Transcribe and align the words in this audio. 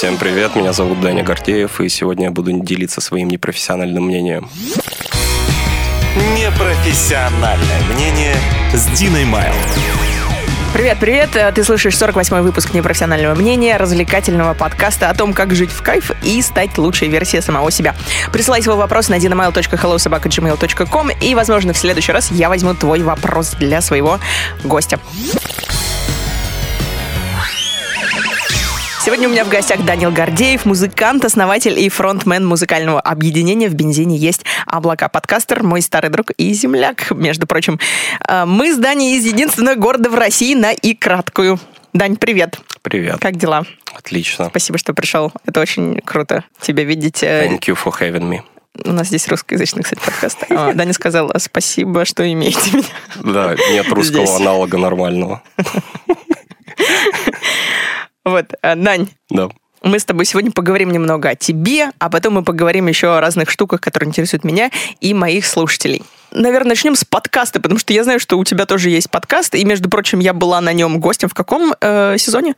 Всем 0.00 0.16
привет, 0.16 0.56
меня 0.56 0.72
зовут 0.72 0.98
Даня 1.02 1.22
Гордеев, 1.22 1.78
и 1.82 1.90
сегодня 1.90 2.24
я 2.24 2.30
буду 2.30 2.52
делиться 2.52 3.02
своим 3.02 3.28
непрофессиональным 3.28 4.04
мнением. 4.04 4.48
Непрофессиональное 6.38 7.82
мнение 7.92 8.34
с 8.72 8.86
Диной 8.98 9.26
Майл. 9.26 9.52
Привет, 10.72 10.96
привет! 11.00 11.54
Ты 11.54 11.64
слышишь 11.64 11.92
48-й 11.96 12.40
выпуск 12.40 12.72
непрофессионального 12.72 13.34
мнения, 13.34 13.76
развлекательного 13.76 14.54
подкаста 14.54 15.10
о 15.10 15.14
том, 15.14 15.34
как 15.34 15.54
жить 15.54 15.70
в 15.70 15.82
кайф 15.82 16.12
и 16.22 16.40
стать 16.40 16.78
лучшей 16.78 17.08
версией 17.08 17.42
самого 17.42 17.70
себя. 17.70 17.94
Присылай 18.32 18.62
свой 18.62 18.76
вопрос 18.76 19.10
на 19.10 19.18
dinamail.hellosobaka.gmail.com 19.18 21.10
и, 21.10 21.34
возможно, 21.34 21.74
в 21.74 21.76
следующий 21.76 22.12
раз 22.12 22.30
я 22.30 22.48
возьму 22.48 22.72
твой 22.72 23.02
вопрос 23.02 23.50
для 23.50 23.82
своего 23.82 24.18
гостя. 24.64 24.98
Сегодня 29.02 29.28
у 29.28 29.32
меня 29.32 29.46
в 29.46 29.48
гостях 29.48 29.82
Данил 29.86 30.12
Гордеев, 30.12 30.66
музыкант, 30.66 31.24
основатель 31.24 31.78
и 31.80 31.88
фронтмен 31.88 32.46
музыкального 32.46 33.00
объединения 33.00 33.70
«В 33.70 33.74
бензине 33.74 34.18
есть 34.18 34.44
облака». 34.66 35.08
Подкастер, 35.08 35.62
мой 35.62 35.80
старый 35.80 36.10
друг 36.10 36.32
и 36.32 36.52
земляк, 36.52 37.10
между 37.10 37.46
прочим. 37.46 37.80
А, 38.28 38.44
мы 38.44 38.74
с 38.74 38.76
Даней 38.76 39.16
из 39.16 39.24
единственного 39.24 39.76
города 39.76 40.10
в 40.10 40.14
России 40.14 40.54
на 40.54 40.72
и 40.72 40.94
краткую. 40.94 41.58
Дань, 41.94 42.16
привет. 42.16 42.60
Привет. 42.82 43.20
Как 43.20 43.36
дела? 43.36 43.64
Отлично. 43.96 44.48
Спасибо, 44.50 44.76
что 44.76 44.92
пришел. 44.92 45.32
Это 45.46 45.60
очень 45.60 46.02
круто 46.04 46.44
тебя 46.60 46.84
видеть. 46.84 47.22
Thank 47.22 47.60
you 47.60 47.78
for 47.82 47.98
having 47.98 48.28
me. 48.28 48.40
У 48.84 48.92
нас 48.92 49.06
здесь 49.06 49.26
русскоязычный, 49.28 49.82
кстати, 49.82 50.00
подкаст. 50.04 50.44
А, 50.50 50.72
Даня 50.74 50.92
сказал, 50.92 51.32
спасибо, 51.38 52.04
что 52.04 52.30
имеете 52.30 52.70
меня. 52.70 52.84
Да, 53.16 53.56
нет 53.70 53.88
русского 53.88 54.26
Здесь. 54.26 54.40
аналога 54.40 54.76
нормального. 54.76 55.42
Вот, 58.24 58.52
а, 58.62 58.76
Дань, 58.76 59.08
Да. 59.30 59.48
Мы 59.82 59.98
с 59.98 60.04
тобой 60.04 60.26
сегодня 60.26 60.52
поговорим 60.52 60.90
немного 60.90 61.30
о 61.30 61.34
тебе, 61.34 61.90
а 61.98 62.10
потом 62.10 62.34
мы 62.34 62.44
поговорим 62.44 62.86
еще 62.86 63.16
о 63.16 63.20
разных 63.20 63.48
штуках, 63.48 63.80
которые 63.80 64.08
интересуют 64.08 64.44
меня 64.44 64.70
и 65.00 65.14
моих 65.14 65.46
слушателей. 65.46 66.02
Наверное, 66.32 66.70
начнем 66.70 66.94
с 66.94 67.04
подкаста, 67.04 67.60
потому 67.60 67.80
что 67.80 67.94
я 67.94 68.04
знаю, 68.04 68.20
что 68.20 68.38
у 68.38 68.44
тебя 68.44 68.66
тоже 68.66 68.90
есть 68.90 69.10
подкаст, 69.10 69.54
и, 69.54 69.64
между 69.64 69.88
прочим, 69.88 70.18
я 70.18 70.34
была 70.34 70.60
на 70.60 70.74
нем 70.74 71.00
гостем 71.00 71.30
в 71.30 71.34
каком 71.34 71.74
э, 71.80 72.16
сезоне? 72.18 72.56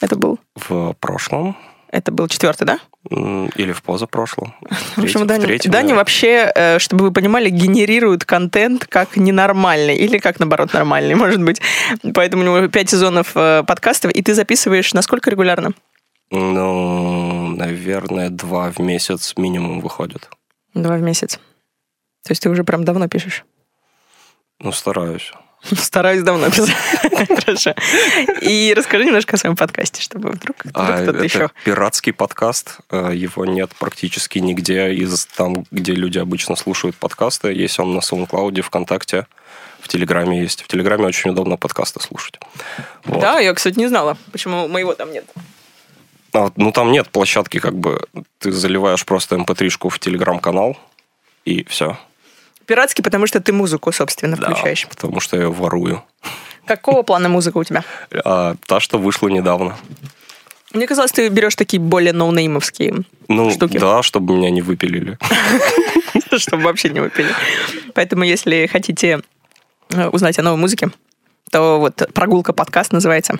Это 0.00 0.14
был? 0.14 0.38
В 0.54 0.94
прошлом 1.00 1.56
Это 1.90 2.12
был 2.12 2.28
четвертый, 2.28 2.64
да? 2.66 2.78
Или 3.10 3.72
в 3.72 3.82
позапрошлом. 3.82 4.54
В 4.96 5.02
общем, 5.02 5.26
Даня, 5.26 5.46
третьем, 5.46 5.70
Даня 5.70 5.90
да. 5.90 5.94
вообще, 5.96 6.52
э, 6.54 6.78
чтобы 6.78 7.06
вы 7.06 7.12
понимали, 7.12 7.48
генерирует 7.48 8.24
контент 8.24 8.86
как 8.86 9.16
ненормальный 9.16 9.96
или 9.96 10.18
как, 10.18 10.38
наоборот, 10.38 10.72
нормальный, 10.72 11.14
может 11.16 11.42
быть. 11.42 11.60
Поэтому 12.14 12.42
у 12.42 12.46
него 12.46 12.68
пять 12.68 12.90
сезонов 12.90 13.32
э, 13.34 13.62
подкастов, 13.66 14.12
и 14.12 14.22
ты 14.22 14.34
записываешь 14.34 14.92
насколько 14.94 15.30
регулярно? 15.30 15.72
Ну, 16.30 17.54
наверное, 17.56 18.28
два 18.28 18.70
в 18.70 18.78
месяц 18.78 19.34
минимум 19.36 19.80
выходит. 19.80 20.28
Два 20.74 20.96
в 20.96 21.00
месяц. 21.00 21.40
То 22.24 22.32
есть 22.32 22.42
ты 22.42 22.50
уже 22.50 22.64
прям 22.64 22.84
давно 22.84 23.08
пишешь? 23.08 23.44
Ну, 24.60 24.72
стараюсь. 24.72 25.32
Стараюсь 25.76 26.22
давно 26.22 26.50
писать. 26.50 26.74
Хорошо. 27.44 27.74
И 28.40 28.72
расскажи 28.76 29.04
немножко 29.04 29.36
о 29.36 29.38
своем 29.38 29.56
подкасте, 29.56 30.00
чтобы 30.02 30.30
вдруг, 30.30 30.56
вдруг 30.64 30.88
А, 30.88 31.02
кто-то 31.02 31.24
еще... 31.24 31.50
пиратский 31.64 32.12
подкаст. 32.12 32.78
э, 32.90 33.12
Его 33.14 33.44
нет 33.44 33.70
практически 33.78 34.38
нигде 34.38 34.92
из 34.94 35.26
там, 35.26 35.64
где 35.70 35.94
люди 35.94 36.18
обычно 36.18 36.56
слушают 36.56 36.96
подкасты. 36.96 37.52
Есть 37.52 37.78
он 37.80 37.94
на 37.94 37.98
SoundCloud, 38.00 38.60
ВКонтакте, 38.62 39.26
в 39.80 39.88
Телеграме 39.88 40.40
есть. 40.42 40.62
В 40.62 40.68
Телеграме 40.68 41.06
очень 41.06 41.30
удобно 41.30 41.56
подкасты 41.56 42.00
слушать. 42.00 42.38
Вот. 43.04 43.20
Да, 43.20 43.38
я, 43.40 43.52
кстати, 43.54 43.78
не 43.78 43.86
знала, 43.88 44.16
почему 44.32 44.68
моего 44.68 44.94
там 44.94 45.12
нет. 45.12 45.24
А 46.32 46.50
ну, 46.56 46.72
там 46.72 46.92
нет 46.92 47.08
площадки, 47.08 47.58
как 47.58 47.74
бы 47.74 48.02
ты 48.38 48.52
заливаешь 48.52 49.04
просто 49.04 49.36
mp3-шку 49.36 49.88
в 49.88 49.98
Телеграм-канал, 49.98 50.76
и 51.44 51.64
все. 51.64 51.96
Пиратский, 52.68 53.02
потому 53.02 53.26
что 53.26 53.40
ты 53.40 53.52
музыку, 53.54 53.90
собственно, 53.92 54.36
включаешь. 54.36 54.86
потому 54.88 55.20
что 55.20 55.38
я 55.38 55.48
ворую. 55.48 56.04
Какого 56.66 57.02
плана 57.02 57.30
музыка 57.30 57.56
у 57.56 57.64
тебя? 57.64 57.82
А 58.24 58.56
та, 58.66 58.78
что 58.78 58.98
вышла 58.98 59.28
недавно. 59.28 59.74
Мне 60.74 60.86
казалось, 60.86 61.12
ты 61.12 61.28
берешь 61.30 61.56
такие 61.56 61.80
более 61.80 62.12
ноунеймовские, 62.12 63.04
Ну, 63.28 63.50
Штуки. 63.50 63.78
да, 63.78 64.02
чтобы 64.02 64.36
меня 64.36 64.50
не 64.50 64.60
выпилили. 64.60 65.16
чтобы 66.36 66.64
вообще 66.64 66.90
не 66.90 67.00
выпили. 67.00 67.30
Поэтому, 67.94 68.22
если 68.24 68.66
хотите 68.66 69.22
э, 69.90 70.08
узнать 70.08 70.38
о 70.38 70.42
новой 70.42 70.58
музыке, 70.58 70.90
то 71.50 71.80
вот 71.80 72.02
«Прогулка 72.12 72.52
подкаст» 72.52 72.92
называется. 72.92 73.38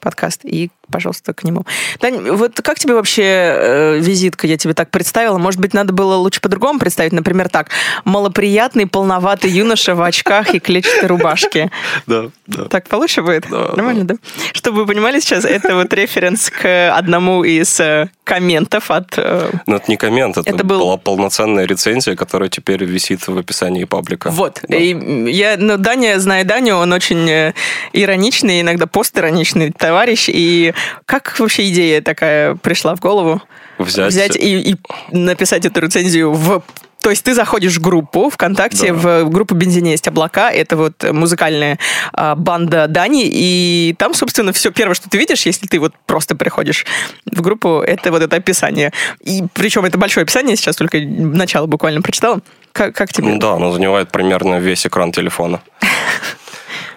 Подкаст, 0.00 0.44
и, 0.44 0.70
пожалуйста, 0.90 1.32
к 1.34 1.44
нему. 1.44 1.64
Дань, 2.00 2.30
вот 2.30 2.60
как 2.62 2.78
тебе 2.78 2.94
вообще 2.94 3.22
э, 3.24 3.98
визитка, 3.98 4.46
я 4.46 4.56
тебе 4.56 4.74
так 4.74 4.90
представила? 4.90 5.38
Может 5.38 5.60
быть, 5.60 5.74
надо 5.74 5.92
было 5.92 6.14
лучше 6.16 6.40
по-другому 6.40 6.78
представить? 6.78 7.12
Например, 7.12 7.48
так. 7.48 7.68
Малоприятный, 8.04 8.86
полноватый 8.86 9.50
юноша 9.50 9.94
в 9.94 10.02
очках 10.02 10.54
и 10.54 10.58
клетчатой 10.60 11.08
рубашке. 11.08 11.70
Да, 12.06 12.24
да. 12.46 12.64
Так 12.64 12.88
получше 12.88 13.22
будет? 13.22 13.46
Да, 13.50 13.70
Нормально, 13.76 14.04
да. 14.04 14.14
Чтобы 14.52 14.78
вы 14.78 14.86
понимали 14.86 15.20
сейчас, 15.20 15.44
это 15.44 15.74
вот 15.76 15.92
референс 15.92 16.50
к 16.50 16.94
одному 16.96 17.44
из 17.44 17.78
э, 17.80 18.08
комментов 18.24 18.90
от... 18.90 19.14
э, 19.16 19.50
Но 19.66 19.76
это 19.76 19.84
не 19.88 19.96
коммент, 19.96 20.36
это, 20.38 20.48
Это 20.50 20.64
был- 20.64 20.80
была 20.80 20.96
полноценная 20.96 21.66
рецензия, 21.66 22.16
которая 22.16 22.48
теперь 22.48 22.84
висит 22.84 23.26
в 23.28 23.38
описании 23.38 23.84
паблика. 23.84 24.30
Вот. 24.30 24.60
Да. 24.68 24.76
И 24.76 25.30
я, 25.30 25.56
ну, 25.58 25.76
Даня, 25.76 26.18
зная 26.18 26.44
Даню, 26.44 26.76
он 26.76 26.92
очень 26.92 27.28
э, 27.28 27.52
ироничный, 27.92 28.60
иногда 28.60 28.86
постироничный 28.86 29.70
товарищ. 29.72 30.26
И 30.28 30.74
как 31.06 31.38
вообще 31.38 31.68
идея 31.70 32.02
такая 32.02 32.54
пришла 32.56 32.94
в 32.94 33.00
голову? 33.00 33.42
Взять, 33.78 34.36
и, 34.36 34.72
и 34.72 34.76
написать 35.10 35.64
эту 35.64 35.80
рецензию 35.80 36.32
в... 36.32 36.62
То 37.00 37.08
есть 37.08 37.24
ты 37.24 37.32
заходишь 37.32 37.78
в 37.78 37.80
группу 37.80 38.28
ВКонтакте, 38.28 38.92
Да. 38.92 39.24
в 39.24 39.30
группу 39.30 39.54
«Бензине 39.54 39.92
есть 39.92 40.06
облака», 40.06 40.50
это 40.50 40.76
вот 40.76 41.02
музыкальная 41.10 41.78
а, 42.12 42.34
банда 42.34 42.88
Дани, 42.88 43.22
и 43.24 43.94
там, 43.98 44.12
собственно, 44.12 44.52
все 44.52 44.70
первое, 44.70 44.94
что 44.94 45.08
ты 45.08 45.16
видишь, 45.16 45.46
если 45.46 45.66
ты 45.66 45.80
вот 45.80 45.94
просто 46.04 46.36
приходишь 46.36 46.84
в 47.24 47.40
группу, 47.40 47.80
это 47.80 48.12
вот 48.12 48.20
это 48.20 48.36
описание. 48.36 48.92
И 49.20 49.44
причем 49.54 49.86
это 49.86 49.96
большое 49.96 50.24
описание, 50.24 50.56
сейчас 50.56 50.76
только 50.76 51.00
начало 51.00 51.66
буквально 51.66 52.02
прочитала. 52.02 52.42
Как, 52.72 52.94
как 52.94 53.10
тебе? 53.12 53.28
Ну 53.28 53.38
да, 53.38 53.54
оно 53.54 53.72
занимает 53.72 54.10
примерно 54.12 54.58
весь 54.58 54.86
экран 54.86 55.10
телефона. 55.12 55.62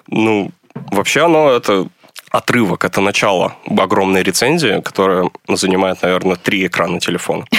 Ну, 0.07 0.51
вообще 0.91 1.25
оно 1.25 1.49
это 1.49 1.87
отрывок, 2.33 2.83
это 2.83 2.99
начало 2.99 3.55
огромной 3.77 4.23
рецензии, 4.23 4.81
которая 4.81 5.29
занимает, 5.47 6.01
наверное, 6.01 6.35
три 6.35 6.67
экрана 6.67 6.99
телефона. 6.99 7.45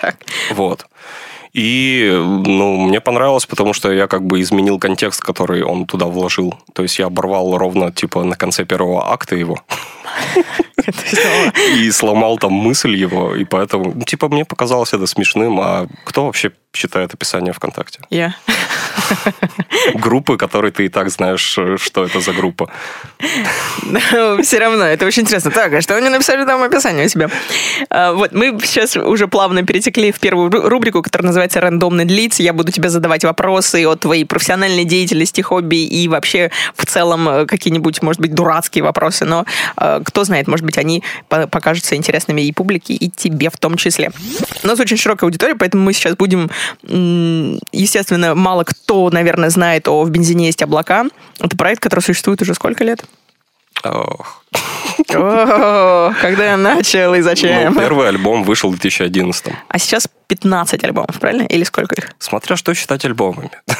Так. 0.00 0.16
Вот. 0.50 0.86
И, 1.54 2.10
ну, 2.12 2.76
мне 2.76 3.00
понравилось, 3.00 3.46
потому 3.46 3.72
что 3.72 3.92
я 3.92 4.08
как 4.08 4.26
бы 4.26 4.40
изменил 4.40 4.80
контекст, 4.80 5.20
который 5.20 5.62
он 5.62 5.86
туда 5.86 6.06
вложил. 6.06 6.52
То 6.74 6.82
есть 6.82 6.98
я 6.98 7.06
оборвал 7.06 7.56
ровно, 7.56 7.92
типа, 7.92 8.24
на 8.24 8.34
конце 8.34 8.64
первого 8.64 9.12
акта 9.12 9.36
его. 9.36 9.62
И 11.78 11.90
сломал 11.92 12.38
там 12.38 12.52
мысль 12.52 12.96
его, 12.96 13.36
и 13.36 13.44
поэтому, 13.44 13.92
ну, 13.94 14.02
типа, 14.02 14.28
мне 14.28 14.44
показалось 14.44 14.92
это 14.92 15.06
смешным. 15.06 15.60
А 15.60 15.86
кто 16.04 16.26
вообще 16.26 16.50
читает 16.72 17.14
описание 17.14 17.52
ВКонтакте? 17.52 18.00
Я. 18.10 18.34
Группы, 19.94 20.36
которые 20.36 20.72
ты 20.72 20.86
и 20.86 20.88
так 20.88 21.10
знаешь, 21.10 21.40
что 21.40 22.04
это 22.04 22.20
за 22.20 22.32
группа. 22.32 22.70
Все 24.42 24.58
равно, 24.58 24.84
это 24.84 25.06
очень 25.06 25.22
интересно. 25.22 25.50
Так, 25.50 25.72
а 25.74 25.80
что 25.80 25.96
они 25.96 26.08
написали 26.08 26.44
там 26.44 26.60
в 26.60 26.62
описании 26.64 27.04
у 27.04 27.08
себя? 27.08 27.30
А, 27.90 28.12
Вот, 28.12 28.32
мы 28.32 28.58
сейчас 28.62 28.96
уже 28.96 29.28
плавно 29.28 29.62
перетекли 29.64 30.12
в 30.12 30.20
первую 30.20 30.50
ру- 30.50 30.68
рубрику, 30.68 31.02
которая 31.02 31.26
называется 31.28 31.60
«Рандомный 31.60 32.04
длиц». 32.04 32.40
Я 32.40 32.52
буду 32.52 32.72
тебе 32.72 32.88
задавать 32.88 33.24
вопросы 33.24 33.84
о 33.86 33.94
твоей 33.96 34.24
профессиональной 34.24 34.84
деятельности, 34.84 35.40
хобби 35.40 35.84
и 35.84 36.08
вообще 36.08 36.50
в 36.76 36.86
целом 36.86 37.28
э, 37.28 37.46
какие-нибудь, 37.46 38.02
может 38.02 38.20
быть, 38.20 38.34
дурацкие 38.34 38.84
вопросы. 38.84 39.24
Но 39.24 39.44
э, 39.76 40.00
кто 40.04 40.24
знает, 40.24 40.46
может 40.48 40.64
быть, 40.66 40.78
они 40.78 41.02
по- 41.28 41.46
покажутся 41.46 41.96
интересными 41.96 42.42
и 42.42 42.52
публике, 42.52 42.94
и 42.94 43.10
тебе 43.10 43.50
в 43.50 43.56
том 43.58 43.76
числе. 43.76 44.12
У 44.62 44.66
нас 44.66 44.78
очень 44.80 44.96
широкая 44.96 45.26
аудитория, 45.28 45.54
поэтому 45.54 45.84
мы 45.84 45.92
сейчас 45.92 46.16
будем... 46.16 46.50
Естественно, 47.72 48.34
мало 48.34 48.64
кто, 48.64 48.83
наверное, 48.88 49.50
знает 49.50 49.88
о 49.88 50.02
«В 50.04 50.10
бензине 50.10 50.46
есть 50.46 50.62
облака». 50.62 51.06
Это 51.40 51.56
проект, 51.56 51.80
который 51.82 52.00
существует 52.00 52.40
уже 52.42 52.54
сколько 52.54 52.84
лет? 52.84 53.04
Ох. 53.84 54.44
О, 55.12 56.12
Когда 56.20 56.44
я 56.46 56.56
начал 56.56 57.14
и 57.14 57.18
Ну, 57.18 57.24
зачем? 57.24 57.74
первый 57.74 58.08
альбом 58.08 58.44
вышел 58.44 58.70
в 58.70 58.78
2011 58.78 59.52
А 59.68 59.78
сейчас 59.78 60.08
15 60.28 60.82
альбомов, 60.84 61.18
правильно? 61.20 61.42
Или 61.42 61.64
сколько 61.64 61.94
их? 61.96 62.10
Смотря 62.18 62.56
что 62.56 62.72
считать 62.74 63.04
альбомами. 63.04 63.50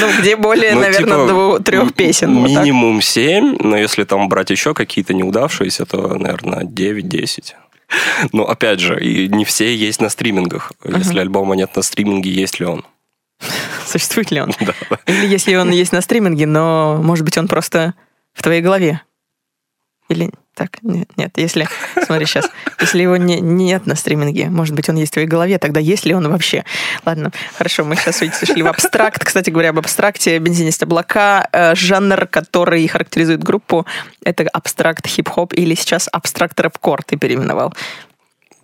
Ну, 0.00 0.08
где 0.18 0.34
более, 0.36 0.74
Ну, 0.74 0.80
наверное, 0.80 1.18
типа, 1.18 1.28
двух-трех 1.28 1.94
песен. 1.94 2.34
вот. 2.40 2.48
Минимум 2.48 3.00
7, 3.00 3.58
но 3.60 3.76
если 3.76 4.04
там 4.04 4.28
брать 4.28 4.50
еще 4.50 4.74
какие-то 4.74 5.14
неудавшиеся, 5.14 5.84
то, 5.86 6.14
наверное, 6.18 6.64
9-10. 6.64 7.52
Но 8.32 8.44
опять 8.48 8.80
же, 8.80 8.98
и 9.00 9.28
не 9.28 9.44
все 9.44 9.74
есть 9.74 10.00
на 10.00 10.08
стримингах. 10.08 10.72
Если 10.84 11.18
альбома 11.20 11.54
нет 11.54 11.76
на 11.76 11.82
стриминге, 11.82 12.30
есть 12.30 12.58
ли 12.58 12.66
он? 12.66 12.84
Существует 13.94 14.32
ли 14.32 14.40
он? 14.40 14.50
Или 15.06 15.26
если 15.26 15.54
он 15.54 15.70
есть 15.70 15.92
на 15.92 16.00
стриминге, 16.00 16.46
но, 16.46 16.98
может 17.00 17.24
быть, 17.24 17.38
он 17.38 17.46
просто 17.46 17.94
в 18.32 18.42
твоей 18.42 18.60
голове? 18.60 19.00
Или 20.08 20.32
Так, 20.54 20.82
нет, 20.82 21.08
нет, 21.16 21.32
если, 21.36 21.68
смотри 22.04 22.26
сейчас, 22.26 22.50
если 22.80 23.02
его 23.02 23.16
не, 23.16 23.40
нет 23.40 23.86
на 23.86 23.94
стриминге, 23.94 24.50
может 24.50 24.74
быть, 24.74 24.88
он 24.88 24.96
есть 24.96 25.12
в 25.12 25.14
твоей 25.14 25.28
голове, 25.28 25.58
тогда 25.58 25.78
есть 25.78 26.06
ли 26.06 26.14
он 26.14 26.28
вообще? 26.28 26.64
Ладно, 27.04 27.30
хорошо, 27.56 27.84
мы 27.84 27.94
сейчас 27.94 28.18
шли 28.18 28.62
в 28.64 28.66
абстракт. 28.66 29.24
Кстати 29.24 29.50
говоря, 29.50 29.70
об 29.70 29.78
абстракте, 29.78 30.38
бензин 30.38 30.66
есть 30.66 30.82
облака, 30.82 31.48
э, 31.52 31.74
жанр, 31.76 32.26
который 32.26 32.86
характеризует 32.88 33.44
группу, 33.44 33.86
это 34.24 34.42
абстракт 34.52 35.06
хип-хоп 35.06 35.52
или 35.54 35.74
сейчас 35.76 36.08
абстракт 36.10 36.58
рэп-кор 36.58 37.04
ты 37.04 37.16
переименовал. 37.16 37.72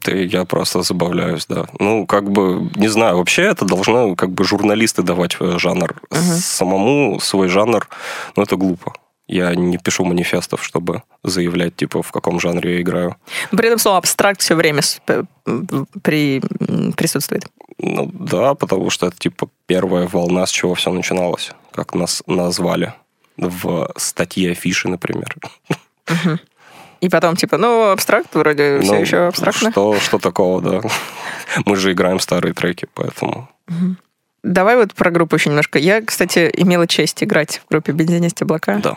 Ты, 0.00 0.25
я 0.25 0.44
просто 0.44 0.82
забавляюсь, 0.82 1.47
да. 1.47 1.67
Ну, 1.79 2.06
как 2.06 2.31
бы, 2.31 2.70
не 2.76 2.88
знаю, 2.88 3.17
вообще 3.19 3.43
это 3.43 3.64
должны 3.64 4.17
как 4.17 4.31
бы 4.31 4.44
журналисты 4.44 5.02
давать 5.02 5.37
э, 5.41 5.58
жанр. 5.58 5.94
Мгм. 6.11 6.20
Самому 6.23 7.20
свой 7.20 7.49
жанр, 7.49 7.88
ну, 8.37 8.43
это 8.43 8.56
глупо. 8.56 8.94
Я 9.29 9.55
не 9.55 9.79
пишу 9.79 10.05
манифестов, 10.05 10.64
чтобы 10.64 11.02
заявлять, 11.23 11.76
типа, 11.76 12.02
в 12.02 12.11
каком 12.11 12.41
жанре 12.41 12.75
я 12.75 12.81
играю. 12.81 13.17
При 13.50 13.67
этом 13.69 13.79
слово 13.79 13.99
абстракт 13.99 14.41
все 14.41 14.56
время 14.56 14.82
п- 15.05 15.25
при, 16.02 16.41
присутствует. 16.97 17.47
Ну, 17.79 18.11
да, 18.12 18.55
потому 18.55 18.91
что 18.91 19.06
это, 19.06 19.17
типа, 19.19 19.49
первая 19.67 20.08
волна, 20.08 20.47
с 20.47 20.50
чего 20.50 20.75
все 20.75 20.91
начиналось. 20.91 21.52
Как 21.73 21.94
нас 21.94 22.23
назвали 22.26 22.93
в 23.37 23.88
статье 23.97 24.50
афиши, 24.50 24.88
например. 24.88 25.37
И 27.00 27.08
потом, 27.08 27.37
типа, 27.37 27.56
ну, 27.56 27.91
абстракт 27.91 28.35
вроде 28.35 28.81
все 28.81 28.93
Ну, 28.93 29.00
еще 29.00 29.26
абстрактно. 29.26 29.70
Что, 29.70 29.99
что 29.99 30.19
такого, 30.19 30.61
да. 30.61 30.81
Мы 31.64 31.76
же 31.76 31.93
играем 31.93 32.20
старые 32.20 32.52
треки, 32.52 32.88
поэтому... 32.94 33.49
Давай 34.43 34.76
вот 34.76 34.94
про 34.94 35.11
группу 35.11 35.37
еще 35.37 35.50
немножко. 35.50 35.79
Я, 35.79 36.00
кстати, 36.00 36.50
имела 36.55 36.87
честь 36.87 37.23
играть 37.23 37.61
в 37.64 37.70
группе 37.70 37.93
«Бензинисти 37.93 38.43
облака». 38.43 38.76
Да. 38.76 38.97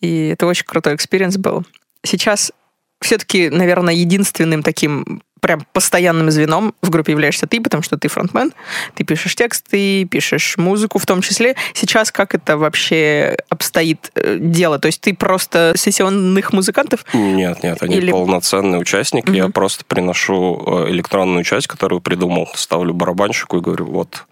И 0.00 0.28
это 0.28 0.46
очень 0.46 0.64
крутой 0.64 0.94
experience 0.94 1.38
был. 1.38 1.64
Сейчас 2.04 2.52
все-таки, 3.00 3.50
наверное, 3.50 3.94
единственным 3.94 4.62
таким 4.62 5.22
прям 5.40 5.66
постоянным 5.72 6.30
звеном 6.30 6.74
в 6.82 6.90
группе 6.90 7.12
являешься 7.12 7.46
ты, 7.46 7.60
потому 7.60 7.82
что 7.82 7.96
ты 7.98 8.08
фронтмен, 8.08 8.52
ты 8.94 9.04
пишешь 9.04 9.34
тексты, 9.34 10.04
пишешь 10.06 10.56
музыку 10.56 10.98
в 10.98 11.06
том 11.06 11.20
числе. 11.22 11.54
Сейчас 11.74 12.10
как 12.10 12.34
это 12.34 12.56
вообще 12.56 13.36
обстоит 13.48 14.10
э, 14.14 14.38
дело? 14.40 14.78
То 14.78 14.86
есть 14.86 15.00
ты 15.00 15.14
просто 15.14 15.74
сессионных 15.76 16.52
музыкантов? 16.52 17.04
Нет, 17.12 17.62
нет, 17.62 17.82
они 17.82 17.96
Или- 17.96 18.10
полноценный 18.10 18.80
участник. 18.80 19.28
Я 19.28 19.44
Мгм. 19.44 19.52
просто 19.52 19.84
приношу 19.84 20.62
э, 20.86 20.90
электронную 20.90 21.44
часть, 21.44 21.66
которую 21.66 22.00
придумал, 22.00 22.48
ставлю 22.54 22.94
барабанщику 22.94 23.58
и 23.58 23.60
говорю, 23.60 23.86
вот, 23.86 24.24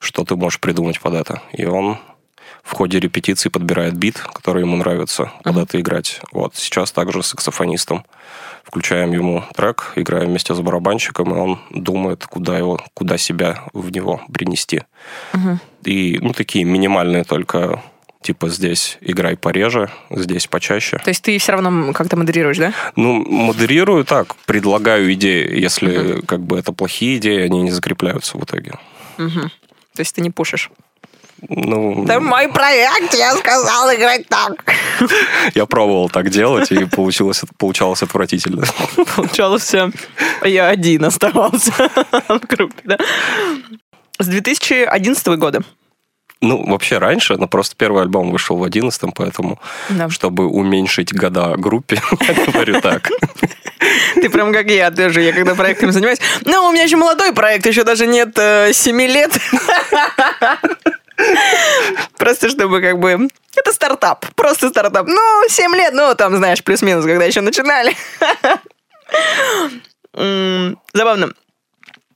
что 0.00 0.24
ты 0.24 0.34
можешь 0.36 0.60
придумать 0.60 1.00
под 1.00 1.14
это. 1.14 1.42
И 1.52 1.64
он 1.64 1.98
в 2.64 2.72
ходе 2.74 3.00
репетиции 3.00 3.48
подбирает 3.48 3.94
бит, 3.94 4.18
который 4.18 4.62
ему 4.62 4.76
нравится, 4.76 5.32
под 5.44 5.54
Мгм. 5.54 5.62
это 5.62 5.80
играть. 5.80 6.20
Вот, 6.32 6.56
сейчас 6.56 6.92
также 6.92 7.22
с 7.22 7.28
саксофонистом. 7.28 8.04
Включаем 8.70 9.10
ему 9.12 9.42
трек, 9.56 9.92
играем 9.96 10.28
вместе 10.28 10.54
с 10.54 10.60
барабанщиком, 10.60 11.34
и 11.34 11.38
он 11.38 11.58
думает, 11.70 12.24
куда 12.24 12.56
его, 12.56 12.80
куда 12.94 13.18
себя 13.18 13.64
в 13.72 13.90
него 13.90 14.20
принести. 14.32 14.82
И, 15.82 16.18
ну, 16.20 16.32
такие 16.32 16.64
минимальные 16.64 17.24
только, 17.24 17.82
типа, 18.22 18.48
здесь 18.48 18.98
играй 19.00 19.36
пореже, 19.36 19.90
здесь 20.10 20.46
почаще. 20.46 20.98
То 20.98 21.10
есть 21.10 21.22
ты 21.24 21.36
все 21.38 21.52
равно 21.52 21.92
как-то 21.92 22.16
модерируешь, 22.16 22.58
да? 22.58 22.72
Ну, 22.94 23.24
модерирую 23.24 24.04
так, 24.04 24.36
предлагаю 24.46 25.12
идеи. 25.14 25.58
Если 25.58 26.20
как 26.20 26.40
бы 26.40 26.56
это 26.56 26.72
плохие 26.72 27.16
идеи, 27.16 27.40
они 27.40 27.62
не 27.62 27.72
закрепляются 27.72 28.38
в 28.38 28.44
итоге. 28.44 28.74
Мгм. 29.18 29.50
То 29.94 30.00
есть 30.00 30.14
ты 30.14 30.20
не 30.20 30.30
пушишь. 30.30 30.70
Ну, 31.48 32.04
Это 32.04 32.20
мой 32.20 32.48
проект, 32.48 33.14
я 33.14 33.34
сказал 33.36 33.92
играть 33.94 34.26
так. 34.28 34.64
я 35.54 35.66
пробовал 35.66 36.08
так 36.10 36.28
делать, 36.30 36.70
и 36.70 36.84
получилось, 36.84 37.42
получалось 37.58 38.02
отвратительно. 38.02 38.64
Получалось 39.16 39.62
все. 39.64 39.90
Я 40.44 40.68
один 40.68 41.04
оставался 41.04 41.72
в 42.28 42.40
группе, 42.46 42.82
да? 42.84 42.98
С 44.18 44.26
2011 44.26 45.26
года. 45.38 45.62
Ну, 46.42 46.64
вообще 46.70 46.96
раньше, 46.98 47.36
но 47.36 47.46
просто 47.48 47.76
первый 47.76 48.02
альбом 48.02 48.30
вышел 48.30 48.56
в 48.56 48.64
11 48.64 49.12
поэтому, 49.14 49.60
Да. 49.90 50.08
чтобы 50.08 50.46
уменьшить 50.46 51.12
года 51.12 51.54
группе, 51.56 52.00
я 52.20 52.34
говорю 52.52 52.80
так. 52.80 53.10
Ты 54.14 54.28
прям 54.30 54.52
как 54.52 54.66
я 54.70 54.90
тоже, 54.90 55.20
я 55.22 55.32
когда 55.32 55.54
проектами 55.54 55.90
занимаюсь. 55.90 56.18
Ну, 56.44 56.66
у 56.68 56.72
меня 56.72 56.84
еще 56.84 56.96
молодой 56.96 57.32
проект, 57.34 57.66
еще 57.66 57.84
даже 57.84 58.06
нет 58.06 58.38
э, 58.38 58.72
7 58.72 59.00
лет. 59.02 59.38
Просто 62.18 62.48
чтобы 62.48 62.80
как 62.80 62.98
бы... 62.98 63.28
Это 63.56 63.72
стартап, 63.72 64.26
просто 64.34 64.68
стартап. 64.70 65.06
Ну, 65.06 65.48
7 65.48 65.74
лет, 65.74 65.92
ну, 65.92 66.14
там, 66.14 66.36
знаешь, 66.36 66.62
плюс-минус, 66.62 67.04
когда 67.04 67.24
еще 67.24 67.40
начинали. 67.40 67.94
Забавно. 70.92 71.32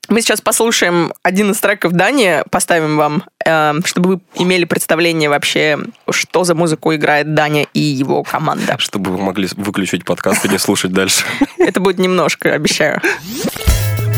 Мы 0.09 0.21
сейчас 0.21 0.43
послушаем 0.43 1.15
один 1.23 1.53
из 1.53 1.61
треков 1.61 1.93
Дани, 1.93 2.43
поставим 2.51 2.99
вам, 2.99 3.25
э, 3.45 3.73
чтобы 3.87 4.11
вы 4.11 4.21
имели 4.37 4.67
представление 4.67 5.31
вообще, 5.31 5.79
что 6.11 6.45
за 6.45 6.55
музыку 6.55 6.95
играет 6.95 7.35
Даня 7.35 7.67
и 7.73 7.81
его 7.81 8.23
команда. 8.23 8.77
Чтобы 8.79 9.13
вы 9.13 9.19
могли 9.19 9.49
выключить 9.57 10.05
подкаст 10.05 10.45
и 10.45 10.49
не 10.51 10.59
слушать 10.59 10.93
дальше. 10.93 11.25
Это 11.59 11.81
будет 11.81 11.99
немножко, 11.99 12.53
обещаю. 12.53 13.01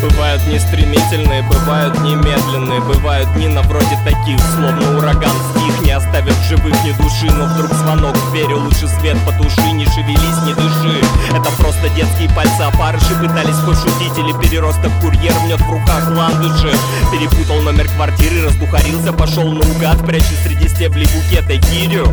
Бывают 0.01 0.45
не 0.47 0.59
стремительные, 0.59 1.41
бывают 1.41 1.99
немедленные 2.01 2.79
Бывают 2.81 3.31
дни 3.33 3.47
на 3.47 3.61
вроде 3.63 3.97
таких, 4.05 4.39
словно 4.53 4.97
ураган 4.97 5.31
стих 5.51 5.81
Не 5.81 5.91
оставят 5.91 6.35
живых 6.47 6.73
ни 6.83 6.91
души, 6.91 7.25
но 7.33 7.45
вдруг 7.45 7.71
звонок 7.73 8.15
в 8.15 8.31
двери 8.31 8.53
Лучше 8.53 8.87
свет 8.87 9.17
потуши, 9.25 9.71
не 9.71 9.85
шевелись, 9.85 10.43
не 10.45 10.53
дыши 10.53 11.03
Это 11.29 11.49
просто 11.61 11.89
детские 11.95 12.29
пальцы 12.35 12.61
опарыши 12.61 13.15
Пытались 13.19 13.57
пошутить 13.65 14.17
или 14.17 14.33
переросток 14.39 14.91
курьер 15.01 15.33
Мнет 15.45 15.59
в 15.61 15.71
руках 15.71 16.09
ландыши 16.15 16.71
Перепутал 17.11 17.61
номер 17.61 17.87
квартиры, 17.95 18.45
раздухарился 18.45 19.13
Пошел 19.13 19.51
наугад, 19.51 20.05
пряча 20.05 20.33
среди 20.43 20.67
стеблей 20.67 21.07
букета 21.07 21.55
гирю 21.71 22.07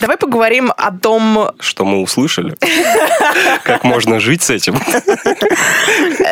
Давай 0.00 0.16
поговорим 0.16 0.72
о 0.76 0.92
том, 0.92 1.50
Что 1.58 1.84
мы 1.84 2.00
услышали? 2.00 2.56
Как 3.64 3.82
можно 3.82 4.20
жить 4.20 4.42
с 4.42 4.50
этим? 4.50 4.80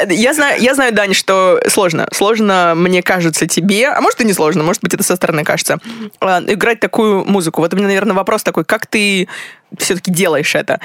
я 0.08 0.34
знаю, 0.34 0.60
я 0.62 0.74
знаю, 0.76 0.94
Дань, 0.94 1.12
что 1.14 1.60
сложно. 1.68 2.06
Сложно, 2.12 2.74
мне 2.76 3.02
кажется, 3.02 3.46
тебе, 3.48 3.88
а 3.88 4.00
может 4.00 4.20
и 4.20 4.24
не 4.24 4.32
сложно, 4.32 4.62
может 4.62 4.82
быть, 4.82 4.94
это 4.94 5.02
со 5.02 5.16
стороны 5.16 5.42
кажется, 5.44 5.78
э, 6.20 6.26
играть 6.46 6.78
такую 6.80 7.24
музыку. 7.24 7.60
Вот 7.60 7.74
у 7.74 7.76
меня, 7.76 7.88
наверное, 7.88 8.14
вопрос 8.14 8.42
такой, 8.44 8.64
как 8.64 8.86
ты 8.86 9.26
все-таки 9.76 10.12
делаешь 10.12 10.54
это? 10.54 10.78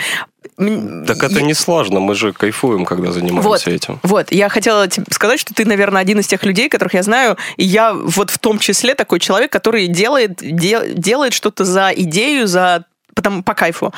Так 0.58 1.24
это 1.24 1.36
я- 1.36 1.42
не 1.42 1.54
сложно, 1.54 2.00
мы 2.00 2.16
же 2.16 2.34
кайфуем, 2.34 2.86
когда 2.86 3.12
занимаемся 3.12 3.48
Вот, 3.48 3.68
этим. 3.68 4.00
вот, 4.04 4.32
я 4.32 4.50
хотела 4.50 4.88
тебе 4.88 5.06
сказать, 5.12 5.40
что 5.40 5.54
ты, 5.54 5.66
наверное, 5.66 6.02
один 6.02 6.20
из 6.20 6.28
тех 6.28 6.44
людей, 6.44 6.68
которых 6.70 6.94
я 6.96 7.04
знаю, 7.04 7.38
и 7.58 7.64
я 7.64 7.94
вот 7.94 8.30
в 8.32 8.40
том 8.40 8.58
числе 8.60 8.96
такой 8.96 9.20
человек, 9.20 9.52
который 9.52 9.88
делает, 9.88 10.38
де- 10.42 10.94
делает 10.94 11.34
что-то 11.34 11.64
за 11.64 11.92
идею, 11.96 12.48
за 12.48 12.86
потом 13.16 13.44
по 13.44 13.54
кайфу. 13.54 13.94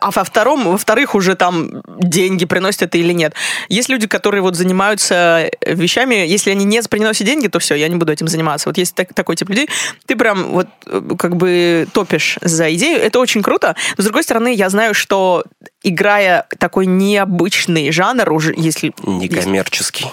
А 0.00 0.10
во 0.10 0.24
втором, 0.24 0.64
во-вторых, 0.64 1.14
уже 1.14 1.34
там 1.34 1.82
деньги 2.00 2.44
приносят 2.44 2.82
это 2.82 2.98
или 2.98 3.12
нет. 3.12 3.34
Есть 3.68 3.88
люди, 3.88 4.06
которые 4.06 4.42
вот 4.42 4.56
занимаются 4.56 5.50
вещами, 5.66 6.14
если 6.26 6.50
они 6.50 6.64
не 6.64 6.82
приносят 6.82 7.26
деньги, 7.26 7.48
то 7.48 7.58
все, 7.58 7.74
я 7.74 7.88
не 7.88 7.96
буду 7.96 8.12
этим 8.12 8.28
заниматься. 8.28 8.68
Вот 8.68 8.78
есть 8.78 8.94
так- 8.94 9.14
такой 9.14 9.36
тип 9.36 9.48
людей, 9.48 9.68
ты 10.06 10.16
прям 10.16 10.52
вот 10.52 10.66
э, 10.86 11.00
как 11.18 11.36
бы 11.36 11.86
топишь 11.92 12.38
за 12.40 12.74
идею, 12.74 13.00
это 13.00 13.18
очень 13.20 13.42
круто. 13.42 13.74
Но 13.96 14.02
с 14.02 14.04
другой 14.04 14.22
стороны, 14.22 14.54
я 14.54 14.68
знаю, 14.68 14.94
что 14.94 15.44
играя 15.82 16.46
такой 16.58 16.86
необычный 16.86 17.90
жанр, 17.92 18.32
уже 18.32 18.54
если 18.56 18.92
Некоммерческий. 19.06 20.06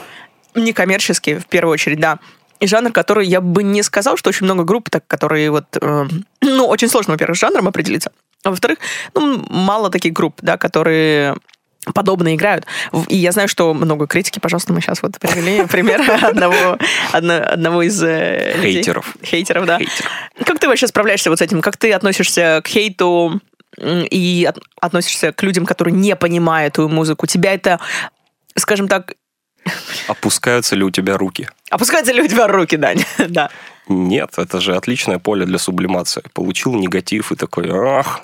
некоммерческий, 0.56 1.36
в 1.36 1.46
первую 1.46 1.74
очередь, 1.74 2.00
да. 2.00 2.20
И 2.60 2.68
жанр, 2.68 2.92
который 2.92 3.26
я 3.26 3.40
бы 3.40 3.64
не 3.64 3.84
сказал, 3.84 4.18
что 4.18 4.30
очень 4.30 4.44
много 4.46 4.64
групп, 4.64 4.90
так, 4.90 5.08
которые 5.08 5.50
вот... 5.50 5.66
э, 5.82 6.08
ну, 6.42 6.68
очень 6.68 6.90
сложно, 6.90 7.14
во-первых, 7.14 7.38
с 7.38 7.42
жанром 7.42 7.68
определиться. 7.68 8.12
А 8.44 8.50
во-вторых, 8.52 8.80
ну, 9.16 9.44
мало 9.50 9.90
таких 9.90 10.14
групп, 10.14 10.40
да, 10.42 10.58
которые 10.58 11.36
подобно 11.94 12.36
играют. 12.36 12.66
И 13.08 13.16
я 13.16 13.32
знаю, 13.32 13.48
что 13.48 13.74
много 13.74 14.06
критики, 14.06 14.40
пожалуйста, 14.40 14.74
мы 14.74 14.82
сейчас 14.82 15.02
вот 15.02 15.18
привели 15.20 15.66
пример 15.68 16.02
одного, 16.24 16.78
одно- 17.12 17.44
одного 17.44 17.82
из 17.84 18.02
э, 18.04 18.54
людей. 18.58 18.74
Хейтеров. 18.76 19.16
Хейтеров, 19.24 19.66
да. 19.66 19.78
Хейтеров. 19.80 20.12
Как 20.46 20.60
ты 20.60 20.68
вообще 20.68 20.88
справляешься 20.88 21.30
вот 21.30 21.40
с 21.40 21.42
этим? 21.42 21.62
Как 21.62 21.78
ты 21.78 21.92
относишься 21.94 22.62
к 22.64 22.68
хейту 22.68 23.42
и 23.78 24.46
от- 24.48 24.60
относишься 24.82 25.32
к 25.32 25.42
людям, 25.44 25.66
которые 25.66 25.94
не 25.96 26.16
понимают 26.16 26.76
твою 26.76 26.90
музыку? 26.90 27.26
Тебя 27.28 27.54
это, 27.54 27.80
скажем 28.56 28.88
так, 28.88 29.14
Опускаются 30.08 30.76
ли 30.76 30.84
у 30.84 30.92
тебя 30.92 31.18
руки? 31.18 31.48
Опускаются 31.70 32.14
ли 32.14 32.22
у 32.22 32.28
тебя 32.28 32.48
руки, 32.48 32.78
Дань? 32.78 33.04
да. 33.18 33.50
Нет, 33.88 34.34
это 34.38 34.62
же 34.62 34.76
отличное 34.76 35.18
поле 35.18 35.46
для 35.46 35.58
сублимации. 35.58 36.24
Получил 36.34 36.76
негатив 36.76 37.32
и 37.32 37.36
такой, 37.36 37.70
ах, 37.72 38.22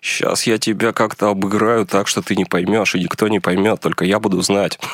сейчас 0.00 0.46
я 0.46 0.56
тебя 0.58 0.92
как-то 0.92 1.28
обыграю 1.28 1.86
так, 1.86 2.08
что 2.08 2.22
ты 2.22 2.36
не 2.36 2.46
поймешь, 2.46 2.94
и 2.94 3.00
никто 3.00 3.28
не 3.28 3.38
поймет, 3.40 3.80
только 3.80 4.04
я 4.04 4.18
буду 4.18 4.40
знать. 4.42 4.78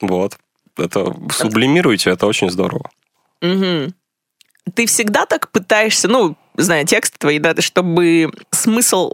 Вот. 0.00 0.36
Это 0.76 1.14
сублимируйте, 1.32 2.10
это 2.10 2.26
очень 2.26 2.50
здорово. 2.50 2.90
Ты 4.74 4.86
всегда 4.86 5.26
так 5.26 5.50
пытаешься, 5.50 6.08
ну, 6.08 6.36
зная 6.56 6.84
тексты 6.84 7.18
твои, 7.18 7.38
да, 7.38 7.54
чтобы 7.60 8.32
смысл 8.50 9.12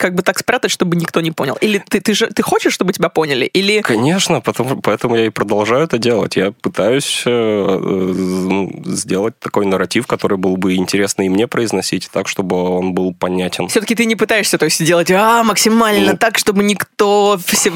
как 0.00 0.14
бы 0.14 0.22
так 0.22 0.38
спрятать, 0.38 0.70
чтобы 0.70 0.96
никто 0.96 1.20
не 1.20 1.30
понял? 1.30 1.58
Или 1.60 1.84
ты, 1.86 2.00
ты 2.00 2.14
же 2.14 2.28
ты 2.28 2.42
хочешь, 2.42 2.72
чтобы 2.72 2.94
тебя 2.94 3.10
поняли? 3.10 3.44
Или... 3.44 3.82
Конечно, 3.82 4.40
потому, 4.40 4.80
поэтому 4.80 5.14
я 5.14 5.26
и 5.26 5.28
продолжаю 5.28 5.84
это 5.84 5.98
делать. 5.98 6.36
Я 6.36 6.52
пытаюсь 6.52 7.22
э, 7.26 7.30
э, 7.30 8.66
сделать 8.86 9.38
такой 9.38 9.66
нарратив, 9.66 10.06
который 10.06 10.38
был 10.38 10.56
бы 10.56 10.74
интересно 10.76 11.22
и 11.22 11.28
мне 11.28 11.46
произносить, 11.46 12.08
так, 12.10 12.28
чтобы 12.28 12.56
он 12.56 12.94
был 12.94 13.12
понятен. 13.12 13.68
Все-таки 13.68 13.94
ты 13.94 14.06
не 14.06 14.16
пытаешься 14.16 14.56
то 14.56 14.64
есть, 14.64 14.82
делать 14.82 15.10
а, 15.10 15.44
максимально 15.44 16.12
ну, 16.12 16.18
так, 16.18 16.38
чтобы 16.38 16.62
никто 16.62 17.38
все, 17.44 17.70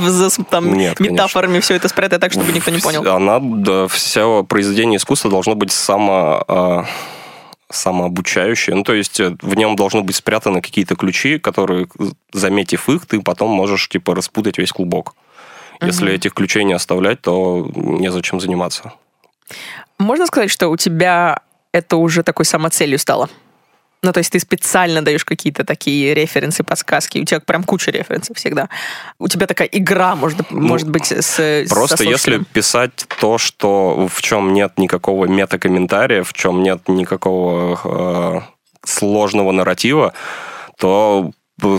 там, 0.48 0.72
нет, 0.72 0.98
метафорами 1.00 1.52
конечно. 1.52 1.66
все 1.66 1.74
это 1.74 1.88
спрятать 1.88 2.22
так, 2.22 2.32
чтобы 2.32 2.50
никто 2.52 2.70
не 2.70 2.78
понял. 2.78 3.06
Она, 3.14 3.38
да, 3.38 3.86
все 3.88 4.44
произведение 4.44 4.96
искусства 4.96 5.30
должно 5.30 5.54
быть 5.54 5.72
само... 5.72 6.42
Э, 6.48 6.84
самообучающее. 7.70 8.76
Ну, 8.76 8.82
то 8.82 8.94
есть 8.94 9.20
э, 9.20 9.36
в 9.40 9.54
нем 9.56 9.76
должны 9.76 10.02
быть 10.02 10.16
спрятаны 10.16 10.60
какие-то 10.60 10.96
ключи, 10.96 11.38
которые, 11.38 11.88
заметив 12.32 12.88
их, 12.88 13.06
ты 13.06 13.20
потом 13.20 13.50
можешь, 13.50 13.88
типа, 13.88 14.14
распутать 14.14 14.58
весь 14.58 14.72
клубок. 14.72 15.14
Угу. 15.80 15.86
Если 15.86 16.12
этих 16.12 16.34
ключей 16.34 16.64
не 16.64 16.74
оставлять, 16.74 17.20
то 17.22 17.70
незачем 17.74 18.40
заниматься. 18.40 18.92
Можно 19.98 20.26
сказать, 20.26 20.50
что 20.50 20.68
у 20.68 20.76
тебя 20.76 21.40
это 21.72 21.96
уже 21.96 22.22
такой 22.22 22.44
самоцелью 22.44 22.98
стало? 22.98 23.28
Ну, 24.04 24.12
то 24.12 24.18
есть 24.18 24.30
ты 24.30 24.38
специально 24.38 25.00
даешь 25.00 25.24
какие-то 25.24 25.64
такие 25.64 26.12
референсы, 26.12 26.62
подсказки. 26.62 27.18
У 27.18 27.24
тебя 27.24 27.40
прям 27.40 27.64
куча 27.64 27.90
референсов 27.90 28.36
всегда. 28.36 28.68
У 29.18 29.28
тебя 29.28 29.46
такая 29.46 29.66
игра, 29.66 30.14
может, 30.14 30.50
ну, 30.50 30.60
может 30.60 30.90
быть, 30.90 31.10
с 31.10 31.64
Просто 31.70 31.96
со 31.96 32.04
если 32.04 32.36
писать 32.52 33.06
то, 33.18 33.38
что 33.38 34.06
в 34.12 34.20
чем 34.20 34.52
нет 34.52 34.72
никакого 34.76 35.24
метакомментария, 35.24 36.22
в 36.22 36.34
чем 36.34 36.62
нет 36.62 36.86
никакого 36.86 37.80
э, 37.82 38.40
сложного 38.84 39.52
нарратива, 39.52 40.12
то 40.78 41.30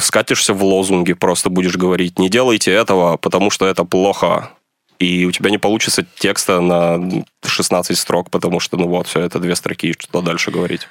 скатишься 0.02 0.56
в 0.56 0.64
лозунги, 0.64 1.14
просто 1.14 1.52
будешь 1.52 1.78
говорить, 1.78 2.18
не 2.18 2.30
делайте 2.30 2.72
этого, 2.72 3.18
потому 3.18 3.52
что 3.52 3.68
это 3.68 3.84
плохо. 3.84 4.50
И 4.98 5.26
у 5.26 5.32
тебя 5.32 5.52
не 5.52 5.60
получится 5.60 6.04
текста 6.18 6.60
на 6.60 7.24
16 7.46 7.96
строк, 7.96 8.32
потому 8.32 8.60
что, 8.60 8.78
ну 8.78 8.88
вот, 8.88 9.06
все, 9.06 9.20
это 9.20 9.38
две 9.38 9.56
строки, 9.56 9.94
что 10.00 10.22
дальше 10.22 10.50
говорить. 10.50 10.88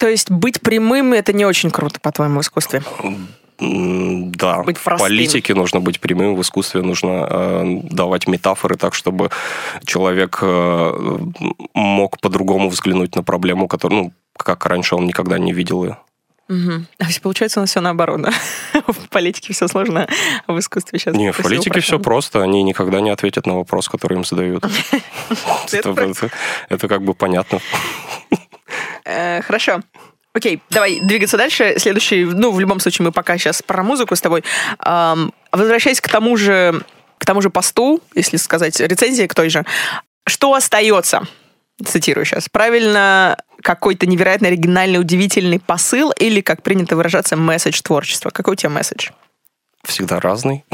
То 0.00 0.08
есть 0.08 0.30
быть 0.30 0.62
прямым 0.62 1.12
это 1.12 1.34
не 1.34 1.44
очень 1.44 1.70
круто, 1.70 2.00
по-твоему, 2.00 2.40
в 2.40 2.42
искусстве? 2.42 2.82
Да, 3.60 4.62
быть 4.62 4.78
в 4.78 4.96
политике 4.96 5.54
нужно 5.54 5.80
быть 5.80 6.00
прямым, 6.00 6.34
в 6.34 6.40
искусстве 6.40 6.80
нужно 6.80 7.26
э, 7.28 7.80
давать 7.82 8.26
метафоры 8.26 8.76
так, 8.76 8.94
чтобы 8.94 9.28
человек 9.84 10.38
э, 10.40 11.18
мог 11.74 12.18
по-другому 12.18 12.70
взглянуть 12.70 13.14
на 13.14 13.22
проблему, 13.22 13.68
которую, 13.68 14.04
ну, 14.04 14.12
как 14.38 14.64
раньше 14.64 14.94
он 14.94 15.04
никогда 15.04 15.38
не 15.38 15.52
видел 15.52 15.84
ее. 15.84 15.98
Угу. 16.48 16.84
А 16.98 17.04
получается 17.22 17.60
у 17.60 17.62
нас 17.62 17.70
все 17.70 17.80
наоборот, 17.80 18.22
да? 18.22 18.32
В 18.88 19.08
политике 19.10 19.52
все 19.52 19.68
сложно, 19.68 20.08
а 20.46 20.52
в 20.52 20.58
искусстве 20.58 20.98
сейчас... 20.98 21.14
Не, 21.14 21.30
в 21.30 21.36
политике 21.36 21.78
все 21.80 22.00
просто. 22.00 22.42
Они 22.42 22.62
никогда 22.64 23.00
не 23.00 23.10
ответят 23.10 23.46
на 23.46 23.54
вопрос, 23.54 23.88
который 23.88 24.16
им 24.16 24.24
задают. 24.24 24.64
Это 25.72 26.88
как 26.88 27.02
бы 27.02 27.14
понятно. 27.14 27.60
Э, 29.10 29.42
хорошо. 29.42 29.80
Окей, 30.32 30.62
давай 30.70 31.00
двигаться 31.00 31.36
дальше. 31.36 31.74
Следующий, 31.78 32.24
ну, 32.24 32.52
в 32.52 32.60
любом 32.60 32.78
случае, 32.78 33.06
мы 33.06 33.12
пока 33.12 33.36
сейчас 33.36 33.62
про 33.62 33.82
музыку 33.82 34.14
с 34.14 34.20
тобой. 34.20 34.44
Эм, 34.84 35.32
возвращаясь 35.50 36.00
к 36.00 36.08
тому 36.08 36.36
же, 36.36 36.82
к 37.18 37.24
тому 37.26 37.40
же 37.40 37.50
посту, 37.50 38.00
если 38.14 38.36
сказать, 38.36 38.78
рецензии 38.78 39.26
к 39.26 39.34
той 39.34 39.50
же. 39.50 39.64
Что 40.26 40.54
остается? 40.54 41.26
Цитирую 41.84 42.24
сейчас. 42.24 42.48
Правильно, 42.48 43.38
какой-то 43.62 44.06
невероятно 44.06 44.48
оригинальный, 44.48 45.00
удивительный 45.00 45.58
посыл 45.58 46.12
или, 46.12 46.40
как 46.42 46.62
принято 46.62 46.94
выражаться, 46.94 47.36
месседж 47.36 47.80
творчества? 47.82 48.30
Какой 48.30 48.52
у 48.52 48.56
тебя 48.56 48.70
месседж? 48.70 49.10
Всегда 49.82 50.20
разный. 50.20 50.64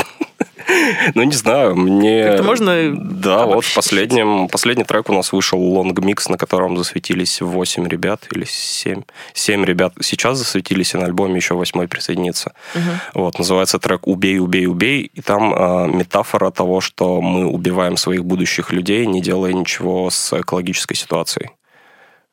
Ну, 1.15 1.23
не 1.23 1.35
знаю, 1.35 1.77
мне... 1.77 2.21
Это 2.21 2.43
можно... 2.43 2.95
Да, 2.97 3.47
вот 3.47 3.65
последним, 3.75 4.49
последний 4.49 4.85
трек 4.85 5.09
у 5.09 5.13
нас 5.13 5.33
вышел 5.33 5.61
лонг 5.61 5.99
микс, 6.01 6.29
на 6.29 6.39
котором 6.39 6.77
засветились 6.77 7.41
8 7.41 7.87
ребят 7.89 8.27
или 8.33 8.45
7. 8.47 9.03
7 9.33 9.65
ребят 9.65 9.95
сейчас 10.01 10.39
засветились, 10.39 10.95
и 10.95 10.99
на 10.99 11.05
альбоме 11.05 11.37
еще 11.37 11.55
восьмой 11.55 11.89
присоединится. 11.89 12.53
Угу. 12.75 13.23
Вот, 13.23 13.39
называется 13.39 13.79
трек 13.79 14.07
«Убей, 14.07 14.39
убей, 14.39 14.67
убей», 14.67 15.11
и 15.15 15.21
там 15.21 15.55
э, 15.55 15.89
метафора 15.89 16.51
того, 16.51 16.81
что 16.81 17.21
мы 17.21 17.47
убиваем 17.47 17.97
своих 17.97 18.25
будущих 18.25 18.73
людей, 18.73 19.07
не 19.07 19.21
делая 19.21 19.53
ничего 19.53 20.11
с 20.11 20.33
экологической 20.39 20.95
ситуацией. 20.95 21.51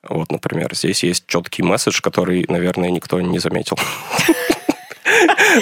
Вот, 0.07 0.31
например, 0.31 0.75
здесь 0.75 1.03
есть 1.03 1.25
четкий 1.27 1.63
месседж, 1.63 2.01
который, 2.01 2.45
наверное, 2.49 2.89
никто 2.89 3.21
не 3.21 3.39
заметил. 3.39 3.77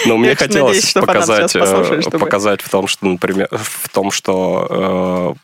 Но 0.06 0.18
мне 0.18 0.36
хотелось 0.36 0.94
показать, 0.94 1.56
э, 1.56 2.01
показать 2.12 2.62
в 2.62 2.70
том, 2.70 2.88
что, 2.88 3.06
например, 3.06 3.48
в 3.51 3.89
том, 3.89 4.12
что 4.12 5.36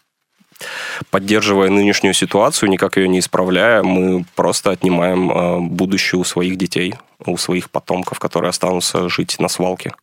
э, 0.61 0.65
поддерживая 1.09 1.69
нынешнюю 1.69 2.13
ситуацию, 2.13 2.69
никак 2.69 2.97
ее 2.97 3.07
не 3.07 3.19
исправляя, 3.19 3.83
мы 3.83 4.25
просто 4.35 4.71
отнимаем 4.71 5.31
э, 5.31 5.59
будущее 5.59 6.19
у 6.19 6.23
своих 6.23 6.57
детей, 6.57 6.95
у 7.25 7.37
своих 7.37 7.69
потомков, 7.69 8.19
которые 8.19 8.49
останутся 8.49 9.09
жить 9.09 9.37
на 9.39 9.47
свалке. 9.47 9.93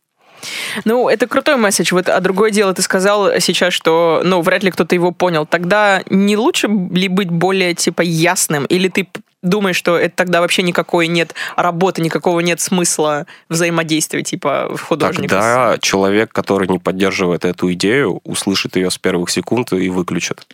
Ну, 0.83 1.09
это 1.09 1.27
крутой 1.27 1.57
месседж. 1.57 1.93
Вот, 1.93 2.09
а 2.09 2.19
другое 2.19 2.51
дело, 2.51 2.73
ты 2.73 2.81
сказал 2.81 3.39
сейчас, 3.39 3.73
что, 3.73 4.21
ну, 4.23 4.41
вряд 4.41 4.63
ли 4.63 4.71
кто-то 4.71 4.93
его 4.95 5.11
понял. 5.11 5.45
Тогда 5.45 6.03
не 6.09 6.37
лучше 6.37 6.67
ли 6.67 7.07
быть 7.07 7.29
более, 7.29 7.73
типа, 7.73 8.01
ясным? 8.01 8.65
Или 8.65 8.89
ты 8.89 9.07
думаешь, 9.45 9.75
что 9.75 9.97
это 9.97 10.15
тогда 10.15 10.41
вообще 10.41 10.61
никакой 10.63 11.07
нет 11.07 11.33
работы, 11.55 12.01
никакого 12.01 12.39
нет 12.41 12.59
смысла 12.59 13.25
взаимодействия, 13.49 14.23
типа, 14.23 14.75
художника? 14.81 15.35
Тогда 15.35 15.77
человек, 15.79 16.33
который 16.33 16.67
не 16.67 16.79
поддерживает 16.79 17.45
эту 17.45 17.71
идею, 17.73 18.21
услышит 18.23 18.75
ее 18.75 18.91
с 18.91 18.97
первых 18.97 19.29
секунд 19.29 19.73
и 19.73 19.89
выключит. 19.89 20.47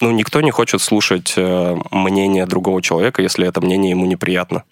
Ну, 0.00 0.10
никто 0.12 0.40
не 0.40 0.50
хочет 0.50 0.80
слушать 0.80 1.34
э, 1.36 1.76
мнение 1.90 2.46
другого 2.46 2.80
человека, 2.82 3.20
если 3.20 3.46
это 3.46 3.60
мнение 3.60 3.90
ему 3.90 4.06
неприятно 4.06 4.64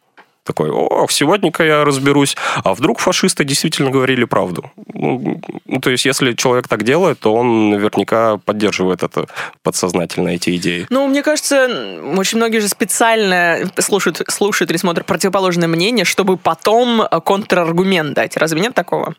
такой, 0.46 0.70
о, 0.70 1.06
сегодня-ка 1.10 1.64
я 1.64 1.84
разберусь, 1.84 2.36
а 2.64 2.74
вдруг 2.74 3.00
фашисты 3.00 3.44
действительно 3.44 3.90
говорили 3.90 4.24
правду. 4.24 4.70
Ну, 4.94 5.40
ну, 5.66 5.80
то 5.80 5.90
есть, 5.90 6.06
если 6.06 6.32
человек 6.32 6.68
так 6.68 6.84
делает, 6.84 7.18
то 7.18 7.34
он 7.34 7.70
наверняка 7.70 8.38
поддерживает 8.38 9.02
это 9.02 9.26
подсознательно, 9.62 10.30
эти 10.30 10.56
идеи. 10.56 10.86
Ну, 10.88 11.06
мне 11.08 11.22
кажется, 11.22 11.66
очень 12.16 12.38
многие 12.38 12.60
же 12.60 12.68
специально 12.68 13.58
слушают, 13.78 14.22
слушают 14.28 14.70
или 14.70 14.78
смотрят 14.78 15.06
противоположное 15.06 15.68
мнение, 15.68 16.04
чтобы 16.04 16.36
потом 16.36 17.06
контраргумент 17.24 18.14
дать. 18.14 18.36
Разве 18.36 18.60
нет 18.60 18.74
такого? 18.74 19.14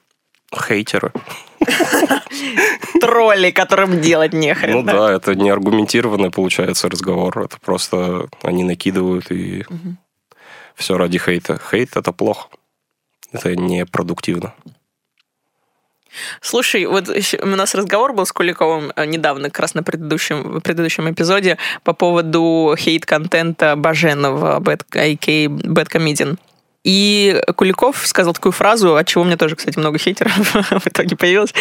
Хейтеры. 0.55 1.11
Тролли, 3.01 3.51
которым 3.51 3.99
делать 3.99 4.33
нехрен. 4.33 4.77
Ну 4.77 4.83
да, 4.83 5.11
это 5.11 5.35
не 5.35 5.49
аргументированный, 5.49 6.31
получается, 6.31 6.89
разговор. 6.89 7.39
Это 7.39 7.57
просто 7.59 8.27
они 8.43 8.63
накидывают 8.63 9.29
и 9.31 9.65
все 10.77 10.97
ради 10.97 11.17
хейта. 11.17 11.59
Хейт– 11.71 11.89
это 11.97 12.13
плохо. 12.13 12.47
Это 13.31 13.55
непродуктивно. 13.55 14.53
Слушай, 16.41 16.85
вот 16.85 17.09
у 17.41 17.45
нас 17.45 17.75
разговор 17.75 18.13
был 18.13 18.25
с 18.25 18.31
Куликовым 18.31 18.91
э, 18.95 19.05
недавно, 19.05 19.49
как 19.49 19.59
раз 19.59 19.73
на 19.73 19.83
предыдущем, 19.83 20.61
предыдущем 20.61 21.11
эпизоде, 21.11 21.57
по 21.83 21.93
поводу 21.93 22.75
хейт-контента 22.77 23.75
Баженова, 23.75 24.59
Bad, 24.59 24.83
а.к.а. 24.93 25.47
Bad 25.47 25.89
Comedian. 25.91 26.37
И 26.83 27.41
Куликов 27.55 28.07
сказал 28.07 28.33
такую 28.33 28.53
фразу, 28.53 28.95
от 28.95 29.07
чего 29.07 29.23
у 29.23 29.25
меня 29.25 29.37
тоже, 29.37 29.55
кстати, 29.55 29.77
много 29.77 29.99
хейтеров 29.99 30.33
в 30.53 30.87
итоге 30.87 31.15
появилось, 31.17 31.53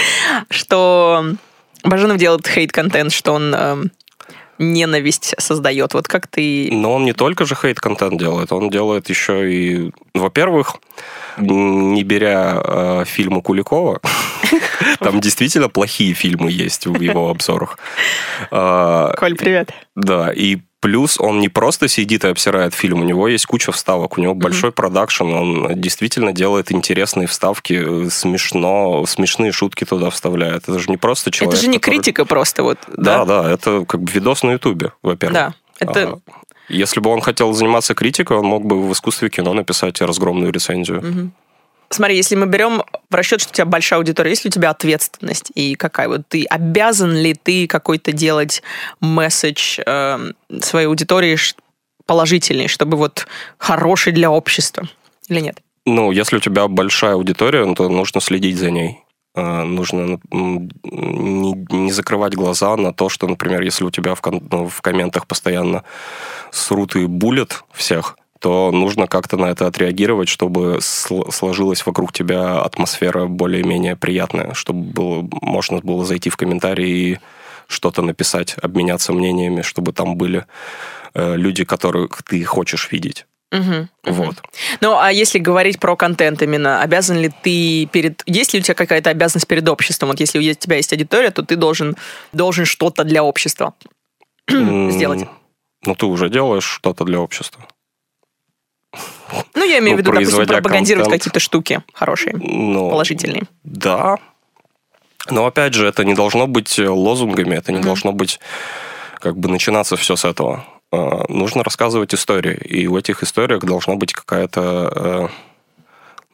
что 0.50 1.34
Баженов 1.82 2.18
делает 2.18 2.46
хейт-контент, 2.46 3.12
что 3.12 3.32
он 3.32 3.54
эм, 3.54 3.90
ненависть 4.58 5.34
создает. 5.38 5.94
Вот 5.94 6.08
как 6.08 6.26
ты... 6.26 6.68
Но 6.72 6.94
он 6.94 7.04
не 7.04 7.12
только 7.12 7.44
же 7.44 7.54
хейт-контент 7.54 8.18
делает, 8.18 8.52
он 8.52 8.70
делает 8.70 9.08
еще 9.08 9.52
и, 9.52 9.92
во-первых, 10.14 10.76
не 11.38 12.02
беря 12.02 12.60
э, 12.64 13.04
фильмы 13.06 13.42
Куликова, 13.42 14.00
там 15.00 15.20
действительно 15.20 15.68
плохие 15.68 16.14
фильмы 16.14 16.50
есть 16.50 16.86
в 16.86 17.00
его 17.00 17.28
обзорах. 17.30 17.78
А, 18.50 19.14
Коль, 19.16 19.36
привет. 19.36 19.70
Да, 19.94 20.32
и 20.32 20.58
Плюс 20.80 21.18
он 21.18 21.40
не 21.40 21.48
просто 21.48 21.88
сидит 21.88 22.24
и 22.24 22.28
обсирает 22.28 22.74
фильм, 22.74 23.00
у 23.00 23.04
него 23.04 23.28
есть 23.28 23.46
куча 23.46 23.72
вставок, 23.72 24.18
у 24.18 24.20
него 24.20 24.34
mm-hmm. 24.34 24.38
большой 24.38 24.72
продакшн, 24.72 25.24
он 25.24 25.80
действительно 25.80 26.32
делает 26.32 26.70
интересные 26.70 27.26
вставки, 27.26 28.08
смешно, 28.10 29.04
смешные 29.06 29.52
шутки 29.52 29.84
туда 29.84 30.10
вставляет. 30.10 30.68
Это 30.68 30.78
же 30.78 30.90
не 30.90 30.98
просто 30.98 31.30
человек. 31.30 31.54
Это 31.54 31.62
же 31.62 31.68
не 31.68 31.78
который... 31.78 31.94
критика 31.94 32.24
просто 32.26 32.62
вот. 32.62 32.78
Да, 32.88 33.24
да, 33.24 33.42
да, 33.42 33.52
это 33.52 33.86
как 33.86 34.02
бы 34.02 34.12
видос 34.12 34.42
на 34.42 34.52
Ютубе, 34.52 34.92
во-первых. 35.02 35.34
Да, 35.34 35.54
это... 35.78 36.20
А, 36.26 36.32
если 36.68 37.00
бы 37.00 37.10
он 37.10 37.20
хотел 37.20 37.52
заниматься 37.52 37.94
критикой, 37.94 38.36
он 38.36 38.46
мог 38.46 38.64
бы 38.64 38.88
в 38.88 38.92
искусстве 38.92 39.30
кино 39.30 39.54
написать 39.54 40.00
разгромную 40.00 40.52
рецензию. 40.52 41.00
Mm-hmm. 41.00 41.30
Смотри, 41.90 42.16
если 42.16 42.34
мы 42.34 42.46
берем 42.46 42.82
в 43.10 43.14
расчет, 43.14 43.40
что 43.40 43.50
у 43.50 43.54
тебя 43.54 43.64
большая 43.64 43.98
аудитория, 43.98 44.30
есть 44.30 44.44
ли 44.44 44.48
у 44.48 44.52
тебя 44.52 44.70
ответственность 44.70 45.52
и 45.54 45.74
какая 45.76 46.08
вот 46.08 46.22
ты 46.28 46.44
обязан 46.44 47.12
ли 47.14 47.34
ты 47.34 47.66
какой-то 47.66 48.12
делать 48.12 48.62
месседж 49.00 49.78
э, 49.86 50.18
своей 50.60 50.86
аудитории 50.86 51.36
положительный, 52.06 52.68
чтобы 52.68 52.96
вот 52.96 53.26
хороший 53.58 54.12
для 54.12 54.30
общества? 54.30 54.88
Или 55.28 55.40
нет? 55.40 55.58
Ну, 55.84 56.10
если 56.10 56.36
у 56.36 56.40
тебя 56.40 56.66
большая 56.66 57.14
аудитория, 57.14 57.64
ну, 57.64 57.74
то 57.74 57.88
нужно 57.88 58.20
следить 58.20 58.56
за 58.58 58.70
ней. 58.70 59.00
Э, 59.36 59.62
Нужно 59.64 60.18
м, 60.32 60.68
не, 60.82 61.52
не 61.70 61.92
закрывать 61.92 62.34
глаза 62.34 62.76
на 62.76 62.92
то, 62.92 63.08
что, 63.08 63.28
например, 63.28 63.62
если 63.62 63.84
у 63.84 63.90
тебя 63.90 64.14
в, 64.14 64.20
кон- 64.20 64.48
ну, 64.50 64.66
в 64.68 64.80
комментах 64.80 65.26
постоянно 65.26 65.84
срут 66.50 66.96
и 66.96 67.06
булят 67.06 67.64
всех, 67.72 68.16
то 68.40 68.70
нужно 68.70 69.06
как-то 69.06 69.36
на 69.36 69.46
это 69.46 69.66
отреагировать, 69.66 70.28
чтобы 70.28 70.78
сл- 70.80 71.30
сложилась 71.32 71.84
вокруг 71.86 72.12
тебя 72.12 72.60
атмосфера 72.60 73.26
более-менее 73.26 73.96
приятная, 73.96 74.54
чтобы 74.54 74.82
было, 74.82 75.28
можно 75.40 75.80
было 75.80 76.04
зайти 76.04 76.30
в 76.30 76.36
комментарии 76.36 76.90
и 76.90 77.18
что-то 77.68 78.02
написать, 78.02 78.56
обменяться 78.62 79.12
мнениями, 79.12 79.62
чтобы 79.62 79.92
там 79.92 80.16
были 80.16 80.46
э, 81.14 81.36
люди, 81.36 81.64
которых 81.64 82.22
ты 82.22 82.44
хочешь 82.44 82.90
видеть. 82.92 83.26
Мгм. 83.52 83.88
Вот. 84.04 84.42
Ну, 84.80 84.98
а 84.98 85.12
если 85.12 85.38
говорить 85.38 85.78
про 85.78 85.96
контент 85.96 86.42
именно, 86.42 86.82
обязан 86.82 87.16
ли 87.18 87.30
ты 87.42 87.86
перед... 87.86 88.22
Есть 88.26 88.52
ли 88.52 88.60
у 88.60 88.62
тебя 88.62 88.74
какая-то 88.74 89.10
обязанность 89.10 89.46
перед 89.46 89.68
обществом? 89.68 90.08
Вот 90.08 90.20
если 90.20 90.38
у 90.38 90.54
тебя 90.54 90.76
есть 90.76 90.92
аудитория, 90.92 91.30
то 91.30 91.42
ты 91.42 91.56
должен, 91.56 91.96
должен 92.32 92.64
что-то 92.64 93.04
для 93.04 93.22
общества 93.22 93.74
сделать. 94.48 95.26
Ну, 95.84 95.94
ты 95.94 96.06
уже 96.06 96.28
делаешь 96.28 96.64
что-то 96.64 97.04
для 97.04 97.20
общества. 97.20 97.66
Ну, 99.54 99.64
я 99.64 99.78
имею 99.78 99.96
Ну, 99.96 99.96
в 99.96 99.98
виду, 99.98 100.12
допустим, 100.12 100.46
пропагандировать 100.46 101.10
какие-то 101.10 101.40
штуки 101.40 101.82
хорошие, 101.92 102.34
Ну, 102.36 102.90
положительные. 102.90 103.44
Да. 103.64 104.16
Но 105.30 105.46
опять 105.46 105.74
же, 105.74 105.86
это 105.86 106.04
не 106.04 106.14
должно 106.14 106.46
быть 106.46 106.78
лозунгами, 106.78 107.56
это 107.56 107.72
не 107.72 107.80
должно 107.80 108.12
быть 108.12 108.40
как 109.20 109.36
бы 109.36 109.48
начинаться 109.48 109.96
все 109.96 110.14
с 110.14 110.24
этого. 110.24 110.64
Э, 110.92 111.24
Нужно 111.28 111.64
рассказывать 111.64 112.14
истории, 112.14 112.54
и 112.54 112.86
в 112.86 112.94
этих 112.94 113.22
историях 113.22 113.64
должна 113.64 113.96
быть 113.96 114.12
какая-то 114.12 114.92
э, 114.94 115.28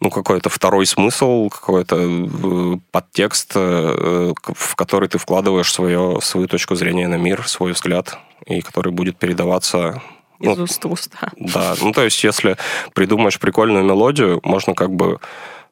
ну, 0.00 0.10
какой-то 0.10 0.50
второй 0.50 0.84
смысл, 0.84 1.48
какой-то 1.48 1.96
э, 1.96 2.76
подтекст, 2.90 3.52
э, 3.54 4.32
в 4.44 4.74
который 4.74 5.08
ты 5.08 5.18
вкладываешь 5.18 5.72
свое, 5.72 6.18
свою 6.20 6.48
точку 6.48 6.74
зрения 6.74 7.06
на 7.08 7.14
мир, 7.14 7.46
свой 7.46 7.72
взгляд, 7.72 8.18
и 8.46 8.60
который 8.62 8.92
будет 8.92 9.16
передаваться 9.16 10.02
ну, 10.42 10.52
Из 10.52 10.58
уст 10.58 10.84
в 10.84 10.92
уста. 10.92 11.30
да, 11.36 11.74
ну 11.80 11.92
то 11.92 12.02
есть 12.04 12.22
если 12.24 12.56
придумаешь 12.94 13.38
прикольную 13.38 13.84
мелодию, 13.84 14.40
можно 14.42 14.74
как 14.74 14.90
бы 14.90 15.18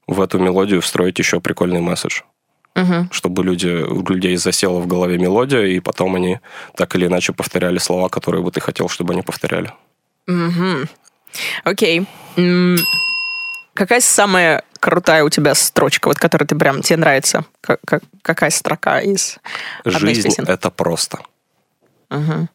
в 0.06 0.20
эту 0.20 0.38
мелодию 0.38 0.80
встроить 0.80 1.18
еще 1.18 1.40
прикольный 1.40 1.80
месседж, 1.80 2.22
Мгм. 2.74 3.10
чтобы 3.12 3.44
люди, 3.44 3.68
у 3.68 4.04
людей 4.08 4.36
засела 4.36 4.78
в 4.80 4.86
голове 4.86 5.18
мелодия, 5.18 5.62
и 5.66 5.80
потом 5.80 6.14
они 6.14 6.38
так 6.76 6.94
или 6.96 7.06
иначе 7.06 7.32
повторяли 7.32 7.78
слова, 7.78 8.08
которые 8.08 8.42
бы 8.42 8.50
ты 8.50 8.60
хотел, 8.60 8.88
чтобы 8.88 9.12
они 9.12 9.22
повторяли. 9.22 9.72
Мгм. 10.26 10.88
Окей. 11.64 12.06
М, 12.36 12.76
Какая 13.72 14.00
самая 14.00 14.62
крутая 14.80 15.24
у 15.24 15.30
тебя 15.30 15.54
строчка, 15.54 16.08
вот 16.08 16.18
которая 16.18 16.46
ты 16.46 16.54
прям 16.56 16.82
тебе 16.82 16.96
нравится? 16.98 17.44
Как- 17.60 17.78
как- 17.86 18.02
какая 18.22 18.50
строка 18.50 19.00
из 19.00 19.38
одной 19.84 20.12
из 20.12 20.16
Жизнь 20.16 20.28
песен?— 20.28 20.44
это 20.48 20.70
просто. 20.70 21.20
Мгм. 22.10 22.48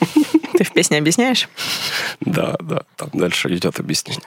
Песне 0.80 0.96
объясняешь? 0.96 1.50
Да, 2.20 2.56
да, 2.58 2.84
там 2.96 3.10
дальше 3.12 3.54
идет 3.54 3.78
объяснение. 3.80 4.24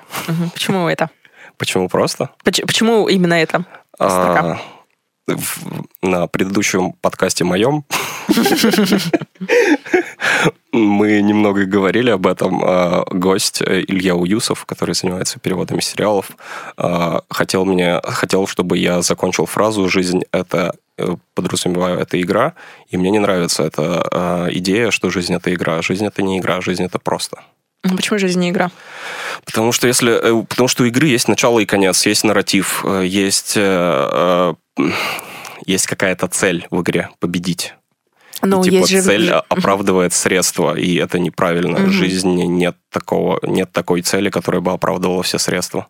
Почему 0.53 0.87
это? 0.87 1.09
Почему 1.57 1.89
просто? 1.89 2.29
Поч- 2.43 2.61
Почему 2.61 3.07
именно 3.09 3.33
это? 3.33 3.65
А, 3.97 4.59
в- 5.25 5.83
на 6.03 6.27
предыдущем 6.27 6.91
подкасте 7.01 7.43
моем 7.43 7.85
мы 10.71 11.21
немного 11.21 11.65
говорили 11.65 12.09
об 12.11 12.27
этом. 12.27 12.61
А, 12.63 13.03
Гость 13.09 13.61
э, 13.61 13.81
Илья 13.87 14.15
Уюсов, 14.15 14.65
который 14.65 14.93
занимается 14.95 15.39
переводами 15.39 15.81
сериалов, 15.81 16.31
а, 16.77 17.21
хотел 17.29 17.65
мне 17.65 17.99
хотел, 18.03 18.45
чтобы 18.47 18.77
я 18.77 19.01
закончил 19.01 19.45
фразу 19.47 19.89
«Жизнь— 19.89 20.21
это 20.31 20.75
подразумеваю, 21.33 21.99
это 21.99 22.21
игра», 22.21 22.53
и 22.89 22.97
мне 22.97 23.11
не 23.11 23.19
нравится 23.19 23.63
эта 23.63 24.07
а, 24.11 24.47
идея, 24.51 24.91
что 24.91 25.09
жизнь— 25.09 25.33
это 25.35 25.53
игра. 25.53 25.81
Жизнь— 25.81 26.05
это 26.07 26.21
не 26.21 26.39
игра, 26.39 26.61
жизнь— 26.61 26.83
это 26.85 26.99
просто. 26.99 27.43
Ну, 27.83 27.97
Почему 27.97 28.17
жизнь 28.17 28.39
не 28.39 28.49
игра? 28.49 28.71
Потому 29.45 29.73
что 29.73 29.87
если, 29.87 30.13
э, 30.13 30.45
потому 30.47 30.69
что 30.69 30.83
у 30.83 30.85
игры 30.85 31.07
есть 31.07 31.27
начало 31.27 31.59
и 31.59 31.65
конец, 31.65 32.05
есть 32.05 32.23
нарратив, 32.23 32.85
э, 32.85 33.03
есть 33.05 33.53
э, 33.57 34.53
э, 34.77 34.83
есть 35.65 35.87
какая-то 35.87 36.27
цель 36.27 36.65
в 36.71 36.81
игре 36.81 37.09
победить. 37.19 37.73
Ну, 38.41 38.61
И, 38.61 38.65
типа 38.65 38.75
есть 38.75 38.89
же... 38.89 39.01
цель 39.01 39.31
оправдывает 39.31 40.13
средства, 40.13 40.77
и 40.77 40.95
это 40.95 41.19
неправильно. 41.19 41.79
Мгм. 41.79 41.89
В 41.89 41.91
жизни 41.91 42.43
нет 42.43 42.75
такого, 42.89 43.39
нет 43.43 43.71
такой 43.71 44.01
цели, 44.01 44.29
которая 44.29 44.61
бы 44.61 44.71
оправдывала 44.71 45.23
все 45.23 45.37
средства. 45.37 45.87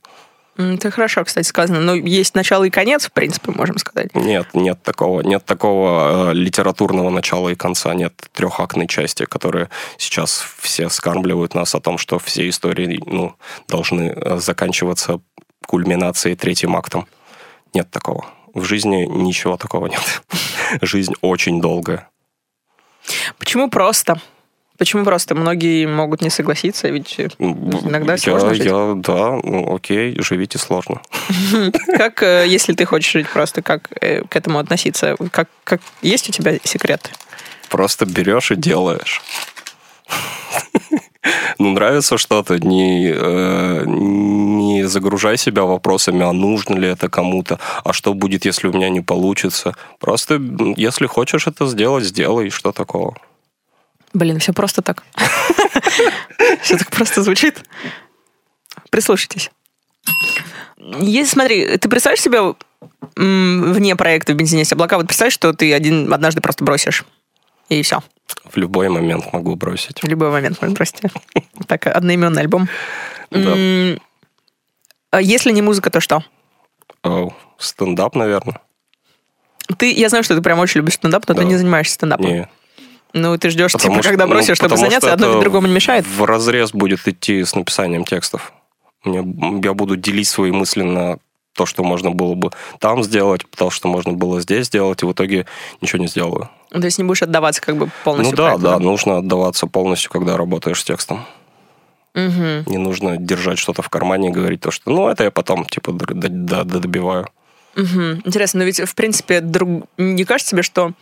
Это 0.56 0.92
хорошо, 0.92 1.24
кстати, 1.24 1.48
сказано. 1.48 1.80
Но 1.80 1.96
есть 1.96 2.36
начало 2.36 2.66
и 2.66 2.70
конец, 2.70 3.08
в 3.08 3.12
принципе, 3.12 3.52
можем 3.52 3.78
сказать. 3.78 4.14
Нет, 4.14 4.48
нет 4.54 4.84
такого, 4.84 5.22
нет 5.22 5.44
такого 5.46 6.32
э, 6.32 6.34
литературного 6.34 7.10
начала 7.10 7.50
и 7.50 7.56
конца, 7.56 7.94
нет 7.96 8.14
трехактной 8.34 8.88
части, 8.88 9.26
которые 9.26 9.70
сейчас 9.98 10.46
все 10.60 10.90
скармливают 10.90 11.56
нас 11.56 11.74
о 11.74 11.80
том, 11.80 11.98
что 11.98 12.20
все 12.20 12.48
истории 12.48 13.02
ну, 13.06 13.36
должны 13.68 14.14
э, 14.16 14.38
заканчиваться 14.38 15.22
кульминацией 15.66 16.36
третьим 16.36 16.76
актом. 16.76 17.08
Нет 17.74 17.90
такого. 17.90 18.28
В 18.54 18.64
жизни 18.64 19.06
ничего 19.10 19.58
такого 19.58 19.88
нет. 19.88 20.22
Жизнь 20.82 21.14
очень 21.22 21.62
долгая. 21.62 22.10
Почему 23.40 23.70
просто? 23.70 24.22
Почему 24.78 25.06
просто? 25.06 25.36
Многие 25.36 25.86
могут 25.86 26.22
не 26.22 26.30
согласиться, 26.30 26.90
ведь 26.90 27.16
э, 27.20 27.30
иногда 27.38 28.14
я, 28.14 28.18
сложно 28.18 28.56
жить. 28.56 28.66
я, 28.66 28.94
да, 28.96 29.40
ну, 29.44 29.76
окей, 29.76 30.16
живите 30.20 30.58
сложно. 30.58 31.02
Как, 31.98 32.24
э, 32.24 32.46
если 32.48 32.74
ты 32.74 32.86
хочешь 32.86 33.12
жить 33.12 33.30
просто, 33.30 33.62
как 33.62 33.90
э, 34.02 34.24
к 34.24 34.36
этому 34.36 34.58
относиться? 34.58 35.16
Как, 35.32 35.48
как 35.64 35.82
есть 36.02 36.28
у 36.30 36.32
тебя 36.32 36.58
секрет? 36.64 37.12
Просто 37.70 38.06
берешь 38.06 38.52
и 38.52 38.56
делаешь. 38.56 39.22
Ну, 41.60 41.72
нравится 41.72 42.18
что-то, 42.18 42.60
не, 42.60 43.14
э, 43.16 43.84
не 43.86 44.84
загружай 44.88 45.38
себя 45.38 45.64
вопросами, 45.64 46.24
а 46.24 46.34
нужно 46.34 46.76
ли 46.76 46.90
это 46.90 47.10
кому-то, 47.10 47.60
а 47.86 47.94
что 47.94 48.14
будет, 48.14 48.44
если 48.44 48.68
у 48.68 48.74
меня 48.74 48.90
не 48.90 49.00
получится. 49.00 49.74
Просто, 50.00 50.42
если 50.76 51.06
хочешь 51.08 51.48
это 51.48 51.66
сделать, 51.68 52.04
сделай, 52.04 52.50
что 52.50 52.74
такого. 52.74 53.16
Блин, 54.14 54.40
все 54.40 54.54
просто 54.54 54.82
так. 54.82 55.04
Все 56.62 56.78
так 56.78 56.90
просто 56.92 57.24
звучит. 57.24 57.64
Прислушайтесь. 58.90 59.50
Если, 60.78 61.34
смотри, 61.34 61.78
ты 61.78 61.90
представляешь 61.90 62.22
себя 62.22 62.54
вне 63.16 63.96
проекта 63.96 64.34
в 64.34 64.36
бензине 64.36 64.62
есть 64.62 64.74
облака, 64.74 64.98
вот 64.98 65.08
представь, 65.08 65.34
что 65.34 65.54
ты 65.54 65.74
один 65.74 66.14
однажды 66.14 66.42
просто 66.42 66.64
бросишь. 66.64 67.06
И 67.70 67.82
все. 67.82 68.04
В 68.46 68.58
любой 68.58 68.90
момент 68.90 69.32
могу 69.34 69.56
бросить. 69.56 70.04
В 70.04 70.08
любой 70.08 70.30
момент 70.30 70.62
можно 70.62 70.76
бросить. 70.76 71.02
Так, 71.68 71.88
одноименный 71.88 72.42
альбом. 72.42 72.68
А 73.32 75.22
Если 75.22 75.52
не 75.52 75.62
музыка, 75.62 75.90
то 75.90 76.00
что? 76.00 76.24
Стендап, 77.58 78.16
наверное. 78.16 78.60
Ты, 79.78 79.94
я 79.94 80.10
знаю, 80.10 80.24
что 80.24 80.36
ты 80.36 80.42
прям 80.42 80.60
очень 80.60 80.82
любишь 80.82 80.96
стендап, 80.96 81.28
но 81.28 81.36
ты 81.36 81.46
не 81.46 81.56
занимаешься 81.56 81.96
стендапом. 81.96 82.26
Не. 82.26 82.50
Ну, 83.14 83.38
ты 83.38 83.50
ждешь, 83.52 83.72
Потому 83.72 83.96
типа, 83.96 84.04
что- 84.04 84.10
когда 84.10 84.26
ну, 84.26 84.32
бросишь, 84.32 84.58
чтобы 84.58 84.70
потому 84.70 84.90
заняться, 84.90 85.08
что 85.08 85.14
одно 85.14 85.40
другому 85.40 85.68
не 85.68 85.74
мешает. 85.74 86.06
В 86.08 86.24
разрез 86.26 86.72
будет 86.72 87.08
идти 87.08 87.44
с 87.44 87.56
написанием 87.56 88.06
текстов. 88.06 88.52
Мне, 89.04 89.24
я 89.64 89.74
буду 89.74 89.96
делить 89.96 90.28
свои 90.28 90.52
мысли 90.52 90.82
на 90.82 91.18
то, 91.54 91.66
что 91.66 91.84
можно 91.84 92.10
было 92.10 92.34
бы 92.34 92.52
там 92.80 93.04
сделать, 93.04 93.44
то, 93.56 93.70
что 93.70 93.88
можно 93.88 94.14
было 94.14 94.42
здесь 94.42 94.68
сделать, 94.68 95.04
и 95.04 95.06
в 95.06 95.12
итоге 95.12 95.46
ничего 95.82 96.02
не 96.02 96.08
сделаю. 96.08 96.50
То 96.72 96.80
есть 96.80 96.98
не 96.98 97.04
будешь 97.04 97.22
отдаваться 97.22 97.62
как 97.62 97.76
бы 97.78 97.90
полностью 98.04 98.36
ну 98.36 98.38
да, 98.38 98.50
проекту, 98.50 98.64
да, 98.64 98.80
нужно 98.80 99.18
отдаваться 99.18 99.68
полностью, 99.68 100.10
когда 100.10 100.36
работаешь 100.36 100.82
с 100.82 100.84
текстом. 100.84 101.26
Мгм. 102.16 102.64
Не 102.66 102.78
нужно 102.78 103.18
держать 103.18 103.60
что-то 103.60 103.82
в 103.84 103.90
кармане 103.90 104.30
и 104.30 104.32
говорить 104.32 104.62
то, 104.62 104.72
что 104.72 104.90
ну 104.92 105.08
это 105.10 105.24
я 105.24 105.32
потом 105.32 105.66
типа 105.66 105.92
добиваю. 105.92 107.28
Мгм. 107.76 108.22
Интересно, 108.26 108.60
но 108.60 108.66
ведь, 108.66 108.80
в 108.80 108.96
принципе, 108.96 109.42
друг... 109.42 109.86
не 109.98 110.26
кажется 110.26 110.52
тебе, 110.52 110.62
что 110.62 110.94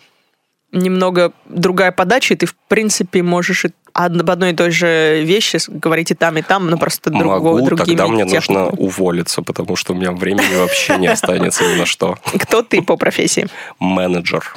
немного 0.71 1.33
другая 1.45 1.91
подача, 1.91 2.33
и 2.33 2.37
ты, 2.37 2.45
в 2.45 2.55
принципе, 2.67 3.23
можешь 3.23 3.65
и 3.65 3.69
об 3.93 4.29
одной 4.29 4.51
и 4.51 4.55
той 4.55 4.71
же 4.71 5.21
вещи 5.23 5.59
говорить 5.67 6.11
и 6.11 6.13
там, 6.13 6.37
и 6.37 6.41
там, 6.41 6.69
но 6.69 6.77
просто 6.77 7.09
другого, 7.09 7.55
Могу, 7.55 7.65
другими 7.65 7.97
тогда 7.97 8.07
мне 8.07 8.25
техниками. 8.25 8.57
нужно 8.57 8.77
уволиться, 8.77 9.41
потому 9.41 9.75
что 9.75 9.93
у 9.93 9.95
меня 9.95 10.11
времени 10.11 10.55
вообще 10.55 10.97
не 10.97 11.07
останется 11.07 11.63
ни 11.63 11.79
на 11.79 11.85
что. 11.85 12.17
Кто 12.39 12.61
ты 12.61 12.81
по 12.81 12.95
профессии? 12.95 13.47
Менеджер. 13.79 14.53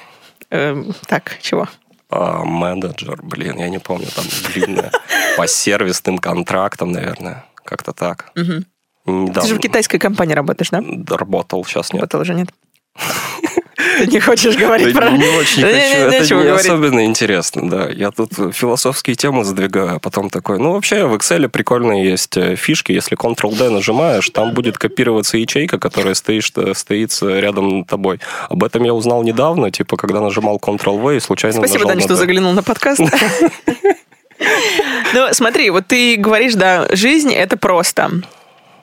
Эм, 0.50 0.94
так, 1.06 1.36
чего? 1.40 1.68
А, 2.10 2.44
менеджер, 2.44 3.20
блин, 3.22 3.58
я 3.58 3.68
не 3.68 3.78
помню, 3.80 4.06
там 4.14 4.24
длинное. 4.52 4.92
По 5.36 5.48
сервисным 5.48 6.18
контрактам, 6.18 6.92
наверное. 6.92 7.44
Как-то 7.64 7.92
так. 7.92 8.30
Ты 8.34 9.46
же 9.46 9.56
в 9.56 9.58
китайской 9.58 9.98
компании 9.98 10.34
работаешь, 10.34 10.70
да? 10.70 10.80
Работал, 11.16 11.64
сейчас 11.64 11.92
нет. 11.92 12.02
Работал 12.02 12.20
уже, 12.20 12.34
нет? 12.34 12.50
Ты 13.76 14.06
не 14.06 14.20
хочешь 14.20 14.56
говорить 14.56 14.94
про... 14.94 15.10
не 15.10 15.26
очень 15.26 15.62
хочу. 15.62 15.66
Это 15.66 16.22
не 16.22 16.42
говорить. 16.42 16.66
особенно 16.66 17.04
интересно, 17.04 17.68
да. 17.68 17.88
Я 17.90 18.10
тут 18.10 18.30
философские 18.52 19.16
темы 19.16 19.44
задвигаю, 19.44 19.96
а 19.96 19.98
потом 19.98 20.30
такой, 20.30 20.58
ну, 20.58 20.72
вообще 20.72 21.04
в 21.06 21.14
Excel 21.14 21.48
прикольные 21.48 22.04
есть 22.08 22.36
э, 22.36 22.56
фишки. 22.56 22.92
Если 22.92 23.16
Ctrl-D 23.16 23.70
нажимаешь, 23.70 24.30
там 24.30 24.52
будет 24.52 24.78
копироваться 24.78 25.36
ячейка, 25.38 25.78
которая 25.78 26.14
стоит, 26.14 26.44
что- 26.44 26.74
стоит 26.74 27.16
э, 27.22 27.40
рядом 27.40 27.80
над 27.80 27.86
тобой. 27.88 28.20
Об 28.48 28.62
этом 28.64 28.84
я 28.84 28.94
узнал 28.94 29.22
недавно, 29.22 29.70
типа, 29.70 29.96
когда 29.96 30.20
нажимал 30.20 30.58
Ctrl-V 30.58 31.16
и 31.16 31.20
случайно 31.20 31.58
Спасибо, 31.58 31.78
нажал 31.84 31.88
Даня, 31.88 32.00
на 32.00 32.02
что 32.02 32.14
D. 32.14 32.20
заглянул 32.20 32.52
на 32.52 32.62
подкаст. 32.62 33.00
Ну, 35.12 35.28
смотри, 35.32 35.70
вот 35.70 35.86
ты 35.86 36.16
говоришь, 36.16 36.54
да, 36.54 36.88
жизнь— 36.90 37.32
это 37.34 37.56
просто. 37.56 38.10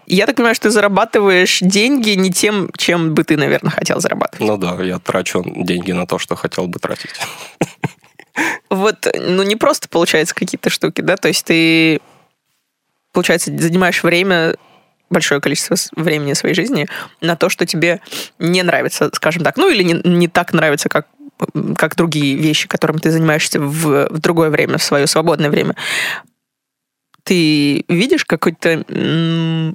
Я 0.05 0.25
так 0.25 0.35
понимаю, 0.35 0.55
что 0.55 0.63
ты 0.63 0.71
зарабатываешь 0.71 1.59
деньги 1.61 2.11
не 2.11 2.31
тем, 2.31 2.69
чем 2.77 3.13
бы 3.13 3.23
ты, 3.23 3.37
наверное, 3.37 3.71
хотел 3.71 3.99
зарабатывать. 3.99 4.47
Ну 4.47 4.57
да, 4.57 4.81
я 4.83 4.99
трачу 4.99 5.43
деньги 5.45 5.91
на 5.91 6.05
то, 6.05 6.17
что 6.19 6.35
хотел 6.35 6.67
бы 6.67 6.79
тратить. 6.79 7.11
Вот, 8.69 9.07
ну, 9.13 9.43
не 9.43 9.57
просто 9.57 9.89
получается 9.89 10.33
какие-то 10.33 10.69
штуки, 10.69 11.01
да, 11.01 11.17
то 11.17 11.27
есть 11.27 11.45
ты, 11.45 11.99
получается, 13.11 13.51
занимаешь 13.57 14.03
время, 14.03 14.55
большое 15.09 15.41
количество 15.41 15.75
времени 15.95 16.33
своей 16.33 16.55
жизни 16.55 16.87
на 17.19 17.35
то, 17.35 17.49
что 17.49 17.65
тебе 17.65 17.99
не 18.39 18.63
нравится, 18.63 19.11
скажем 19.13 19.43
так, 19.43 19.57
ну, 19.57 19.69
или 19.69 19.83
не, 19.83 20.01
не 20.05 20.27
так 20.27 20.53
нравится, 20.53 20.89
как 20.89 21.07
как 21.75 21.95
другие 21.95 22.35
вещи, 22.35 22.67
которыми 22.67 22.99
ты 22.99 23.09
занимаешься 23.09 23.59
в, 23.59 24.09
в 24.09 24.19
другое 24.19 24.51
время, 24.51 24.77
в 24.77 24.83
свое 24.83 25.07
свободное 25.07 25.49
время. 25.49 25.75
Ты 27.23 27.85
видишь 27.87 28.25
какую-то 28.25 28.83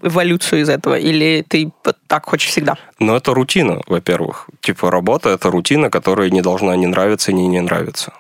эволюцию 0.02 0.62
из 0.62 0.68
этого? 0.68 0.98
Или 0.98 1.44
ты 1.46 1.70
так 2.06 2.26
хочешь 2.26 2.50
всегда? 2.50 2.76
Но 2.98 3.16
это 3.16 3.35
рутина, 3.35 3.80
во-первых. 3.87 4.48
Типа 4.61 4.90
работа– 4.90 5.28
это 5.30 5.50
рутина, 5.50 5.90
которая 5.90 6.30
не 6.30 6.42
должна 6.42 6.74
ни 6.76 6.87
нравиться, 6.87 7.32
ни 7.32 7.42
не 7.42 7.61
нравиться. 7.61 8.12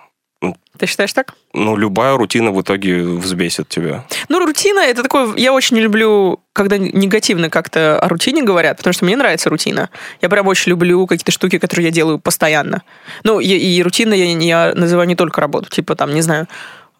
Ты 0.78 0.86
считаешь 0.86 1.12
так? 1.12 1.34
Ну, 1.54 1.76
любая 1.76 2.16
рутина 2.16 2.52
в 2.52 2.60
итоге 2.60 3.02
взбесит 3.02 3.68
тебя. 3.68 4.04
Ну, 4.28 4.44
рутина 4.44 4.80
это 4.80 5.02
такое. 5.02 5.34
Я 5.36 5.54
очень 5.54 5.76
не 5.76 5.82
люблю, 5.82 6.40
когда 6.52 6.76
негативно 6.76 7.48
как-то 7.48 7.98
о 7.98 8.08
рутине 8.08 8.42
говорят, 8.42 8.76
потому 8.76 8.92
что 8.92 9.06
мне 9.06 9.16
нравится 9.16 9.48
рутина. 9.48 9.88
Я 10.20 10.28
прям 10.28 10.46
очень 10.46 10.70
люблю 10.70 11.06
какие-то 11.06 11.32
штуки, 11.32 11.58
которые 11.58 11.86
я 11.86 11.92
делаю 11.92 12.18
постоянно. 12.18 12.82
Ну, 13.24 13.40
и, 13.40 13.46
и 13.46 13.82
рутина 13.82 14.12
я, 14.12 14.36
я 14.38 14.74
называю 14.74 15.08
не 15.08 15.16
только 15.16 15.40
работу. 15.40 15.70
Типа 15.70 15.96
там, 15.96 16.14
не 16.14 16.20
знаю, 16.20 16.46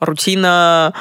рутина 0.01 0.95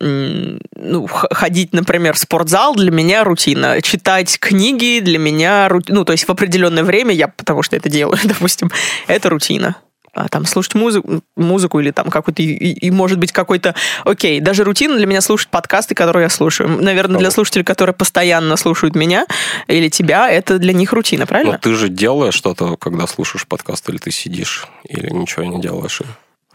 ну, 0.00 1.06
ходить, 1.08 1.72
например, 1.72 2.14
в 2.14 2.18
спортзал 2.18 2.74
для 2.74 2.90
меня 2.90 3.24
рутина. 3.24 3.80
Читать 3.82 4.38
книги 4.38 5.00
для 5.00 5.18
меня 5.18 5.68
рутина. 5.68 5.98
Ну, 5.98 6.04
то 6.04 6.12
есть 6.12 6.26
в 6.26 6.30
определенное 6.30 6.84
время 6.84 7.14
я, 7.14 7.28
потому 7.28 7.62
что 7.62 7.76
это 7.76 7.88
делаю, 7.88 8.18
допустим, 8.24 8.70
это 9.06 9.30
рутина. 9.30 9.76
А 10.14 10.28
там 10.28 10.46
слушать 10.46 10.74
музыку, 10.74 11.22
музыку 11.36 11.78
или 11.78 11.90
там 11.90 12.10
какой-то, 12.10 12.42
и, 12.42 12.46
и, 12.46 12.90
может 12.90 13.18
быть 13.18 13.30
какой-то, 13.30 13.74
окей, 14.04 14.40
даже 14.40 14.64
рутина 14.64 14.96
для 14.96 15.06
меня 15.06 15.20
слушать 15.20 15.48
подкасты, 15.48 15.94
которые 15.94 16.24
я 16.24 16.28
слушаю. 16.28 16.68
Наверное, 16.82 17.18
для 17.18 17.28
Ого. 17.28 17.34
слушателей, 17.34 17.64
которые 17.64 17.94
постоянно 17.94 18.56
слушают 18.56 18.96
меня 18.96 19.26
или 19.68 19.88
тебя, 19.88 20.28
это 20.28 20.58
для 20.58 20.72
них 20.72 20.92
рутина, 20.92 21.20
Но 21.20 21.26
правильно? 21.26 21.58
ты 21.58 21.74
же 21.74 21.88
делаешь 21.88 22.34
что-то, 22.34 22.76
когда 22.76 23.06
слушаешь 23.06 23.46
подкаст, 23.46 23.88
или 23.90 23.98
ты 23.98 24.10
сидишь, 24.10 24.66
или 24.88 25.08
ничего 25.10 25.44
не 25.44 25.60
делаешь. 25.60 26.02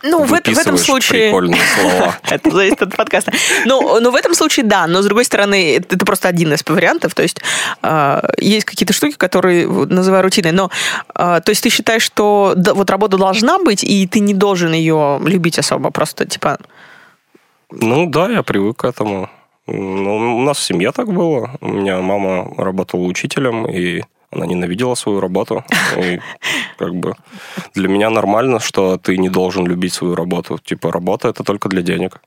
Ну, 0.06 0.26
в, 0.26 0.30
в 0.30 0.34
этом 0.34 0.78
случае... 0.78 1.28
прикольные 1.28 1.62
слова. 1.80 2.20
Это 2.30 2.52
зависит 2.52 2.82
от 2.82 2.96
подкаста. 2.96 3.32
Ну, 3.66 4.02
ну, 4.02 4.12
в 4.12 4.16
этом 4.16 4.34
случае 4.34 4.66
да, 4.66 4.86
но 4.86 5.02
с 5.02 5.06
другой 5.06 5.24
стороны, 5.24 5.78
это, 5.78 5.96
это 5.96 6.06
просто 6.06 6.28
один 6.28 6.52
из 6.54 6.64
вариантов. 6.68 7.16
То 7.16 7.24
есть 7.24 7.40
э, 7.82 8.22
есть 8.38 8.66
какие-то 8.66 8.92
штуки, 8.92 9.16
которые 9.16 9.66
называю 9.66 10.24
рутиной. 10.24 10.52
Но, 10.52 10.70
э, 11.16 11.40
то 11.44 11.50
есть 11.50 11.64
ты 11.64 11.70
считаешь, 11.70 12.04
что 12.04 12.54
да, 12.58 12.74
вот 12.74 12.90
работа 12.90 13.18
должна 13.18 13.60
быть, 13.60 13.84
и 13.84 14.06
ты 14.06 14.20
не 14.20 14.34
должен 14.34 14.74
ее 14.74 15.22
любить 15.24 15.58
особо. 15.58 15.90
Просто, 15.90 16.26
типа, 16.26 16.58
Ну 17.72 18.06
да, 18.08 18.30
я 18.30 18.44
привык 18.44 18.80
к 18.80 18.86
этому. 18.86 19.30
Ну, 19.68 20.38
у 20.38 20.42
нас 20.42 20.58
в 20.58 20.64
семье 20.64 20.92
так 20.92 21.14
было. 21.14 21.52
У 21.62 21.70
меня 21.70 22.02
мама 22.02 22.54
работала 22.58 23.02
учителем, 23.02 23.66
и 23.66 24.04
она 24.34 24.46
ненавидела 24.46 24.96
свою 24.96 25.20
работу. 25.20 25.64
И 25.98 26.20
как 26.78 26.94
бы 26.96 27.16
для 27.76 27.88
меня 27.88 28.10
нормально, 28.10 28.60
что 28.60 28.98
ты 28.98 29.18
не 29.18 29.30
должен 29.30 29.66
любить 29.68 29.94
свою 29.94 30.16
работу. 30.16 30.60
Типа 30.64 30.92
работа 30.92 31.28
это 31.30 31.44
только 31.44 31.70
для 31.70 31.82
денег. 31.82 32.22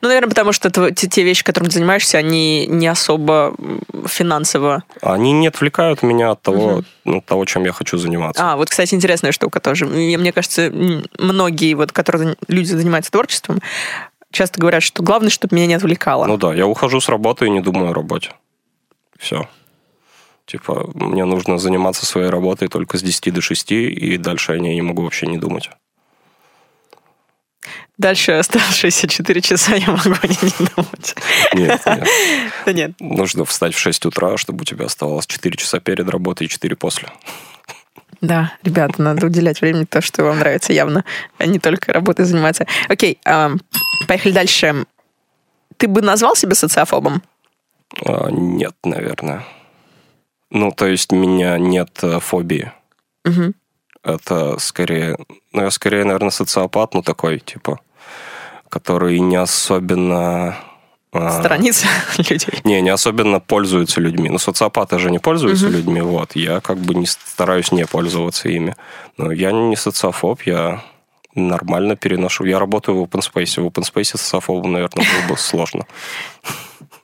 Ну, 0.00 0.08
наверное, 0.08 0.30
потому 0.30 0.52
что 0.52 0.70
те, 0.70 1.06
те 1.06 1.22
вещи, 1.22 1.44
которыми 1.44 1.68
ты 1.68 1.74
занимаешься, 1.74 2.16
они 2.16 2.66
не 2.66 2.86
особо 2.86 3.54
финансово. 4.06 4.84
Они 5.02 5.32
не 5.32 5.48
отвлекают 5.48 6.02
меня 6.02 6.30
от 6.30 6.40
того, 6.40 6.68
Мгм. 6.70 6.84
ну, 7.04 7.20
того, 7.20 7.44
чем 7.44 7.64
я 7.64 7.72
хочу 7.72 7.98
заниматься. 7.98 8.42
А, 8.52 8.56
вот, 8.56 8.70
кстати, 8.70 8.94
интересная 8.94 9.32
штука 9.32 9.60
тоже. 9.60 9.84
И 9.86 10.16
Мне 10.16 10.32
кажется, 10.32 10.72
многие, 11.18 11.74
вот, 11.74 11.92
которые 11.92 12.36
люди 12.48 12.72
занимаются 12.72 13.12
творчеством, 13.12 13.60
часто 14.32 14.58
говорят, 14.60 14.82
что 14.82 15.02
главное, 15.02 15.28
чтобы 15.30 15.54
меня 15.56 15.66
не 15.66 15.74
отвлекало. 15.74 16.24
Ну 16.24 16.38
да, 16.38 16.54
я 16.54 16.66
ухожу 16.66 17.00
с 17.02 17.08
работы 17.10 17.46
и 17.46 17.50
не 17.50 17.60
думаю 17.60 17.90
о 17.90 17.94
работе. 17.94 18.30
Все. 19.18 19.48
Типа, 20.46 20.90
мне 20.94 21.24
нужно 21.24 21.58
заниматься 21.58 22.06
своей 22.06 22.28
работой 22.28 22.68
только 22.68 22.98
с 22.98 23.02
10 23.02 23.34
до 23.34 23.40
6, 23.40 23.72
и 23.72 24.16
дальше 24.16 24.52
я 24.52 24.60
не, 24.60 24.74
не 24.74 24.82
могу 24.82 25.02
вообще 25.02 25.26
не 25.26 25.38
думать. 25.38 25.70
Дальше 27.98 28.32
оставшиеся 28.32 29.08
4 29.08 29.40
часа 29.40 29.74
я 29.74 29.86
могу 29.88 30.14
о 30.22 30.26
ней 30.26 30.38
не 30.42 30.66
думать. 30.76 31.14
Нет, 31.54 31.82
нет. 31.86 32.08
Да 32.66 32.72
нет. 32.72 32.92
Нужно 33.00 33.44
встать 33.44 33.74
в 33.74 33.78
6 33.78 34.06
утра, 34.06 34.36
чтобы 34.36 34.62
у 34.62 34.64
тебя 34.64 34.84
оставалось 34.84 35.26
4 35.26 35.56
часа 35.56 35.80
перед 35.80 36.08
работой 36.08 36.46
и 36.46 36.50
4 36.50 36.76
после. 36.76 37.08
Да, 38.20 38.52
ребята, 38.62 39.02
надо 39.02 39.26
уделять 39.26 39.60
времени 39.60 39.84
то, 39.84 40.00
что 40.00 40.24
вам 40.24 40.38
нравится 40.38 40.72
явно, 40.72 41.04
а 41.38 41.46
не 41.46 41.58
только 41.58 41.92
работой 41.92 42.24
заниматься. 42.24 42.66
Окей, 42.88 43.18
поехали 44.06 44.32
дальше. 44.32 44.84
Ты 45.76 45.88
бы 45.88 46.02
назвал 46.02 46.36
себя 46.36 46.54
социофобом? 46.54 47.22
А, 48.04 48.28
нет, 48.30 48.74
наверное. 48.84 49.44
Ну, 50.50 50.70
то 50.70 50.86
есть, 50.86 51.12
у 51.12 51.16
меня 51.16 51.58
нет 51.58 51.98
э, 52.02 52.20
фобии. 52.20 52.72
Мгм. 53.24 53.54
Это 54.04 54.58
скорее... 54.58 55.16
Ну, 55.52 55.62
я 55.62 55.70
скорее, 55.70 56.04
наверное, 56.04 56.30
социопат, 56.30 56.94
ну, 56.94 57.02
такой, 57.02 57.40
типа, 57.40 57.80
который 58.68 59.18
не 59.18 59.36
особенно... 59.36 60.56
а, 61.12 61.40
Страница 61.40 61.86
людей. 62.18 62.60
Не, 62.64 62.80
не 62.80 62.90
особенно 62.90 63.40
пользуются 63.40 64.00
людьми. 64.00 64.28
Ну, 64.30 64.38
социопаты 64.38 64.98
же 64.98 65.10
не 65.10 65.18
пользуются 65.18 65.66
Мгм. 65.66 65.74
людьми, 65.74 66.00
вот. 66.00 66.36
Я 66.36 66.60
как 66.60 66.78
бы 66.78 66.94
не 66.94 67.06
стараюсь 67.06 67.72
не 67.72 67.84
пользоваться 67.86 68.48
ими. 68.48 68.76
Но 69.16 69.32
я 69.32 69.50
не 69.50 69.74
социофоб, 69.76 70.42
я 70.42 70.82
нормально 71.34 71.96
переношу. 71.96 72.44
Я 72.44 72.58
работаю 72.60 72.98
в 72.98 73.02
open 73.02 73.20
space. 73.20 73.60
В 73.60 73.66
open 73.66 73.82
space 73.82 74.16
социофобу, 74.16 74.68
наверное, 74.68 75.04
было 75.04 75.28
бы 75.32 75.36
сложно. 75.36 75.84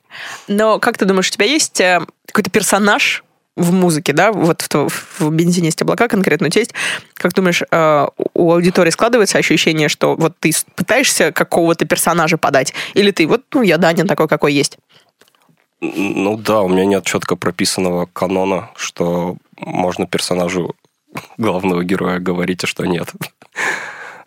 Но 0.47 0.79
как 0.79 0.97
ты 0.97 1.05
думаешь, 1.05 1.29
у 1.29 1.31
тебя 1.31 1.45
есть 1.45 1.79
э, 1.79 2.01
какой-то 2.27 2.49
персонаж 2.49 3.23
в 3.55 3.71
музыке, 3.71 4.13
да, 4.13 4.31
вот 4.31 4.61
в, 4.61 5.19
в 5.19 5.31
бензине 5.31 5.67
есть 5.67 5.81
облака 5.81 6.07
конкретно, 6.07 6.47
у 6.47 6.49
тебя 6.49 6.61
есть, 6.61 6.73
как 7.13 7.33
думаешь, 7.33 7.61
э, 7.69 8.07
у 8.33 8.51
аудитории 8.51 8.89
складывается 8.89 9.37
ощущение, 9.37 9.89
что 9.89 10.15
вот 10.15 10.33
ты 10.39 10.51
пытаешься 10.75 11.31
какого-то 11.31 11.85
персонажа 11.85 12.37
подать, 12.37 12.73
или 12.95 13.11
ты 13.11 13.27
вот, 13.27 13.43
ну, 13.53 13.61
я 13.61 13.77
Даня 13.77 14.05
такой, 14.05 14.27
какой 14.27 14.53
есть. 14.53 14.77
Ну 15.81 16.37
да, 16.37 16.61
у 16.61 16.69
меня 16.69 16.85
нет 16.85 17.05
четко 17.05 17.35
прописанного 17.35 18.07
канона, 18.11 18.71
что 18.75 19.35
можно 19.57 20.07
персонажу 20.07 20.75
главного 21.37 21.83
героя 21.83 22.19
говорить, 22.19 22.63
а 22.63 22.67
что 22.67 22.85
нет. 22.85 23.11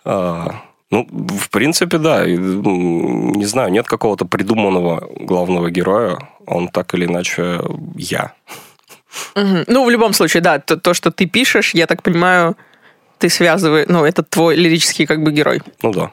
А, 0.05 0.63
Ну, 0.91 1.07
в 1.11 1.51
принципе, 1.51 1.99
да. 1.99 2.27
Не 2.27 3.45
знаю, 3.45 3.71
нет 3.71 3.87
какого-то 3.87 4.25
придуманного 4.25 5.09
главного 5.21 5.71
героя. 5.71 6.19
Он 6.47 6.69
так 6.69 6.95
или 6.95 7.07
иначе 7.07 7.61
я. 7.97 8.33
Ну, 9.35 9.85
в 9.85 9.91
любом 9.91 10.13
случае, 10.13 10.43
да, 10.43 10.59
то, 10.59 10.77
то, 10.77 10.95
что 10.95 11.11
ты 11.11 11.27
пишешь, 11.27 11.75
я 11.75 11.87
так 11.87 12.03
понимаю, 12.03 12.57
ты 13.19 13.29
связываешь, 13.29 13.89
ну, 13.89 14.05
это 14.05 14.23
твой 14.23 14.57
лирический 14.57 15.07
как 15.07 15.23
бы 15.23 15.33
герой, 15.33 15.63
Ну 15.83 15.93
да. 15.93 16.11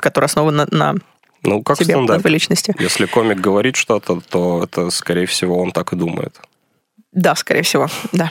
который 0.00 0.24
основан 0.24 0.56
на, 0.56 0.66
на 0.70 0.94
Ну, 1.42 1.62
как 1.62 1.78
тебе, 1.78 1.96
на 1.96 2.18
твоей 2.18 2.34
личности. 2.34 2.74
Если 2.78 3.06
комик 3.06 3.38
говорит 3.38 3.76
что-то, 3.76 4.20
то 4.28 4.64
это, 4.64 4.90
скорее 4.90 5.26
всего, 5.26 5.58
он 5.58 5.72
так 5.72 5.92
и 5.92 5.96
думает. 5.96 6.40
Да, 7.12 7.34
скорее 7.34 7.62
всего, 7.62 7.88
да. 8.12 8.30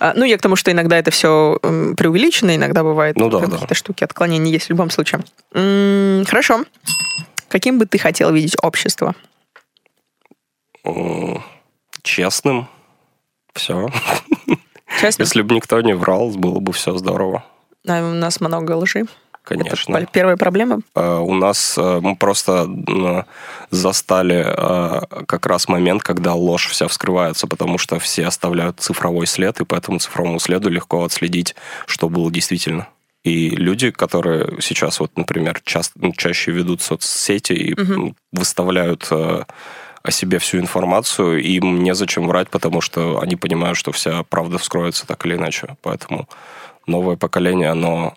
А, 0.00 0.12
Ну, 0.16 0.24
я 0.24 0.38
к 0.38 0.42
тому, 0.42 0.56
что 0.56 0.72
иногда 0.72 0.96
это 0.98 1.10
все 1.10 1.58
преувеличено, 1.60 2.56
иногда 2.56 2.82
бывает 2.82 3.16
Ну 3.16 3.28
да, 3.28 3.40
какие-то 3.40 3.66
да. 3.68 3.74
штуки, 3.74 4.02
отклонения 4.02 4.50
есть 4.52 4.66
в 4.66 4.70
любом 4.70 4.90
случае. 4.90 5.20
М, 5.54 6.24
Хорошо. 6.26 6.64
Каким 7.48 7.78
бы 7.78 7.86
ты 7.86 7.98
хотел 7.98 8.32
видеть 8.32 8.56
общество? 8.62 9.14
Честным. 12.02 12.68
Все. 13.54 13.88
Честно, 15.00 15.22
Если 15.22 15.42
бы 15.42 15.54
никто 15.54 15.80
не 15.80 15.94
врал, 15.94 16.30
было 16.30 16.60
бы 16.60 16.72
все 16.72 16.96
здорово. 16.96 17.44
а 17.86 18.00
у 18.02 18.14
нас 18.14 18.40
много 18.40 18.72
лжи. 18.76 19.04
Конечно. 19.42 19.96
Это 19.96 20.06
первая 20.12 20.36
проблема? 20.36 20.80
Э, 20.94 21.18
У 21.18 21.34
нас 21.34 21.76
э, 21.76 22.00
мы 22.00 22.14
просто 22.16 22.68
застали 23.70 24.44
э, 24.46 25.24
как 25.26 25.46
раз 25.46 25.68
момент, 25.68 26.02
когда 26.02 26.34
ложь 26.34 26.68
вся 26.68 26.88
вскрывается, 26.88 27.46
потому 27.46 27.78
что 27.78 27.98
все 27.98 28.26
оставляют 28.26 28.80
цифровой 28.80 29.26
след, 29.26 29.60
и 29.60 29.64
по 29.64 29.74
этому 29.74 29.98
цифровому 29.98 30.38
следу 30.38 30.68
легко 30.70 31.04
отследить, 31.04 31.56
что 31.86 32.08
было 32.08 32.30
действительно. 32.30 32.88
И 33.24 33.50
люди, 33.50 33.90
которые 33.90 34.60
сейчас, 34.60 35.00
вот, 35.00 35.16
например, 35.16 35.60
часто, 35.64 36.00
чаще 36.16 36.52
ведут 36.52 36.80
соцсети 36.80 37.52
и 37.52 37.74
м, 37.78 38.16
выставляют 38.32 39.10
о 40.02 40.10
себе 40.10 40.38
всю 40.38 40.58
информацию, 40.58 41.42
им 41.42 41.82
незачем 41.82 42.26
врать, 42.26 42.48
потому 42.48 42.80
что 42.80 43.20
они 43.20 43.36
понимают, 43.36 43.76
что 43.76 43.92
вся 43.92 44.22
правда 44.22 44.56
вскроется 44.58 45.06
так 45.06 45.26
или 45.26 45.34
иначе. 45.34 45.76
Поэтому 45.82 46.26
новое 46.86 47.16
поколение, 47.16 47.68
оно 47.68 48.14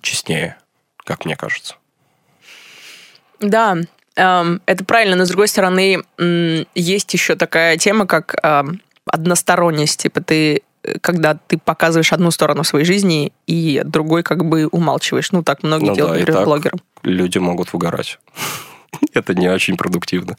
честнее, 0.00 0.56
как 1.04 1.24
мне 1.24 1.36
кажется. 1.36 1.76
Да, 3.40 3.76
эм, 4.16 4.60
это 4.66 4.84
правильно, 4.84 5.16
но 5.16 5.24
с 5.24 5.28
другой 5.28 5.48
стороны, 5.48 6.02
есть 6.74 7.12
еще 7.14 7.36
такая 7.36 7.76
тема, 7.78 8.06
как 8.06 8.34
эм, 8.42 8.80
односторонность. 9.06 10.02
Типа 10.02 10.20
ты, 10.20 10.62
э, 10.82 10.98
когда 11.00 11.34
ты 11.34 11.58
показываешь 11.58 12.12
одну 12.12 12.30
сторону 12.30 12.64
своей 12.64 12.84
жизни 12.84 13.32
и 13.46 13.82
другой 13.84 14.22
как 14.22 14.44
бы 14.44 14.66
умалчиваешь. 14.66 15.32
Ну, 15.32 15.42
так 15.42 15.62
многие 15.62 15.88
Ну 15.90 15.94
делают, 15.94 16.16
да, 16.18 16.20
например, 16.20 16.44
блогеры. 16.44 16.78
люди 17.02 17.38
могут 17.38 17.72
выгорать. 17.72 18.18
Это 19.14 19.34
не 19.34 19.48
очень 19.48 19.76
продуктивно. 19.76 20.36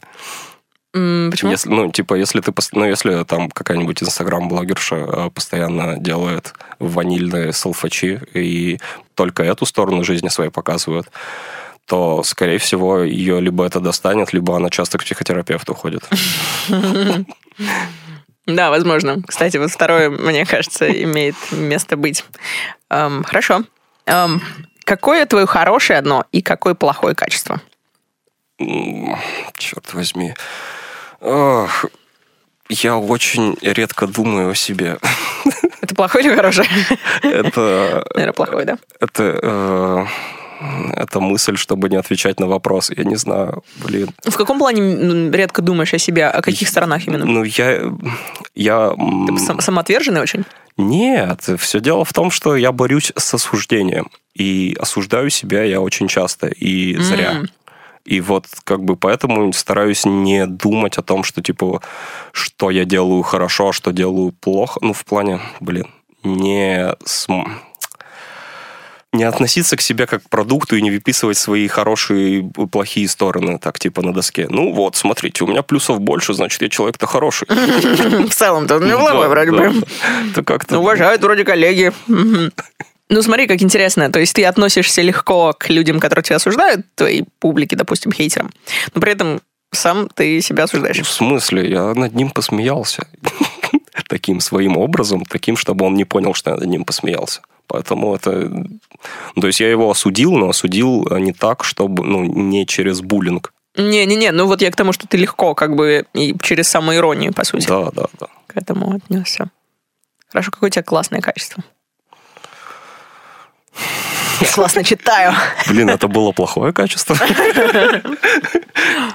Почему? 0.92 1.50
Если, 1.50 1.70
ну, 1.70 1.90
типа, 1.90 2.14
если 2.14 2.40
ты, 2.40 2.52
ну, 2.72 2.84
если 2.84 3.24
там 3.24 3.50
какая-нибудь 3.50 4.02
инстаграм-блогерша 4.02 4.96
э, 4.96 5.30
постоянно 5.30 5.96
делает 5.96 6.52
ванильные 6.78 7.54
салфачи 7.54 8.20
и 8.34 8.78
только 9.14 9.42
эту 9.42 9.64
сторону 9.64 10.04
жизни 10.04 10.28
своей 10.28 10.50
показывает, 10.50 11.10
то, 11.86 12.22
скорее 12.24 12.58
всего, 12.58 13.00
ее 13.00 13.40
либо 13.40 13.64
это 13.64 13.80
достанет, 13.80 14.34
либо 14.34 14.54
она 14.56 14.68
часто 14.68 14.98
к 14.98 15.04
психотерапевту 15.04 15.74
ходит. 15.74 16.08
Да, 18.44 18.70
возможно. 18.70 19.22
Кстати, 19.26 19.56
вот 19.56 19.70
второе, 19.70 20.10
мне 20.10 20.44
кажется, 20.44 20.90
имеет 20.90 21.36
место 21.52 21.96
быть. 21.96 22.24
Эм, 22.90 23.22
хорошо. 23.22 23.62
Эм, 24.06 24.42
какое 24.84 25.26
твое 25.26 25.46
хорошее 25.46 26.00
одно 26.00 26.24
и 26.32 26.42
какое 26.42 26.74
плохое 26.74 27.14
качество? 27.14 27.60
Черт 28.58 29.94
возьми. 29.94 30.34
Ох, 31.22 31.84
я 32.68 32.96
очень 32.98 33.56
редко 33.62 34.06
думаю 34.06 34.50
о 34.50 34.54
себе. 34.54 34.98
Это 35.80 35.94
плохое 35.94 36.24
или 36.26 36.34
хорошее? 36.34 36.68
Это, 37.22 38.04
Наверное, 38.14 38.32
плохое, 38.32 38.64
да? 38.64 38.78
это, 39.00 39.38
э, 39.42 40.04
это 40.96 41.20
мысль, 41.20 41.56
чтобы 41.56 41.88
не 41.88 41.96
отвечать 41.96 42.40
на 42.40 42.46
вопрос. 42.46 42.90
Я 42.96 43.04
не 43.04 43.16
знаю, 43.16 43.62
блин. 43.84 44.10
В 44.24 44.36
каком 44.36 44.58
плане 44.58 45.30
редко 45.30 45.62
думаешь 45.62 45.94
о 45.94 45.98
себе? 45.98 46.26
О 46.26 46.42
каких 46.42 46.68
сторонах 46.68 47.06
именно? 47.06 47.24
Ну, 47.24 47.44
я... 47.44 47.82
я 48.54 48.90
Ты 49.26 49.38
сам- 49.38 49.60
самоотверженный 49.60 50.20
очень? 50.20 50.44
Нет, 50.76 51.48
все 51.58 51.80
дело 51.80 52.04
в 52.04 52.12
том, 52.12 52.30
что 52.30 52.56
я 52.56 52.72
борюсь 52.72 53.12
с 53.16 53.34
осуждением. 53.34 54.08
И 54.34 54.74
осуждаю 54.80 55.28
себя 55.30 55.62
я 55.64 55.80
очень 55.80 56.08
часто, 56.08 56.46
и 56.48 56.96
зря. 56.96 57.32
М. 57.32 57.48
И 58.04 58.20
вот 58.20 58.46
как 58.64 58.82
бы 58.84 58.96
поэтому 58.96 59.52
стараюсь 59.52 60.04
не 60.04 60.46
думать 60.46 60.98
о 60.98 61.02
том, 61.02 61.22
что 61.24 61.40
типа, 61.42 61.80
что 62.32 62.70
я 62.70 62.84
делаю 62.84 63.22
хорошо, 63.22 63.68
а 63.68 63.72
что 63.72 63.92
делаю 63.92 64.32
плохо. 64.32 64.78
Ну, 64.82 64.92
в 64.92 65.04
плане, 65.04 65.40
блин, 65.60 65.86
не 66.24 66.94
см- 67.04 67.50
не 69.12 69.24
относиться 69.24 69.76
к 69.76 69.82
себе 69.82 70.06
как 70.06 70.24
к 70.24 70.28
продукту 70.30 70.74
и 70.76 70.80
не 70.82 70.90
выписывать 70.90 71.36
свои 71.36 71.68
хорошие 71.68 72.38
и 72.40 72.66
плохие 72.66 73.06
стороны, 73.08 73.58
так 73.58 73.78
типа 73.78 74.00
на 74.02 74.12
доске. 74.14 74.46
Ну 74.48 74.72
вот, 74.72 74.96
смотрите, 74.96 75.44
у 75.44 75.46
меня 75.46 75.62
плюсов 75.62 76.00
больше, 76.00 76.32
значит, 76.32 76.62
я 76.62 76.68
человек-то 76.70 77.06
хороший. 77.06 77.46
В 77.50 78.30
целом-то 78.30 78.80
Да, 79.22 79.28
вроде 79.28 79.50
бы. 79.50 79.72
Ну, 80.76 80.80
Уважают 80.80 81.22
вроде 81.22 81.44
коллеги. 81.44 81.92
Ну, 83.12 83.20
смотри, 83.20 83.46
как 83.46 83.60
интересно. 83.60 84.10
То 84.10 84.20
есть 84.20 84.34
ты 84.34 84.42
относишься 84.46 85.02
легко 85.02 85.52
к 85.58 85.68
людям, 85.68 86.00
которые 86.00 86.24
тебя 86.24 86.36
осуждают, 86.36 86.86
твоей 86.94 87.24
публике, 87.40 87.76
допустим, 87.76 88.10
хейтерам, 88.10 88.50
но 88.94 89.02
при 89.02 89.12
этом 89.12 89.40
сам 89.70 90.08
ты 90.08 90.40
себя 90.40 90.64
осуждаешь. 90.64 91.00
В 91.00 91.10
смысле? 91.10 91.70
Я 91.70 91.92
над 91.94 92.14
ним 92.14 92.30
посмеялся. 92.30 93.06
Таким 94.08 94.40
своим 94.40 94.76
образом, 94.76 95.24
таким, 95.24 95.56
чтобы 95.56 95.86
он 95.86 95.94
не 95.94 96.04
понял, 96.04 96.34
что 96.34 96.50
я 96.50 96.56
над 96.56 96.68
ним 96.68 96.84
посмеялся. 96.84 97.40
Поэтому 97.66 98.14
это... 98.14 98.50
То 99.40 99.46
есть 99.46 99.60
я 99.60 99.70
его 99.70 99.90
осудил, 99.90 100.32
но 100.32 100.48
осудил 100.48 101.06
э, 101.10 101.18
не 101.20 101.32
так, 101.32 101.64
чтобы... 101.64 102.04
Ну, 102.04 102.24
не 102.24 102.66
через 102.66 103.00
буллинг. 103.00 103.54
Не-не-не, 103.76 104.32
ну 104.32 104.46
вот 104.46 104.60
я 104.60 104.70
к 104.70 104.76
тому, 104.76 104.92
что 104.92 105.06
ты 105.06 105.16
легко 105.16 105.54
как 105.54 105.76
бы 105.76 106.04
и 106.14 106.34
через 106.42 106.68
самоиронию, 106.68 107.32
по 107.32 107.44
сути, 107.44 107.66
Да, 107.66 107.90
да, 107.90 108.04
да. 108.20 108.26
к 108.46 108.56
этому 108.56 108.94
отнесся. 108.94 109.50
Хорошо, 110.28 110.50
какое 110.50 110.68
у 110.68 110.70
тебя 110.70 110.82
классное 110.82 111.20
качество. 111.20 111.62
Я 114.42 114.52
классно 114.52 114.84
читаю. 114.84 115.32
Блин, 115.68 115.90
это 115.90 116.08
было 116.08 116.32
плохое 116.32 116.72
качество. 116.72 117.16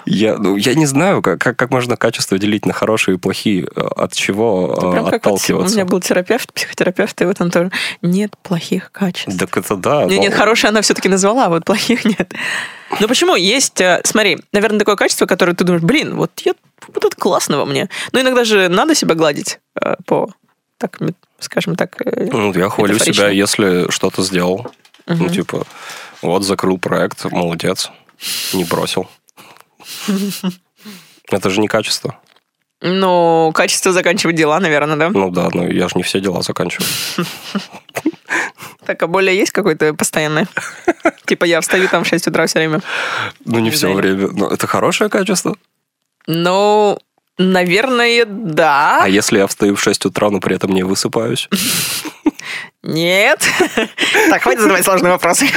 Я, 0.06 0.38
ну, 0.38 0.56
я 0.56 0.74
не 0.76 0.86
знаю, 0.86 1.22
как, 1.22 1.40
как, 1.40 1.70
можно 1.72 1.98
качество 1.98 2.38
делить 2.38 2.66
на 2.66 2.74
хорошие 2.74 3.16
и 3.16 3.18
плохие. 3.18 3.68
Э, 3.76 3.82
От 3.96 4.14
чего 4.14 4.74
э, 4.78 4.92
Прям 4.92 5.06
как 5.06 5.06
вот 5.06 5.14
у 5.14 5.18
отталкиваться? 5.36 5.76
меня 5.76 5.86
был 5.86 6.00
терапевт, 6.00 6.54
психотерапевт, 6.54 7.22
и 7.22 7.26
вот 7.26 7.42
он 7.42 7.52
тоже 7.52 7.72
нет 8.02 8.34
плохих 8.42 8.92
качеств. 8.92 9.38
Так 9.38 9.58
это 9.58 9.76
да. 9.76 10.06
Не, 10.06 10.16
но- 10.16 10.22
нет, 10.24 10.34
хорошие 10.34 10.70
она 10.70 10.82
все-таки 10.82 11.10
назвала, 11.10 11.46
а 11.46 11.50
вот 11.50 11.66
плохих 11.66 12.06
нет. 12.06 12.34
Ну 13.00 13.08
почему? 13.08 13.36
Есть, 13.36 13.82
э, 13.82 14.02
смотри, 14.06 14.38
наверное, 14.54 14.80
такое 14.80 14.96
качество, 14.96 15.26
которое 15.26 15.54
ты 15.54 15.64
думаешь, 15.66 15.84
блин, 15.84 16.16
вот, 16.16 16.32
я, 16.46 16.54
вот 16.88 17.04
это 17.04 17.16
классно 17.16 17.58
во 17.58 17.66
мне. 17.66 17.90
Но 18.14 18.22
иногда 18.22 18.46
же 18.46 18.70
надо 18.70 18.96
себя 18.96 19.16
гладить 19.16 19.60
по, 20.06 20.30
так, 20.78 20.98
скажем 21.40 21.76
так, 21.76 21.96
Ну, 22.32 22.54
я 22.54 22.70
хвалю 22.70 22.98
себя, 23.00 23.30
если 23.30 23.90
что-то 23.92 24.24
сделал. 24.24 24.68
Ну, 25.08 25.16
Мгм. 25.16 25.30
типа, 25.30 25.66
вот 26.22 26.44
закрыл 26.44 26.78
проект, 26.78 27.26
молодец, 27.26 27.90
не 28.54 28.64
бросил. 28.66 29.10
Это 31.32 31.50
же 31.50 31.60
не 31.62 31.68
качество. 31.68 32.18
ну, 32.82 33.52
качество 33.56 33.92
заканчивать 33.92 34.36
дела, 34.36 34.60
наверное, 34.60 34.96
да? 34.98 35.10
Ну 35.10 35.32
да, 35.32 35.50
ну 35.54 35.68
я 35.68 35.88
же 35.88 35.94
не 35.96 36.04
все 36.04 36.20
дела 36.20 36.42
заканчиваю. 36.42 36.88
Так, 38.86 39.02
а 39.04 39.08
более 39.08 39.36
есть 39.38 39.52
какое-то 39.52 39.94
постоянное? 39.94 40.48
Типа 41.26 41.44
я 41.46 41.60
встаю 41.60 41.90
там 41.90 42.04
в 42.04 42.08
6 42.08 42.28
утра 42.28 42.46
все 42.48 42.60
время. 42.60 42.82
Ну 43.44 43.60
не 43.60 43.70
все 43.70 43.92
время. 43.94 44.30
Но 44.32 44.48
это 44.48 44.66
хорошее 44.68 45.10
качество. 45.10 45.56
Ну, 46.26 46.98
наверное, 47.38 48.26
да. 48.26 49.00
А 49.04 49.10
если 49.10 49.40
я 49.40 49.48
встаю 49.48 49.76
в 49.76 49.82
6 49.82 50.06
утра, 50.06 50.30
но 50.30 50.40
при 50.40 50.56
этом 50.56 50.72
не 50.74 50.84
высыпаюсь? 50.84 51.50
Нет. 52.88 53.46
Так, 54.30 54.42
хватит 54.42 54.62
задавать 54.62 54.84
сложные 54.84 55.12
вопросы. 55.12 55.48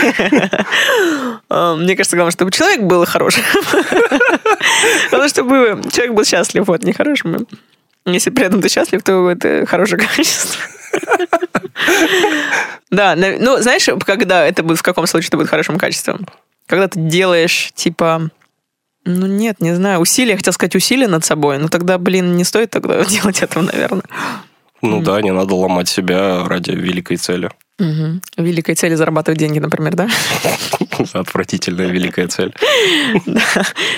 А, 1.49 1.77
Мне 1.77 1.97
кажется, 1.97 2.17
главное, 2.17 2.33
чтобы 2.33 2.51
человек 2.51 2.83
был 2.83 3.05
хорошим. 3.05 3.43
Главное, 5.11 5.29
чтобы 5.29 5.81
человек 5.93 6.15
был 6.15 6.25
счастлив, 6.25 6.67
вот, 6.67 6.83
не 6.83 6.93
хорошим. 6.93 7.47
Если 8.05 8.31
при 8.31 8.47
этом 8.47 8.61
ты 8.61 8.69
счастлив, 8.69 9.03
то 9.03 9.31
это 9.31 9.65
хорошее 9.67 10.01
качество. 10.01 10.61
Да, 12.91 13.15
ну, 13.17 13.59
знаешь, 13.59 13.89
когда 14.05 14.47
это 14.47 14.63
будет, 14.63 14.79
в 14.79 14.83
каком 14.83 15.07
случае 15.07 15.29
это 15.29 15.37
будет 15.37 15.51
хорошим 15.51 15.79
качеством? 15.79 16.27
Когда 16.67 16.89
ты 16.89 16.99
делаешь, 17.01 17.71
типа, 17.75 18.31
ну 19.05 19.27
нет, 19.27 19.61
не 19.61 19.75
знаю, 19.75 20.01
усилия, 20.01 20.37
хотел 20.37 20.53
сказать 20.53 20.75
усилия 20.75 21.09
над 21.09 21.25
собой, 21.25 21.59
но 21.59 21.69
тогда, 21.69 21.99
блин, 21.99 22.37
не 22.37 22.45
стоит 22.45 22.71
тогда 22.71 23.05
делать 23.05 23.43
этого, 23.43 23.63
наверное. 23.63 24.05
Ну 24.83 25.03
да, 25.03 25.21
не 25.21 25.31
надо 25.33 25.55
ломать 25.55 25.89
себя 25.89 26.45
ради 26.47 26.71
великой 26.71 27.17
цели. 27.17 27.51
Мгм. 27.79 28.21
Великой 28.37 28.75
цели 28.75 28.95
зарабатывать 28.95 29.39
деньги, 29.39 29.59
например, 29.59 29.95
да? 29.95 30.09
Отвратительная 31.15 31.89
великая 31.89 32.29
цель. 32.29 32.55
Да. 33.27 33.41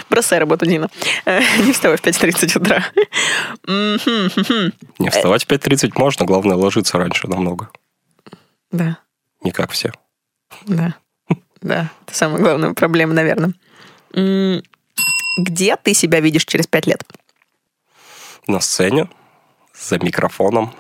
Бросай 0.09 0.39
работу, 0.39 0.67
Дина. 0.67 0.89
Э, 1.25 1.41
Не 1.65 1.73
вставай 1.73 1.97
в 1.99 2.03
5.30 2.03 2.59
утра. 2.59 2.85
Не 3.67 5.11
вставать 5.11 5.45
в 5.45 5.49
5.30 5.49 5.93
можно, 5.97 6.25
главное 6.27 6.57
ложиться 6.57 6.99
раньше 6.99 7.27
намного. 7.29 7.71
Да, 8.71 8.99
Не 9.45 9.51
как 9.51 9.71
все. 9.73 9.93
да, 10.67 10.95
да. 11.61 11.91
Это 12.07 12.17
самая 12.17 12.41
главная 12.41 12.73
проблема, 12.75 13.15
наверное. 13.15 13.53
Где 14.15 15.77
ты 15.77 15.95
себя 15.95 16.21
видишь 16.21 16.45
через 16.45 16.67
пять 16.67 16.87
лет? 16.87 17.03
На 18.47 18.61
сцене, 18.61 19.09
за 19.83 19.99
микрофоном. 19.99 20.73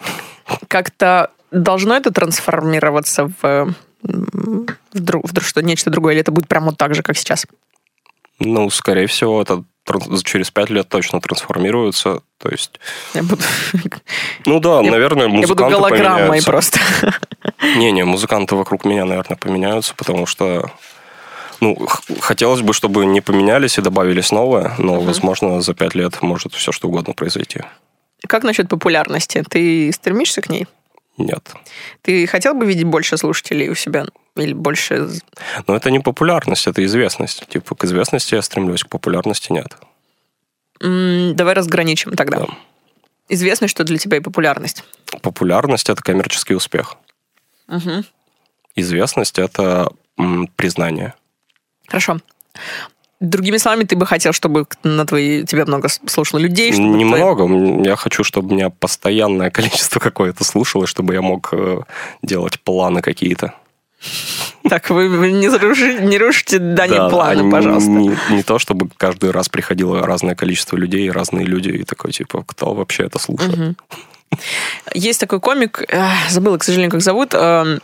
Как-то 0.68 1.30
должно 1.50 1.96
это 1.96 2.10
трансформироваться 2.12 3.26
в, 3.26 3.74
в, 4.02 4.66
дру- 4.94 5.22
в 5.22 5.46
что, 5.46 5.62
нечто 5.62 5.90
другое, 5.90 6.14
или 6.14 6.20
это 6.22 6.32
будет 6.32 6.48
прямо 6.48 6.66
вот 6.66 6.78
так 6.78 6.94
же, 6.94 7.02
как 7.02 7.16
сейчас? 7.16 7.46
Ну, 8.38 8.70
скорее 8.70 9.06
всего, 9.06 9.40
это 9.42 9.64
через 10.24 10.50
пять 10.50 10.70
лет 10.70 10.88
точно 10.88 11.20
трансформируются. 11.20 12.20
То 12.38 12.48
есть, 12.48 12.80
Я 13.14 13.22
буду, 13.22 13.42
ну 14.46 14.60
да, 14.60 14.80
Я- 14.80 14.90
наверное, 14.90 15.24
я 15.24 15.28
буду 15.28 15.40
музыканты 15.42 15.74
голограммой 15.74 16.18
поменяются. 16.42 16.50
просто. 16.50 16.78
Не-не, 17.76 18.04
музыканты 18.04 18.56
вокруг 18.56 18.84
меня, 18.84 19.04
наверное, 19.04 19.36
поменяются, 19.36 19.94
потому 19.94 20.26
что 20.26 20.70
ну, 21.60 21.86
хотелось 22.20 22.60
бы, 22.60 22.72
чтобы 22.74 23.06
не 23.06 23.20
поменялись 23.20 23.78
и 23.78 23.82
добавились 23.82 24.32
новое, 24.32 24.74
но, 24.78 25.00
возможно, 25.00 25.60
за 25.60 25.74
пять 25.74 25.94
лет 25.94 26.20
может 26.20 26.52
все 26.54 26.72
что 26.72 26.88
угодно 26.88 27.12
произойти. 27.14 27.60
Как 28.28 28.42
насчет 28.44 28.68
популярности? 28.68 29.44
Ты 29.48 29.92
стремишься 29.92 30.40
к 30.42 30.48
ней? 30.48 30.66
Нет. 31.18 31.52
Ты 32.02 32.26
хотел 32.26 32.54
бы 32.54 32.64
видеть 32.66 32.84
больше 32.84 33.16
слушателей 33.16 33.68
у 33.68 33.74
себя? 33.74 34.06
Или 34.36 34.54
больше... 34.54 35.08
Но 35.66 35.76
это 35.76 35.90
не 35.90 36.00
популярность, 36.00 36.66
это 36.66 36.84
известность. 36.84 37.46
Типа, 37.48 37.74
к 37.74 37.84
известности 37.84 38.34
я 38.34 38.42
стремлюсь, 38.42 38.82
к 38.84 38.88
популярности 38.88 39.52
нет. 39.52 39.76
М, 40.80 41.36
Давай 41.36 41.54
разграничим 41.54 42.12
тогда. 42.16 42.38
Да. 42.38 42.46
Известно, 43.28 43.68
что 43.68 43.84
для 43.84 43.98
тебя 43.98 44.16
и 44.16 44.20
популярность. 44.20 44.84
Популярность– 45.22 45.88
это 45.90 46.02
коммерческий 46.02 46.54
успех. 46.54 46.96
Мгм. 47.66 48.04
Известность– 48.74 49.38
это 49.40 49.92
м, 50.18 50.48
признание. 50.56 51.14
Хорошо. 51.88 52.18
Другими 53.22 53.56
словами, 53.58 53.84
ты 53.84 53.94
бы 53.96 54.04
хотел, 54.04 54.32
чтобы 54.32 54.66
на 54.82 55.06
твои 55.06 55.44
тебя 55.44 55.64
много 55.64 55.88
слушало 56.06 56.40
людей? 56.40 56.72
чтобы 56.72 56.88
твои- 56.88 56.98
Немного. 57.00 57.44
М, 57.44 57.82
Я 57.84 57.94
хочу, 57.96 58.24
чтобы 58.24 58.54
меня 58.54 58.68
постоянное 58.70 59.50
количество 59.58 60.00
какое-то 60.00 60.42
слушало, 60.44 60.86
чтобы 60.86 61.14
я 61.14 61.22
мог 61.22 61.48
э, 61.52 61.78
делать 62.22 62.58
планы 62.60 63.00
какие-то. 63.00 63.54
Так, 64.68 64.90
вы 64.90 65.30
не, 65.30 65.46
заруши- 65.48 66.00
не 66.04 66.18
рушите 66.18 66.58
Дани 66.58 66.96
Да, 66.96 67.08
планы, 67.08 67.48
пожалуйста. 67.50 67.88
Не, 67.90 68.16
не 68.30 68.42
то, 68.42 68.58
чтобы 68.58 68.88
каждый 68.96 69.30
раз 69.30 69.48
приходило 69.48 70.04
разное 70.04 70.34
количество 70.34 70.76
людей, 70.76 71.08
разные 71.10 71.46
люди, 71.46 71.68
и 71.68 71.84
такой, 71.84 72.10
типа, 72.10 72.42
кто 72.46 72.74
вообще 72.74 73.04
это 73.04 73.20
слушает? 73.20 73.56
Мгм. 73.56 73.76
Есть 74.94 75.20
такой 75.20 75.38
комик, 75.40 75.84
забыла, 76.30 76.58
к 76.58 76.64
сожалению, 76.64 76.90
как 76.90 77.00
зовут, 77.02 77.34
эм, 77.34 77.80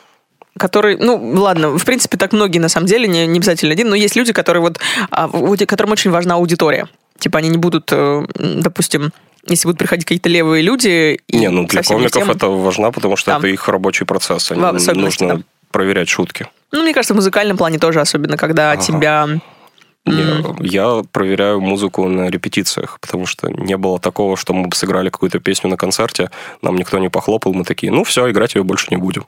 который, 0.58 0.96
ну, 0.96 1.16
ладно, 1.34 1.78
в 1.78 1.84
принципе, 1.84 2.16
так 2.16 2.32
многие, 2.32 2.58
на 2.58 2.68
самом 2.68 2.86
деле, 2.86 3.06
не, 3.06 3.26
не 3.26 3.38
обязательно 3.38 3.72
один, 3.72 3.88
но 3.88 3.96
есть 3.96 4.16
люди, 4.16 4.32
которые 4.32 4.60
вот, 4.60 4.78
а, 5.10 5.28
которым 5.66 5.92
очень 5.92 6.10
важна 6.10 6.34
аудитория. 6.34 6.88
Типа 7.18 7.38
они 7.38 7.48
не 7.48 7.58
будут, 7.58 7.90
э, 7.92 8.26
допустим, 8.38 9.12
если 9.46 9.66
будут 9.66 9.78
приходить 9.78 10.04
какие-то 10.04 10.28
левые 10.28 10.62
люди... 10.62 11.20
Не, 11.28 11.48
ну 11.50 11.66
для 11.66 11.82
комиков 11.82 12.12
тему. 12.12 12.32
это 12.32 12.48
важно, 12.48 12.92
потому 12.92 13.16
что 13.16 13.32
Да. 13.32 13.38
это 13.38 13.48
их 13.48 13.66
рабочий 13.68 14.04
процесс. 14.04 14.50
Они- 14.50 14.60
нужно 15.00 15.36
да. 15.36 15.42
проверять 15.70 16.08
шутки. 16.08 16.48
Ну, 16.70 16.82
мне 16.82 16.92
кажется, 16.92 17.14
в 17.14 17.16
музыкальном 17.16 17.56
плане 17.56 17.78
тоже, 17.78 18.00
особенно, 18.00 18.36
когда 18.36 18.72
Ага. 18.72 18.82
тебя... 18.82 19.28
Не, 20.06 20.66
я 20.66 21.02
проверяю 21.12 21.60
музыку 21.60 22.08
на 22.08 22.30
репетициях, 22.30 22.98
потому 23.00 23.26
что 23.26 23.50
не 23.50 23.76
было 23.76 23.98
такого, 23.98 24.38
что 24.38 24.54
мы 24.54 24.68
бы 24.68 24.74
сыграли 24.74 25.10
какую-то 25.10 25.38
песню 25.38 25.68
на 25.68 25.76
концерте, 25.76 26.30
нам 26.62 26.76
никто 26.76 26.98
не 26.98 27.10
похлопал, 27.10 27.52
мы 27.52 27.64
такие, 27.64 27.92
ну 27.92 28.04
все, 28.04 28.30
играть 28.30 28.54
ее 28.54 28.62
больше 28.62 28.86
не 28.90 28.96
будем. 28.96 29.26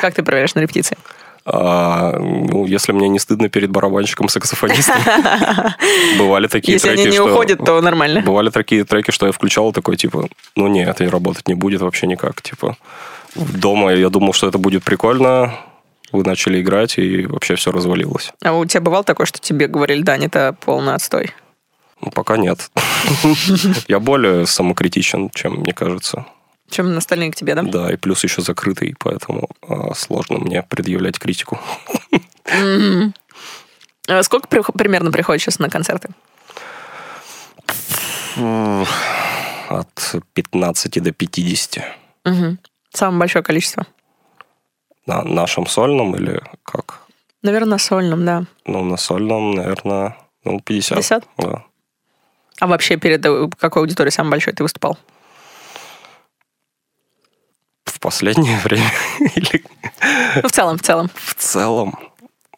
Как 0.00 0.14
ты 0.14 0.22
проверяешь 0.22 0.54
на 0.54 0.60
репетиции? 0.60 0.96
А, 1.44 2.18
ну, 2.18 2.66
если 2.66 2.92
мне 2.92 3.08
не 3.08 3.18
стыдно 3.18 3.48
перед 3.48 3.70
барабанщиком-саксофонистом. 3.70 4.96
Бывали 6.18 6.46
такие 6.48 6.74
Если 6.74 6.88
треки, 6.88 7.00
они 7.00 7.10
не 7.10 7.16
что- 7.16 7.32
уходят, 7.32 7.64
то 7.64 7.80
нормально. 7.80 8.20
Бывали 8.20 8.50
такие 8.50 8.84
треки, 8.84 9.10
что 9.10 9.26
я 9.26 9.32
включал 9.32 9.72
такой, 9.72 9.96
типа, 9.96 10.28
ну 10.54 10.68
не, 10.68 10.84
это 10.84 11.04
и 11.04 11.08
работать 11.08 11.48
не 11.48 11.54
будет 11.54 11.80
вообще 11.80 12.06
никак. 12.06 12.42
Типа, 12.42 12.76
дома 13.34 13.92
я 13.92 14.10
думал, 14.10 14.32
что 14.34 14.48
это 14.48 14.58
будет 14.58 14.84
прикольно, 14.84 15.54
вы 16.12 16.24
начали 16.24 16.60
играть, 16.60 16.98
и 16.98 17.26
вообще 17.26 17.54
все 17.54 17.72
развалилось. 17.72 18.32
А 18.44 18.52
у 18.52 18.64
тебя 18.64 18.80
бывало 18.82 19.04
такое, 19.04 19.26
что 19.26 19.38
тебе 19.38 19.66
говорили, 19.66 20.02
Дань, 20.02 20.24
это 20.26 20.54
полный 20.64 20.94
отстой? 20.94 21.32
Ну, 22.02 22.10
пока 22.10 22.36
нет. 22.36 22.70
Я 23.88 23.98
более 24.00 24.46
самокритичен, 24.46 25.30
чем 25.30 25.54
мне 25.54 25.72
кажется. 25.72 26.26
Чем 26.70 26.96
остальные 26.96 27.32
к 27.32 27.36
тебе, 27.36 27.54
да? 27.54 27.62
Да, 27.62 27.92
и 27.92 27.96
плюс 27.96 28.22
еще 28.24 28.42
закрытый, 28.42 28.94
поэтому 28.98 29.48
а, 29.68 29.92
сложно 29.94 30.38
мне 30.38 30.62
предъявлять 30.62 31.18
критику. 31.18 31.58
А 34.08 34.22
Сколько 34.22 34.48
при- 34.48 34.62
примерно 34.78 35.10
приходит 35.12 35.42
сейчас 35.42 35.58
на 35.58 35.68
концерты? 35.68 36.08
От 39.68 40.14
15 40.34 41.00
до 41.02 41.12
50. 41.12 41.84
Мгм. 42.24 42.58
Самое 42.92 43.18
большое 43.20 43.42
количество. 43.44 43.86
На 45.06 45.22
нашем 45.22 45.66
сольном 45.66 46.14
или 46.16 46.40
как? 46.64 47.00
Наверное, 47.42 47.70
на 47.70 47.78
сольном, 47.78 48.24
да. 48.24 48.44
Ну, 48.66 48.84
на 48.84 48.96
сольном, 48.96 49.52
наверное, 49.52 50.16
ну, 50.44 50.60
50. 50.60 50.96
50? 50.98 51.24
Да. 51.38 51.64
А 52.60 52.66
вообще 52.66 52.96
перед 52.96 53.24
э, 53.24 53.48
какой 53.58 53.82
аудиторией 53.82 54.12
самый 54.12 54.30
большой 54.30 54.52
ты 54.52 54.62
выступал? 54.62 54.98
В 58.00 58.02
последнее 58.02 58.56
время 58.64 58.90
или 59.34 59.62
Ну, 60.42 60.48
в 60.48 60.52
целом, 60.52 60.78
в 60.78 60.82
целом. 60.82 61.10
в 61.14 61.34
целом? 61.34 61.98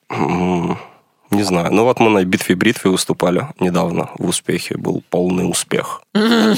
Не 0.08 1.42
знаю. 1.42 1.72
Ну, 1.72 1.82
вот 1.82 1.98
мы 1.98 2.10
на 2.10 2.24
битве 2.24 2.54
бритве 2.54 2.92
выступали 2.92 3.48
недавно 3.58 4.10
в 4.18 4.28
успехе. 4.28 4.76
Был 4.76 5.02
полный 5.10 5.50
успех. 5.50 6.02
В 6.14 6.54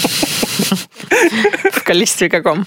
количестве 1.83 2.29
каком? 2.29 2.67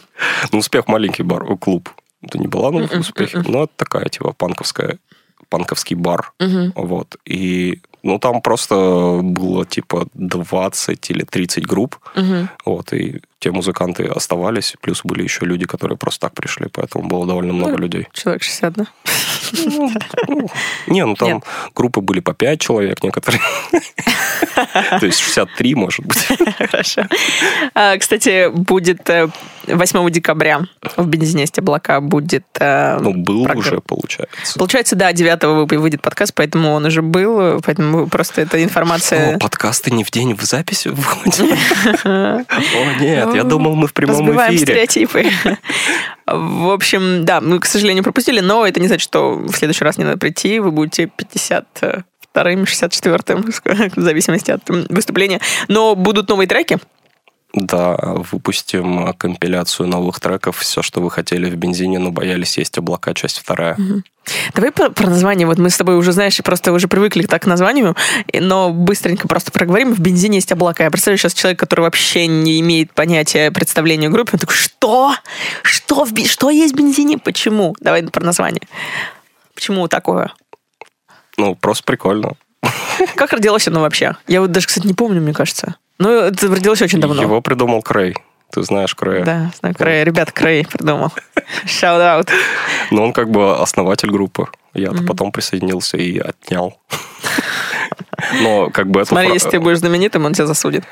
Ну, 0.51 0.58
успех 0.58 0.88
маленький 0.88 1.21
бар, 1.21 1.56
клуб. 1.58 1.88
Это 2.23 2.39
не 2.39 2.47
была 2.47 2.71
на 2.71 2.86
успехе, 2.99 3.43
но 3.45 3.65
это 3.65 3.73
такая, 3.75 4.06
типа, 4.06 4.34
панковская, 4.34 4.97
панковский 5.49 5.95
бар. 5.95 6.31
Мгм. 6.39 6.73
Вот. 6.75 7.15
И, 7.25 7.81
ну, 8.03 8.19
там 8.19 8.41
просто 8.41 9.19
было, 9.23 9.65
типа, 9.65 10.07
20 10.13 11.10
или 11.12 11.23
30 11.23 11.65
групп. 11.65 11.97
Мгм. 12.15 12.49
Вот. 12.65 12.93
И 12.93 13.21
те 13.39 13.51
музыканты 13.51 14.05
оставались. 14.05 14.75
Плюс 14.81 15.01
были 15.03 15.23
еще 15.23 15.45
люди, 15.45 15.65
которые 15.65 15.97
просто 15.97 16.27
так 16.27 16.33
пришли. 16.33 16.67
Поэтому 16.71 17.07
было 17.07 17.25
довольно 17.25 17.53
много 17.53 17.77
людей. 17.77 18.07
Человек 18.13 18.43
60, 18.43 18.73
да? 18.73 18.88
Не, 20.88 21.05
ну, 21.05 21.15
там 21.15 21.43
группы 21.75 22.01
были 22.01 22.19
по 22.19 22.33
5 22.33 22.60
человек 22.60 23.03
некоторые. 23.03 23.41
То 24.99 25.05
есть 25.05 25.19
63, 25.19 25.75
может 25.75 26.05
быть. 26.05 26.27
Хорошо. 26.57 27.03
А, 27.73 27.97
Кстати, 27.97 28.49
будет 28.49 29.10
э, 29.10 29.29
8 29.67 30.10
декабря 30.10 30.62
в 30.95 31.05
Бензинесте 31.07 31.62
облака 31.62 32.01
будет... 32.01 32.45
э, 32.60 32.97
Ну, 32.99 33.13
был 33.13 33.43
уже, 33.55 33.81
получается. 33.81 34.57
Получается, 34.57 34.95
да, 34.95 35.12
9 35.13 35.71
выйдет 35.79 36.01
подкаст, 36.01 36.33
поэтому 36.33 36.73
он 36.73 36.86
уже 36.86 37.01
был, 37.01 37.62
поэтому 37.62 38.07
просто 38.07 38.41
эта 38.41 38.63
информация... 38.63 39.36
О, 39.36 39.39
подкасты 39.39 39.91
не 39.91 40.03
в 40.03 40.12
день 40.12 40.36
в 40.36 40.41
записи 40.43 40.89
выходят? 40.89 41.39
О, 42.05 42.43
нет, 42.99 43.33
я 43.36 43.43
думал, 43.43 43.75
мы 43.75 43.88
в 43.88 43.93
прямом 43.93 44.31
эфире. 44.47 44.57
стереотипы. 44.57 45.25
В 46.27 46.73
общем, 46.73 47.23
да, 47.23 47.39
мы, 47.39 47.59
к 47.59 47.65
сожалению, 47.65 48.03
пропустили, 48.03 48.41
но 48.41 48.67
это 48.67 48.81
не 48.81 48.87
значит, 48.87 49.03
что 49.03 49.35
в 49.35 49.53
следующий 49.53 49.85
раз 49.85 49.97
не 49.97 50.03
надо 50.03 50.17
прийти, 50.17 50.59
вы 50.59 50.71
будете 50.71 51.05
52-м, 51.05 52.63
64-м, 52.63 53.91
в 53.95 54.01
зависимости 54.01 54.51
от 54.51 54.61
выступления. 54.67 55.39
Но 55.69 55.95
будут 55.95 56.27
новые 56.27 56.47
треки. 56.47 56.79
Да, 57.53 57.95
выпустим 58.31 59.13
компиляцию 59.13 59.88
новых 59.88 60.19
треков. 60.19 60.60
Все, 60.60 60.81
что 60.81 61.01
вы 61.01 61.10
хотели 61.10 61.49
в 61.49 61.55
бензине, 61.55 61.97
но 61.97 62.12
боялись 62.12 62.57
есть 62.57 62.77
облака, 62.77 63.13
часть 63.13 63.39
вторая. 63.39 63.77
Давай 64.53 64.71
про, 64.71 64.89
про 64.89 65.10
название. 65.10 65.47
Вот 65.47 65.57
мы 65.57 65.69
с 65.69 65.77
тобой 65.77 65.95
уже, 65.95 66.12
знаешь, 66.12 66.38
просто 66.43 66.73
уже 66.73 66.88
привыкли 66.89 67.23
так 67.23 67.43
к 67.43 67.45
названию, 67.45 67.95
но 68.33 68.71
быстренько 68.71 69.27
просто 69.27 69.51
проговорим. 69.51 69.93
В 69.93 69.99
бензине 69.99 70.38
есть 70.38 70.51
облака. 70.51 70.83
Я 70.83 70.91
представляю 70.91 71.17
сейчас 71.17 71.33
человек, 71.33 71.60
который 71.60 71.81
вообще 71.81 72.27
не 72.27 72.60
имеет 72.60 72.91
понятия 72.91 73.49
представления 73.51 74.07
о 74.07 74.12
группе. 74.12 74.31
Он 74.33 74.39
такой, 74.39 74.55
что? 74.55 75.15
Что, 75.63 76.03
в, 76.03 76.27
что 76.27 76.49
есть 76.49 76.73
в 76.73 76.77
бензине? 76.77 77.17
Почему? 77.17 77.75
Давай 77.79 78.03
про 78.03 78.23
название. 78.23 78.63
Почему 79.55 79.88
такое? 79.88 80.33
Ну, 81.38 81.55
просто 81.55 81.83
прикольно. 81.83 82.33
Как 83.15 83.31
родилось 83.31 83.67
оно 83.67 83.81
вообще? 83.81 84.17
Я 84.27 84.41
вот 84.41 84.51
даже, 84.51 84.67
кстати, 84.67 84.86
не 84.86 84.93
помню, 84.93 85.21
мне 85.21 85.33
кажется. 85.33 85.75
Ну, 85.99 86.10
это 86.10 86.47
родилось 86.47 86.81
очень 86.81 86.99
давно. 86.99 87.21
Его 87.21 87.41
придумал 87.41 87.81
Крей. 87.81 88.15
Ты 88.51 88.63
знаешь 88.63 88.95
Крея. 88.95 89.25
Да, 89.25 89.51
знаю, 89.60 89.75
Крей. 89.75 90.03
Ребят, 90.03 90.31
Крей 90.31 90.65
придумал. 90.65 91.12
Shout 91.65 91.99
out. 91.99 92.29
Но 92.91 93.03
он 93.03 93.13
как 93.13 93.29
бы 93.29 93.57
основатель 93.57 94.10
группы. 94.10 94.47
Я-то 94.73 95.03
потом 95.03 95.31
присоединился 95.31 95.97
и 95.97 96.19
отнял. 96.19 96.79
Но 98.41 98.69
как 98.69 98.89
бы 98.89 99.01
это... 99.01 99.10
Смотри, 99.10 99.33
если 99.33 99.51
ты 99.51 99.60
будешь 99.60 99.79
знаменитым, 99.79 100.25
он 100.25 100.33
тебя 100.33 100.47
засудит. 100.47 100.83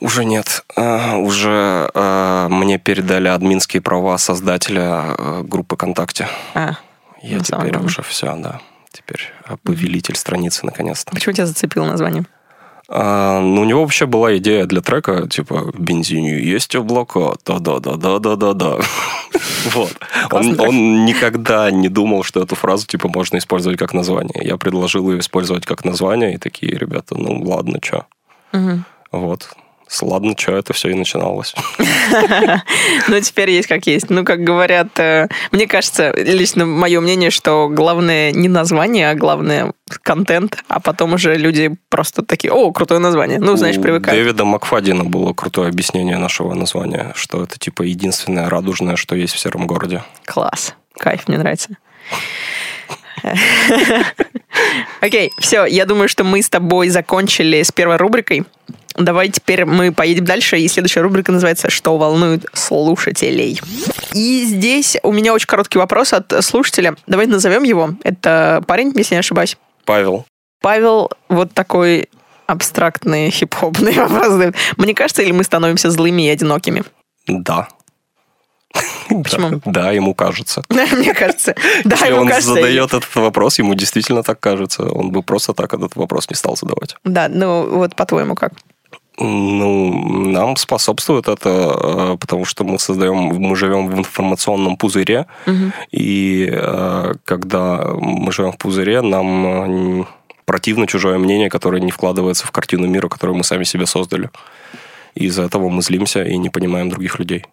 Уже 0.00 0.24
нет. 0.24 0.64
А, 0.76 1.16
Уже 1.16 1.90
а, 1.94 2.48
мне 2.48 2.78
передали 2.78 3.28
админские 3.28 3.80
права 3.82 4.18
создателя 4.18 4.82
а, 4.82 5.42
группы 5.42 5.76
ВКонтакте. 5.76 6.28
А, 6.54 6.76
Я 7.22 7.38
Ну, 7.38 7.42
теперь 7.42 7.76
уже 7.78 8.02
все, 8.02 8.34
да. 8.36 8.60
Теперь 8.92 9.32
повелитель 9.62 10.16
страницы 10.16 10.66
наконец-то. 10.66 11.12
почему 11.12 11.34
тебя 11.34 11.46
зацепило 11.46 11.86
название? 11.86 12.24
А, 12.88 13.40
ну, 13.40 13.62
у 13.62 13.64
него 13.64 13.82
вообще 13.82 14.06
была 14.06 14.36
идея 14.36 14.66
для 14.66 14.80
трека, 14.80 15.28
типа, 15.28 15.72
в 15.72 15.80
бензине 15.80 16.38
есть 16.40 16.74
облака, 16.74 17.34
да-да-да-да-да-да-да. 17.46 18.78
Вот. 19.74 19.92
Он, 20.32 20.60
он 20.60 21.04
никогда 21.04 21.70
не 21.70 21.88
думал, 21.88 22.24
что 22.24 22.42
эту 22.42 22.56
фразу, 22.56 22.84
типа, 22.86 23.08
можно 23.08 23.38
использовать 23.38 23.78
как 23.78 23.94
название. 23.94 24.44
Я 24.44 24.56
предложил 24.56 25.10
ее 25.10 25.20
использовать 25.20 25.64
как 25.64 25.84
название, 25.84 26.34
и 26.34 26.38
такие, 26.38 26.76
ребята, 26.76 27.14
ну, 27.16 27.42
ладно, 27.44 27.78
что. 27.80 28.06
Вот. 29.12 29.48
С 29.92 30.00
ладно, 30.00 30.34
что 30.38 30.56
это 30.56 30.72
все 30.72 30.88
и 30.88 30.94
начиналось. 30.94 31.54
Ну, 33.08 33.20
теперь 33.20 33.50
есть 33.50 33.68
как 33.68 33.86
есть. 33.86 34.08
Ну, 34.08 34.24
как 34.24 34.42
говорят, 34.42 34.98
э, 34.98 35.28
мне 35.50 35.66
кажется, 35.66 36.12
лично 36.16 36.64
мое 36.64 37.00
мнение, 37.00 37.30
что 37.30 37.68
главное 37.68 38.32
не 38.32 38.48
название, 38.48 39.10
а 39.10 39.14
главное 39.14 39.72
контент, 40.02 40.64
а 40.68 40.80
потом 40.80 41.12
уже 41.14 41.36
люди 41.36 41.74
просто 41.90 42.22
такие, 42.22 42.52
о, 42.52 42.72
крутое 42.72 43.00
название. 43.00 43.38
Ну, 43.38 43.56
знаешь, 43.56 43.76
У 43.76 43.82
привыкают. 43.82 44.18
Дэвида 44.18 44.44
Макфадина 44.44 45.04
было 45.04 45.34
крутое 45.34 45.68
объяснение 45.68 46.16
нашего 46.16 46.54
названия, 46.54 47.12
что 47.14 47.42
это 47.42 47.58
типа 47.58 47.82
единственное 47.82 48.48
радужное, 48.48 48.96
что 48.96 49.14
есть 49.14 49.34
в 49.34 49.38
сером 49.38 49.66
городе. 49.66 50.02
Класс. 50.24 50.74
Кайф, 50.96 51.28
мне 51.28 51.36
нравится. 51.36 51.76
Окей, 55.00 55.30
все, 55.38 55.64
я 55.64 55.86
думаю, 55.86 56.08
что 56.08 56.24
мы 56.24 56.42
с 56.42 56.48
тобой 56.48 56.88
закончили 56.88 57.62
с 57.62 57.72
первой 57.72 57.96
рубрикой. 57.96 58.44
Давай 58.94 59.30
теперь 59.30 59.64
мы 59.64 59.90
поедем 59.90 60.24
дальше, 60.24 60.58
и 60.58 60.68
следующая 60.68 61.00
рубрика 61.00 61.32
называется 61.32 61.70
«Что 61.70 61.96
волнует 61.96 62.44
слушателей?». 62.52 63.58
И 64.12 64.44
здесь 64.44 64.98
у 65.02 65.12
меня 65.12 65.32
очень 65.32 65.46
короткий 65.46 65.78
вопрос 65.78 66.12
от 66.12 66.32
слушателя. 66.44 66.96
Давайте 67.06 67.32
назовем 67.32 67.62
его. 67.62 67.94
Это 68.04 68.62
парень, 68.66 68.92
если 68.94 69.14
не 69.14 69.20
ошибаюсь. 69.20 69.56
Павел, 69.86 70.26
Павел 70.60 71.10
вот 71.28 71.52
такой 71.54 72.08
абстрактный 72.46 73.30
хип-хопный 73.30 73.92
вопрос. 73.96 74.54
Мне 74.76 74.94
кажется, 74.94 75.22
или 75.22 75.32
мы 75.32 75.44
становимся 75.44 75.90
злыми 75.90 76.26
и 76.26 76.28
одинокими? 76.28 76.84
да. 77.26 77.68
Почему? 79.22 79.60
Да, 79.64 79.92
ему 79.92 80.14
кажется. 80.14 80.62
Мне 80.70 81.14
кажется. 81.14 81.54
Да, 81.84 81.96
Если 81.96 82.12
он 82.12 82.28
кажется. 82.28 82.54
задает 82.54 82.94
этот 82.94 83.14
вопрос, 83.16 83.58
ему 83.58 83.74
действительно 83.74 84.22
так 84.22 84.40
кажется. 84.40 84.84
Он 84.90 85.10
бы 85.10 85.22
просто 85.22 85.52
так 85.52 85.72
этот 85.74 85.96
вопрос 85.96 86.30
не 86.30 86.36
стал 86.36 86.56
задавать. 86.56 86.96
Да, 87.04 87.28
ну 87.28 87.68
вот 87.68 87.94
по-твоему 87.94 88.34
как? 88.34 88.52
Ну, 89.18 90.30
нам 90.30 90.56
способствует 90.56 91.28
это, 91.28 91.48
э, 91.50 92.16
потому 92.18 92.46
что 92.46 92.64
мы 92.64 92.78
создаем, 92.78 93.16
мы 93.16 93.54
живем 93.56 93.88
в 93.88 93.98
информационном 93.98 94.76
пузыре, 94.76 95.26
и 95.90 96.48
э, 96.50 97.12
когда 97.24 97.84
мы 97.94 98.32
живем 98.32 98.52
в 98.52 98.58
пузыре, 98.58 99.02
нам 99.02 100.00
э, 100.02 100.04
противно 100.46 100.86
чужое 100.86 101.18
мнение, 101.18 101.50
которое 101.50 101.82
не 101.82 101.90
вкладывается 101.90 102.46
в 102.46 102.52
картину 102.52 102.86
мира, 102.86 103.08
которую 103.08 103.36
мы 103.36 103.44
сами 103.44 103.64
себе 103.64 103.86
создали. 103.86 104.30
И 105.14 105.26
из-за 105.26 105.42
этого 105.42 105.68
мы 105.68 105.82
злимся 105.82 106.24
и 106.24 106.38
не 106.38 106.48
понимаем 106.48 106.88
других 106.88 107.18
людей. 107.18 107.44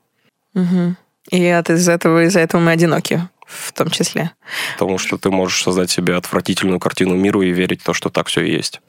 И 1.29 1.45
от 1.47 1.69
из 1.69 1.87
этого 1.87 2.23
из-за 2.25 2.39
этого 2.39 2.61
мы 2.61 2.71
одиноки, 2.71 3.27
в 3.45 3.71
том 3.73 3.89
числе. 3.89 4.31
Потому 4.73 4.97
что 4.97 5.17
ты 5.17 5.29
можешь 5.29 5.63
создать 5.63 5.91
себе 5.91 6.15
отвратительную 6.15 6.79
картину 6.79 7.15
миру 7.15 7.41
и 7.41 7.51
верить 7.51 7.81
в 7.81 7.85
то, 7.85 7.93
что 7.93 8.09
так 8.09 8.27
все 8.27 8.41
и 8.41 8.51
есть. 8.51 8.81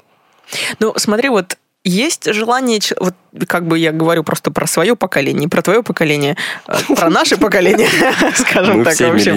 Ну, 0.79 0.95
смотри, 0.97 1.29
вот 1.29 1.59
есть 1.85 2.33
желание, 2.33 2.81
вот 2.99 3.15
как 3.47 3.67
бы 3.67 3.79
я 3.79 3.93
говорю 3.93 4.23
просто 4.23 4.51
про 4.51 4.67
свое 4.67 4.97
поколение, 4.97 5.41
не 5.41 5.49
про 5.49 5.63
твое 5.63 5.83
поколение, 5.83 6.37
а 6.67 6.79
про 6.95 7.09
наше 7.09 7.37
поколение, 7.39 7.89
скажем 8.35 8.85
так. 8.85 8.95
все 8.95 9.11
вообще. 9.11 9.35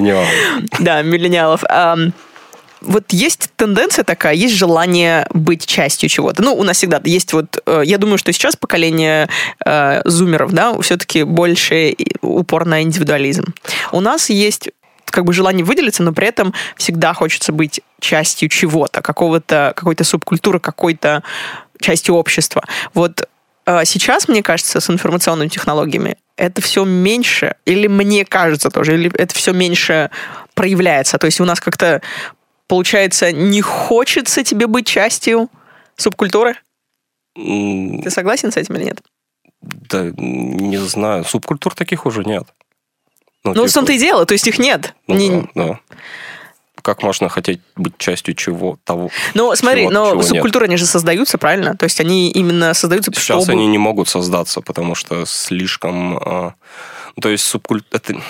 Да, 0.79 1.01
миллениалов. 1.01 1.63
Вот 2.85 3.11
есть 3.11 3.49
тенденция 3.55 4.03
такая, 4.03 4.33
есть 4.33 4.55
желание 4.55 5.27
быть 5.33 5.65
частью 5.65 6.09
чего-то. 6.09 6.41
Ну, 6.41 6.53
у 6.53 6.63
нас 6.63 6.77
всегда 6.77 7.01
есть 7.03 7.33
вот, 7.33 7.61
э, 7.65 7.81
я 7.85 7.97
думаю, 7.97 8.17
что 8.17 8.31
сейчас 8.31 8.55
поколение 8.55 9.29
э, 9.65 10.01
зумеров, 10.05 10.51
да, 10.51 10.79
все-таки 10.81 11.23
больше 11.23 11.95
упор 12.21 12.65
на 12.65 12.81
индивидуализм. 12.81 13.53
У 13.91 13.99
нас 13.99 14.29
есть 14.29 14.69
как 15.05 15.25
бы 15.25 15.33
желание 15.33 15.63
выделиться, 15.63 16.03
но 16.03 16.11
при 16.11 16.27
этом 16.27 16.53
всегда 16.75 17.13
хочется 17.13 17.51
быть 17.51 17.81
частью 17.99 18.49
чего-то, 18.49 19.01
какого-то, 19.01 19.73
какой-то 19.75 20.03
субкультуры, 20.03 20.59
какой-то 20.59 21.23
частью 21.79 22.15
общества. 22.15 22.63
Вот 22.93 23.27
э, 23.65 23.85
сейчас, 23.85 24.27
мне 24.27 24.41
кажется, 24.41 24.79
с 24.79 24.89
информационными 24.89 25.49
технологиями 25.49 26.17
это 26.35 26.61
все 26.61 26.83
меньше, 26.83 27.55
или 27.65 27.87
мне 27.87 28.25
кажется 28.25 28.69
тоже, 28.69 28.95
или 28.95 29.11
это 29.15 29.35
все 29.35 29.53
меньше 29.53 30.09
проявляется. 30.55 31.17
То 31.17 31.27
есть 31.27 31.39
у 31.39 31.45
нас 31.45 31.59
как-то, 31.59 32.01
получается, 32.67 33.31
не 33.31 33.61
хочется 33.61 34.43
тебе 34.43 34.67
быть 34.67 34.87
частью 34.87 35.49
субкультуры. 35.95 36.55
Ты 37.35 38.09
согласен 38.09 38.51
с 38.51 38.57
этим 38.57 38.75
или 38.75 38.85
нет? 38.85 39.01
Да, 39.61 40.11
не 40.17 40.77
знаю. 40.77 41.23
Субкультур 41.25 41.73
таких 41.73 42.05
уже 42.05 42.23
нет. 42.23 42.43
Ну, 43.43 43.53
типа, 43.53 43.67
в 43.67 43.73
том-то 43.73 43.91
и 43.93 43.97
дело, 43.97 44.25
то 44.25 44.33
есть 44.33 44.47
их 44.47 44.59
нет. 44.59 44.93
ну 45.07 45.15
Не- 45.15 45.29
да, 45.55 45.67
да. 45.67 45.79
Как 46.81 47.01
можно 47.01 47.29
хотеть 47.29 47.61
быть 47.77 47.97
частью 47.97 48.35
чего 48.35 48.77
того? 48.83 49.09
Ну, 49.33 49.55
смотри, 49.55 49.83
чего-то, 49.83 49.93
но 49.99 50.09
чего 50.09 50.21
нет? 50.21 50.27
субкультуры, 50.27 50.65
они 50.65 50.75
же 50.75 50.85
создаются, 50.85 51.37
правильно? 51.37 51.77
То 51.77 51.85
есть 51.85 51.99
они 52.01 52.29
именно 52.31 52.73
создаются, 52.73 53.11
Сейчас 53.13 53.43
чтобы... 53.43 53.53
они 53.53 53.67
не 53.67 53.77
могут 53.77 54.09
создаться, 54.09 54.59
потому 54.59 54.93
что 54.93 55.25
слишком... 55.25 56.17
а, 56.17 56.55
ну, 57.15 57.21
то 57.21 57.29
есть 57.29 57.45
субкульт... 57.45 57.85
это- 57.91 58.21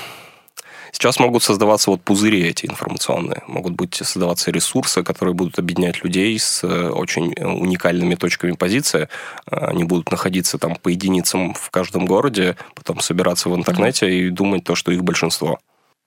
Сейчас 0.93 1.19
могут 1.19 1.41
создаваться 1.41 1.89
вот 1.89 2.03
пузыри 2.03 2.43
эти 2.43 2.67
информационные. 2.67 3.41
Могут 3.47 3.73
быть 3.73 3.95
создаваться 3.95 4.51
ресурсы, 4.51 5.03
которые 5.03 5.33
будут 5.33 5.57
объединять 5.57 6.03
людей 6.03 6.37
с 6.37 6.63
э, 6.63 6.89
очень 6.89 7.33
э, 7.33 7.45
уникальными 7.45 8.13
точками 8.13 8.51
позиции. 8.51 9.09
А, 9.47 9.69
Они 9.69 9.83
будут 9.83 10.11
находиться 10.11 10.59
там 10.59 10.75
по 10.75 10.89
единицам 10.89 11.55
в 11.55 11.71
каждом 11.71 12.05
городе, 12.05 12.55
потом 12.75 12.99
собираться 12.99 13.49
в 13.49 13.55
интернете 13.55 14.07
и 14.13 14.29
думать 14.29 14.63
то, 14.63 14.75
что 14.75 14.91
их 14.91 15.03
большинство. 15.03 15.57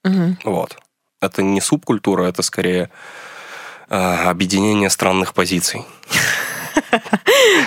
Мгм. 0.04 0.38
Вот. 0.44 0.78
Это 1.20 1.42
не 1.42 1.60
субкультура, 1.60 2.22
это 2.22 2.42
скорее 2.42 2.88
э, 3.90 3.96
объединение 3.96 4.88
странных 4.88 5.34
позиций. 5.34 5.84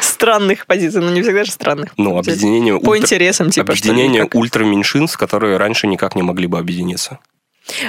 Странных 0.01 0.65
позиций, 0.65 1.01
но 1.01 1.09
не 1.11 1.21
всегда 1.21 1.43
же 1.43 1.51
странных. 1.51 1.93
Ну, 1.97 2.17
объединение... 2.17 2.79
По 2.79 2.95
ультра- 2.95 3.01
интересам, 3.01 3.49
типа, 3.49 3.71
объединение 3.71 4.27
ультраменьшинств, 4.33 5.17
которые 5.17 5.57
раньше 5.57 5.87
никак 5.87 6.15
не 6.15 6.21
могли 6.21 6.47
бы 6.47 6.57
объединиться. 6.57 7.19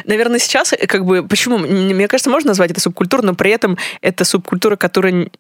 Наверное, 0.05 0.39
сейчас, 0.39 0.73
э, 0.73 0.87
как 0.87 1.05
бы, 1.05 1.27
почему? 1.27 1.59
Мне 1.59 2.09
кажется, 2.09 2.31
можно 2.31 2.49
назвать 2.49 2.71
это 2.71 2.81
субкультурой, 2.81 3.25
но 3.25 3.35
при 3.35 3.51
этом 3.51 3.79
это 4.03 4.25
субкультура, 4.25 4.77
которая 4.77 5.31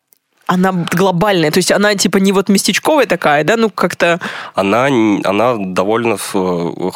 она 0.47 0.73
глобальная, 0.73 1.51
то 1.53 1.59
есть 1.59 1.71
она 1.71 1.95
типа 1.95 2.17
не 2.19 2.33
вот 2.33 2.49
местечковая 2.49 3.07
такая, 3.07 3.45
да, 3.45 3.57
ну 3.57 3.71
как-то 3.71 4.19
Она, 4.55 4.87
она 5.25 5.55
довольно 5.59 6.17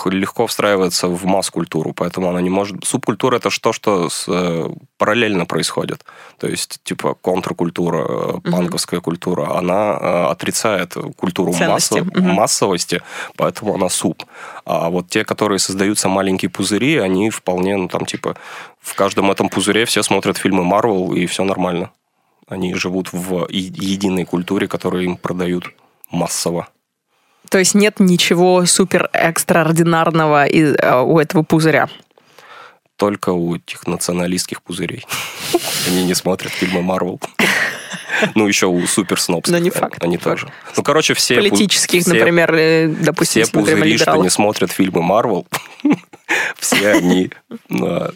легко 0.06 0.46
встраивается 0.46 1.06
в 1.08 1.24
масс-культуру, 1.24 1.92
поэтому 1.94 2.28
она 2.30 2.40
не 2.40 2.50
может... 2.50 2.84
Субкультура– 2.84 3.36
это 3.38 3.50
что, 3.50 3.72
что 3.72 4.08
с- 4.08 4.24
э, 4.28 4.68
параллельно 4.98 5.46
происходит. 5.46 6.04
То 6.38 6.48
есть, 6.48 6.80
типа, 6.82 7.14
контркультура, 7.14 8.40
панковская 8.40 9.00
культура, 9.00 9.56
она 9.56 9.98
э, 10.00 10.24
отрицает 10.32 10.94
культуру 11.16 11.52
масса- 11.52 12.04
Мгм. 12.04 12.30
массовости, 12.34 13.02
поэтому 13.36 13.74
она 13.74 13.88
суп. 13.88 14.24
А 14.64 14.88
вот 14.90 15.08
те, 15.08 15.24
которые 15.24 15.58
создаются 15.58 16.08
маленькие 16.08 16.50
пузыри, 16.50 16.96
они 16.98 17.30
вполне, 17.30 17.76
ну, 17.76 17.88
там, 17.88 18.04
типа, 18.04 18.34
в 18.80 18.94
каждом 18.94 19.30
этом 19.30 19.48
пузыре 19.48 19.84
все 19.84 20.02
смотрят 20.02 20.38
фильмы 20.38 20.64
Марвел, 20.64 21.12
и 21.14 21.26
все 21.26 21.44
нормально. 21.44 21.90
Они 22.48 22.74
живут 22.74 23.12
в 23.12 23.46
единой 23.50 24.24
культуре, 24.24 24.68
которую 24.68 25.04
им 25.04 25.16
продают 25.16 25.66
массово. 26.10 26.68
То 27.48 27.58
есть 27.58 27.74
нет 27.74 28.00
ничего 28.00 28.64
супер 28.66 29.08
экстраординарного 29.12 30.46
из- 30.46 30.74
э, 30.78 31.00
у 31.00 31.18
этого 31.18 31.42
пузыря. 31.42 31.88
только 32.96 33.30
у 33.30 33.56
этих 33.56 33.86
националистских 33.88 34.62
пузырей. 34.62 35.04
Они 35.88 36.04
не 36.04 36.14
смотрят 36.14 36.52
фильмы 36.52 36.80
Марвел. 36.80 37.20
Ну, 38.34 38.46
еще 38.46 38.66
у 38.66 38.86
суперснобских. 38.86 39.52
Но 39.52 39.58
не 39.58 39.70
факт, 39.70 40.02
Они 40.02 40.18
тоже. 40.18 40.48
Ну, 40.76 40.82
короче, 40.82 41.14
все... 41.14 41.36
Политических, 41.36 42.02
все- 42.02 42.14
например, 42.14 42.54
э, 42.54 42.88
допустим, 42.88 43.42
Все 43.42 43.52
пузыри, 43.52 43.98
что 43.98 44.16
не 44.16 44.30
смотрят 44.30 44.70
фильмы 44.72 45.02
Марвел, 45.02 45.46
все 46.58 46.90
они, 46.92 47.30
э, 47.50 48.10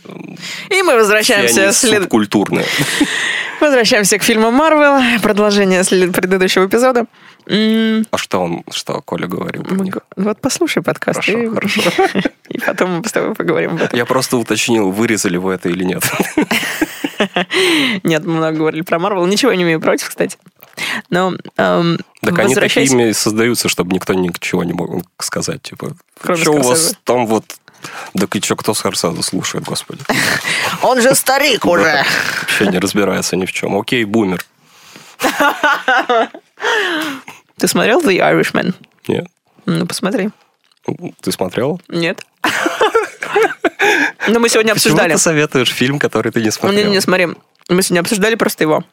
И 0.70 0.82
мы 0.82 0.92
все 0.92 0.96
возвращаемся, 0.96 1.72
субкультурные. 1.72 2.66
возвращаемся 3.61 4.18
к 4.18 4.22
фильму 4.22 4.50
Марвел. 4.50 5.20
Продолжение 5.20 5.84
предыдущего 5.84 6.66
эпизода. 6.66 7.06
А 7.49 8.18
что 8.18 8.40
он, 8.42 8.62
что 8.70 9.01
Коля 9.01 9.26
говорил 9.26 9.62
про 9.64 9.74
мы 9.74 9.84
них? 9.84 9.99
Вот 10.16 10.40
послушай 10.40 10.82
подкаст, 10.82 11.20
Хорошо, 11.24 11.38
и, 11.38 11.49
хорошо. 11.49 11.82
и 12.51 12.59
потом 12.61 12.99
мы 12.99 13.09
с 13.09 13.12
тобой 13.12 13.34
поговорим 13.34 13.72
об 13.72 13.82
этом. 13.82 13.99
Я 13.99 14.05
просто 14.05 14.36
уточнил, 14.36 14.90
вырезали 14.90 15.38
вы 15.38 15.55
это 15.55 15.68
или 15.70 15.84
нет. 15.84 16.03
Нет, 18.05 18.24
мы 18.24 18.34
много 18.34 18.59
говорили 18.59 18.82
про 18.82 18.99
Марвел. 18.99 19.26
Ничего 19.26 19.53
не 19.53 19.62
имею 19.64 19.80
против, 19.80 20.09
кстати. 20.09 20.38
Но 21.11 21.34
эм, 21.57 21.99
Так 22.20 22.38
они 22.38 22.55
возвращаясь- 22.55 22.90
такими 22.90 23.12
создаются, 23.12 23.68
чтобы 23.68 23.92
никто 23.92 24.14
ничего 24.14 24.62
не 24.62 24.72
мог 24.72 25.05
сказать. 25.18 25.62
Типа, 25.62 25.96
Кроме 26.20 26.40
что 26.40 26.53
у 26.53 26.62
вас 26.62 26.94
там 27.05 27.26
вот... 27.26 27.44
Так 28.16 28.34
и 28.36 28.40
что, 28.40 28.57
кто 28.57 28.74
Скорсезе 28.74 29.22
слушает, 29.22 29.64
господи? 29.64 30.03
Он 30.82 31.01
же 31.01 31.14
старик 31.14 31.64
уже. 31.64 32.05
Вообще 32.42 32.66
не 32.66 32.78
разбирается 32.78 33.36
ни 33.36 33.46
в 33.46 33.53
чем. 33.53 33.76
Окей, 33.78 34.05
бумер. 34.05 34.44
Ты 37.59 37.68
смотрел 37.68 38.00
The 38.00 38.18
Irishman? 38.18 38.74
Нет. 39.06 39.26
Ну, 39.66 39.86
посмотри. 39.86 40.30
Ты 41.20 41.32
смотрел? 41.32 41.80
Нет. 41.88 42.22
Ну, 44.26 44.40
мы 44.40 44.48
сегодня 44.48 44.74
Почему 44.74 44.92
обсуждали. 44.94 45.12
ты 45.12 45.18
советуешь 45.18 45.70
фильм, 45.70 45.98
который 45.98 46.32
ты 46.32 46.42
не 46.42 46.50
смотрел? 46.50 46.84
не, 46.84 46.90
не, 46.90 47.00
смотри. 47.00 47.28
Мы 47.68 47.82
сегодня 47.82 48.00
обсуждали 48.00 48.34
просто 48.34 48.64
его. 48.64 48.84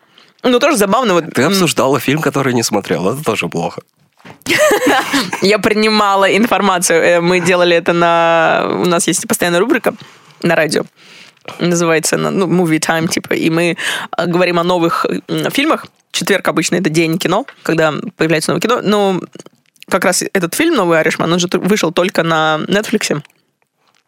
Ну, 0.43 0.59
тоже 0.59 0.78
забавно. 0.78 1.13
Вот, 1.13 1.34
Ты 1.34 1.43
обсуждала 1.43 1.99
фильм, 1.99 2.22
который 2.22 2.53
не 2.53 2.63
смотрел. 2.63 3.09
Это 3.13 3.24
тоже 3.24 3.47
плохо. 3.47 3.82
Я 5.41 5.59
принимала 5.59 6.26
информацию. 6.36 7.01
Э, 7.03 7.22
Мы 7.22 7.39
делали 7.39 7.76
это 7.76 7.93
на... 7.93 8.66
У 8.70 8.86
нас 8.86 9.07
есть 9.07 9.28
постоянная 9.28 9.59
рубрика 9.59 9.93
на 10.41 10.55
радио. 10.55 10.84
Называется 11.60 12.16
она, 12.16 12.32
ну, 12.32 12.48
Movie 12.48 12.80
Time, 12.80 13.08
типа. 13.08 13.34
И 13.34 13.50
мы 13.50 13.78
э, 14.18 14.26
говорим 14.26 14.60
о 14.60 14.64
новых 14.64 15.06
фильмах. 15.52 15.86
Четверг 16.12 16.48
обычно 16.48 16.76
это 16.76 16.89
день 16.89 17.18
кино, 17.18 17.46
когда 17.64 17.93
появляется 18.18 18.52
новое 18.52 18.62
кино. 18.62 18.82
Но 18.82 19.22
как 19.89 20.06
раз 20.06 20.24
этот 20.34 20.56
фильм 20.56 20.76
«Новый 20.76 21.00
Аришман», 21.00 21.32
он 21.32 21.39
же 21.39 21.48
вышел 21.52 21.91
только 21.91 22.24
на 22.24 22.60
Netflix. 22.68 23.22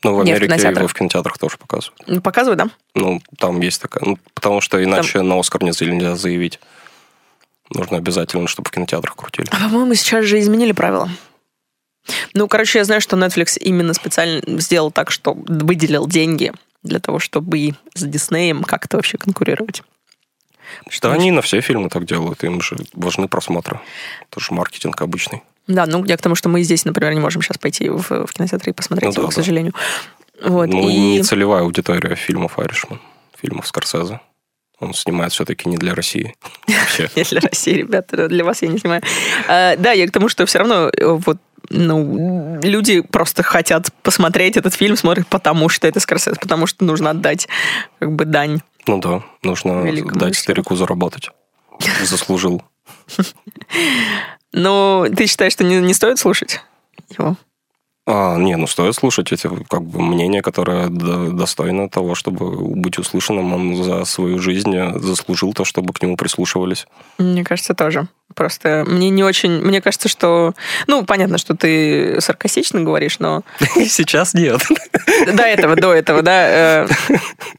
Ну, 0.03 0.15
в 0.15 0.23
Нет, 0.23 0.35
Америке 0.35 0.45
кинотеатрах. 0.45 0.77
его 0.77 0.87
в 0.87 0.93
кинотеатрах 0.93 1.37
тоже 1.37 1.57
показывают. 1.57 2.23
Показывают, 2.23 2.59
да? 2.59 2.69
Ну, 2.95 3.21
там 3.37 3.59
есть 3.61 3.81
такая... 3.81 4.03
Ну, 4.05 4.17
потому 4.33 4.61
что 4.61 4.81
иначе 4.83 5.21
на 5.21 5.39
Оскар 5.39 5.63
нельзя 5.63 6.15
заявить. 6.15 6.59
Нужно 7.73 7.97
обязательно, 7.97 8.47
чтобы 8.47 8.69
в 8.69 8.71
кинотеатрах 8.71 9.15
крутили. 9.15 9.47
А, 9.51 9.67
по-моему, 9.67 9.95
сейчас 9.95 10.25
же 10.25 10.39
изменили 10.39 10.71
правила. 10.71 11.09
Ну, 12.33 12.47
короче, 12.47 12.79
я 12.79 12.85
знаю, 12.85 13.01
что 13.01 13.17
Netflix 13.17 13.57
именно 13.57 13.93
специально 13.93 14.41
сделал 14.61 14.91
так, 14.91 15.11
что 15.11 15.33
выделил 15.33 16.07
деньги 16.07 16.53
для 16.87 16.99
того, 16.99 17.19
чтобы 17.19 17.75
с 17.93 18.03
Диснеем 18.03 18.63
как-то 18.63 18.97
вообще 18.97 19.17
конкурировать. 19.17 19.83
Да 21.01 21.13
они 21.13 21.31
на 21.31 21.41
все 21.41 21.61
фильмы 21.61 21.89
так 21.89 22.05
делают. 22.05 22.43
Им 22.43 22.61
же 22.61 22.77
важны 22.93 23.27
просмотры. 23.27 23.79
Это 24.29 24.39
же 24.39 24.53
маркетинг 24.53 25.01
обычный. 25.01 25.43
Да, 25.67 25.85
ну 25.85 26.03
я 26.05 26.17
к 26.17 26.21
тому, 26.21 26.35
что 26.35 26.49
мы 26.49 26.63
здесь, 26.63 26.85
например, 26.85 27.13
не 27.13 27.19
можем 27.19 27.41
сейчас 27.41 27.57
пойти 27.57 27.89
в, 27.89 28.09
в 28.09 28.33
кинотеатр 28.33 28.69
и 28.69 28.73
посмотреть 28.73 29.09
Ну 29.09 29.13
да, 29.13 29.21
его, 29.21 29.29
к 29.29 29.35
да. 29.35 29.41
сожалению. 29.41 29.73
Вот, 30.41 30.67
Ну, 30.67 30.89
и... 30.89 30.95
не 30.97 31.23
целевая 31.23 31.63
аудитория 31.63 32.15
фильмов 32.15 32.59
Айришман. 32.59 33.01
Фильмов 33.39 33.67
Скорсезе. 33.67 34.19
Он 34.79 34.93
снимает 34.93 35.33
все-таки 35.33 35.67
не 35.67 35.77
для 35.77 35.95
России. 35.95 36.35
Я 37.15 37.23
для 37.23 37.41
России, 37.41 37.73
ребята, 37.73 38.27
для 38.27 38.43
вас 38.43 38.61
я 38.61 38.67
не 38.67 38.77
снимаю. 38.77 39.01
А, 39.47 39.75
да, 39.75 39.91
я 39.91 40.07
к 40.07 40.11
тому, 40.11 40.29
что 40.29 40.45
все 40.45 40.59
равно 40.59 40.89
э, 40.89 41.05
вот 41.05 41.37
ну, 41.69 42.59
люди 42.61 43.01
просто 43.01 43.43
хотят 43.43 43.93
посмотреть 44.03 44.57
этот 44.57 44.73
фильм, 44.73 44.95
смотрят 44.95 45.27
потому, 45.27 45.69
что 45.69 45.87
это 45.87 45.99
Скорсезе, 45.99 46.37
потому 46.39 46.67
что 46.67 46.85
нужно 46.85 47.11
отдать 47.11 47.47
как 47.99 48.11
бы 48.13 48.25
дань. 48.25 48.61
Ну 48.85 48.99
да, 48.99 49.23
нужно 49.43 49.81
Великому 49.81 50.19
дать 50.19 50.35
старику 50.35 50.75
заработать. 50.75 51.29
Заслужил. 52.03 52.63
Но 54.53 55.07
ты 55.15 55.27
считаешь, 55.27 55.53
что 55.53 55.63
не, 55.63 55.79
не 55.79 55.93
стоит 55.93 56.19
слушать 56.19 56.61
его? 57.17 57.35
А, 58.09 58.37
не, 58.37 58.55
ну 58.55 58.67
стоит 58.67 58.95
слушать 58.95 59.33
эти 59.33 59.49
как 59.69 59.83
бы 59.83 60.01
мнение, 60.01 60.41
которое 60.41 60.87
до- 60.87 61.29
достойно 61.31 61.89
того, 61.89 62.15
чтобы 62.15 62.55
быть 62.73 62.97
услышанным. 62.97 63.53
Он 63.53 63.83
за 63.83 64.05
свою 64.05 64.39
жизнь 64.39 64.73
заслужил 64.99 65.53
то, 65.53 65.65
чтобы 65.65 65.93
к 65.93 66.01
нему 66.01 66.15
прислушивались. 66.15 66.87
Мне 67.17 67.43
кажется, 67.43 67.73
тоже. 67.73 68.07
Просто 68.33 68.85
мне 68.87 69.09
не 69.09 69.25
очень... 69.25 69.61
Мне 69.61 69.81
кажется, 69.81 70.07
что... 70.07 70.53
Ну, 70.87 71.03
понятно, 71.03 71.37
что 71.37 71.53
ты 71.53 72.21
саркастично 72.21 72.81
говоришь, 72.81 73.19
но 73.19 73.43
Сейчас 73.75 74.33
нет. 74.33 74.61
до 75.33 75.43
этого, 75.43 75.75
до 75.75 75.93
этого, 75.93 76.21
да, 76.21 76.85
э, 76.85 76.87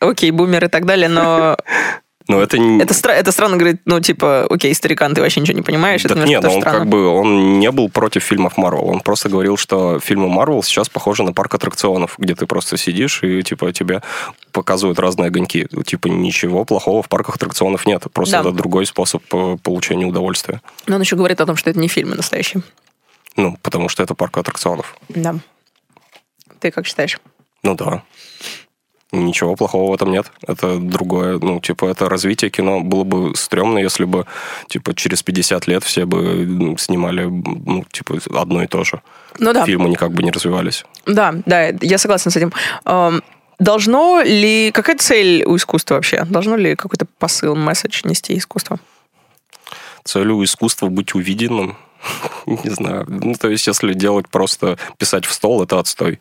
окей, 0.00 0.30
бумер 0.30 0.64
и 0.64 0.68
так 0.68 0.86
далее, 0.86 1.10
но 1.10 1.58
Но 2.28 2.40
это 2.42 2.58
не... 2.58 2.80
это, 2.82 2.92
стра- 2.94 3.12
это 3.14 3.32
странно 3.32 3.56
говорить, 3.56 3.80
ну, 3.86 4.00
типа, 4.00 4.46
окей, 4.50 4.74
старикан, 4.74 5.14
ты 5.14 5.22
вообще 5.22 5.40
ничего 5.40 5.56
не 5.56 5.62
понимаешь, 5.62 6.04
это 6.04 6.14
Так 6.14 6.26
немножко 6.28 6.46
нет, 6.48 6.54
он 6.56 6.60
странно. 6.60 6.78
как 6.80 6.88
бы 6.88 7.06
он 7.08 7.58
не 7.58 7.70
был 7.70 7.88
против 7.88 8.22
фильмов 8.22 8.56
Марвел. 8.58 8.86
Он 8.86 9.00
просто 9.00 9.28
говорил, 9.30 9.56
что 9.56 9.98
фильмы 9.98 10.28
Марвел 10.28 10.62
сейчас 10.62 10.88
похожи 10.90 11.22
на 11.22 11.32
парк 11.32 11.54
аттракционов, 11.54 12.14
где 12.18 12.34
ты 12.34 12.46
просто 12.46 12.76
сидишь 12.76 13.22
и 13.22 13.42
типа 13.42 13.72
тебе 13.72 14.02
показывают 14.52 14.98
разные 14.98 15.28
огоньки. 15.28 15.66
Типа 15.86 16.08
ничего 16.08 16.64
плохого 16.66 17.02
в 17.02 17.08
парках 17.08 17.36
аттракционов 17.36 17.86
нет. 17.86 18.04
Просто 18.12 18.42
Да. 18.42 18.48
это 18.48 18.52
другой 18.52 18.84
способ 18.84 19.22
э, 19.32 19.56
получения 19.62 20.04
удовольствия. 20.04 20.60
Но 20.86 20.96
он 20.96 21.00
еще 21.00 21.16
говорит 21.16 21.40
о 21.40 21.46
том, 21.46 21.56
что 21.56 21.70
это 21.70 21.78
не 21.80 21.88
фильмы 21.88 22.14
настоящие. 22.14 22.62
Ну, 23.36 23.56
потому 23.62 23.88
что 23.88 24.02
это 24.02 24.14
парк 24.14 24.36
аттракционов. 24.36 24.96
Да. 25.08 25.36
Ты 26.60 26.70
как 26.72 26.86
считаешь? 26.86 27.18
Ну 27.62 27.74
да. 27.74 28.02
Ничего 29.10 29.56
плохого 29.56 29.90
в 29.90 29.94
этом 29.94 30.12
нет. 30.12 30.30
Это 30.46 30.78
другое, 30.78 31.38
ну, 31.38 31.60
типа, 31.60 31.86
это 31.86 32.08
развитие 32.08 32.50
кино. 32.50 32.80
Было 32.80 33.04
бы 33.04 33.34
стрёмно, 33.34 33.78
если 33.78 34.04
бы, 34.04 34.26
типа, 34.68 34.94
через 34.94 35.22
50 35.22 35.66
лет 35.66 35.82
все 35.82 36.04
бы 36.04 36.76
снимали, 36.78 37.24
ну, 37.24 37.84
типа, 37.90 38.18
одно 38.34 38.62
и 38.62 38.66
то 38.66 38.84
же. 38.84 39.00
Ну 39.38 39.52
да. 39.52 39.64
Фильмы 39.64 39.88
никак 39.88 40.12
бы 40.12 40.22
не 40.22 40.30
развивались. 40.30 40.84
Да, 41.06 41.34
да, 41.46 41.68
я 41.80 41.98
согласна 41.98 42.30
с 42.30 42.36
этим. 42.36 42.52
Должно 43.58 44.20
ли... 44.22 44.70
Какая 44.72 44.96
цель 44.96 45.42
у 45.44 45.56
искусства 45.56 45.94
вообще? 45.94 46.24
Должно 46.24 46.56
ли 46.56 46.76
какой-то 46.76 47.06
посыл, 47.18 47.56
месседж 47.56 48.02
нести 48.04 48.36
искусство? 48.36 48.78
целью 50.08 50.42
искусства 50.42 50.88
быть 50.88 51.14
увиденным. 51.14 51.76
Не 52.46 52.70
знаю. 52.70 53.04
Ну, 53.08 53.34
то 53.34 53.48
есть, 53.48 53.66
если 53.66 53.92
делать 53.92 54.28
просто 54.28 54.78
писать 54.96 55.26
в 55.26 55.32
стол, 55.32 55.62
это 55.62 55.78
отстой. 55.78 56.18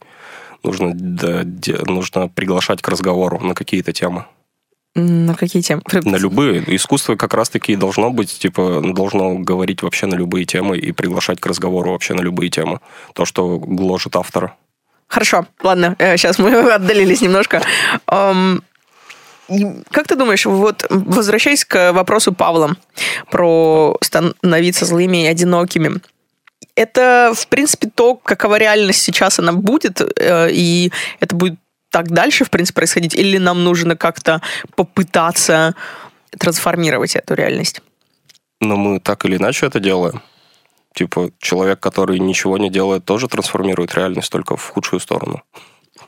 Нужно, 0.63 0.91
да, 0.93 1.43
нужно 1.85 2.27
приглашать 2.27 2.81
к 2.81 2.87
разговору 2.87 3.39
на 3.39 3.53
какие-то 3.53 3.93
темы. 3.93 4.25
На 4.95 5.35
какие 5.35 5.61
темы? 5.61 5.83
На 5.91 6.15
любые. 6.15 6.63
Искусство 6.75 7.15
как 7.15 7.35
раз-таки 7.35 7.75
должно 7.75 8.09
быть, 8.09 8.39
типа, 8.39 8.81
должно 8.83 9.35
говорить 9.35 9.83
вообще 9.83 10.07
на 10.07 10.15
любые 10.15 10.45
темы 10.45 10.77
и 10.77 10.91
приглашать 10.91 11.39
к 11.39 11.45
разговору 11.45 11.91
вообще 11.91 12.15
на 12.15 12.21
любые 12.21 12.49
темы. 12.49 12.79
То, 13.13 13.25
что 13.25 13.59
гложет 13.59 14.15
автора. 14.15 14.55
Хорошо, 15.07 15.45
ладно, 15.61 15.95
сейчас 15.99 16.39
мы 16.39 16.51
отдалились 16.73 17.21
немножко. 17.21 17.61
Как 18.07 20.07
ты 20.07 20.15
думаешь, 20.15 20.45
вот 20.45 20.85
возвращаясь 20.89 21.63
к 21.63 21.93
вопросу 21.93 22.33
Павла 22.33 22.75
про 23.29 23.95
становиться 24.01 24.85
злыми 24.85 25.23
и 25.23 25.27
одинокими, 25.27 26.01
это, 26.77 27.33
в 27.35 27.47
принципе, 27.47 27.89
то, 27.93 28.15
какова 28.15 28.57
реальность 28.57 29.01
сейчас 29.01 29.39
она 29.39 29.51
будет, 29.51 29.99
э, 30.19 30.49
и 30.51 30.91
это 31.19 31.35
будет 31.35 31.59
так 31.89 32.11
дальше, 32.11 32.45
в 32.45 32.49
принципе, 32.49 32.75
происходить, 32.75 33.15
или 33.15 33.39
нам 33.39 33.63
нужно 33.63 33.95
как-то 33.95 34.41
попытаться 34.75 35.73
трансформировать 36.37 37.15
эту 37.15 37.33
реальность? 37.33 37.81
Но 38.61 38.75
мы 38.77 38.99
так 38.99 39.25
или 39.25 39.37
иначе 39.37 39.65
это 39.65 39.79
делаем. 39.79 40.21
Типа, 40.93 41.31
человек, 41.39 41.79
который 41.79 42.19
ничего 42.19 42.57
не 42.57 42.69
делает, 42.69 43.05
тоже 43.05 43.27
трансформирует 43.27 43.95
реальность 43.95 44.31
только 44.31 44.55
в 44.55 44.69
худшую 44.69 44.99
сторону. 44.99 45.41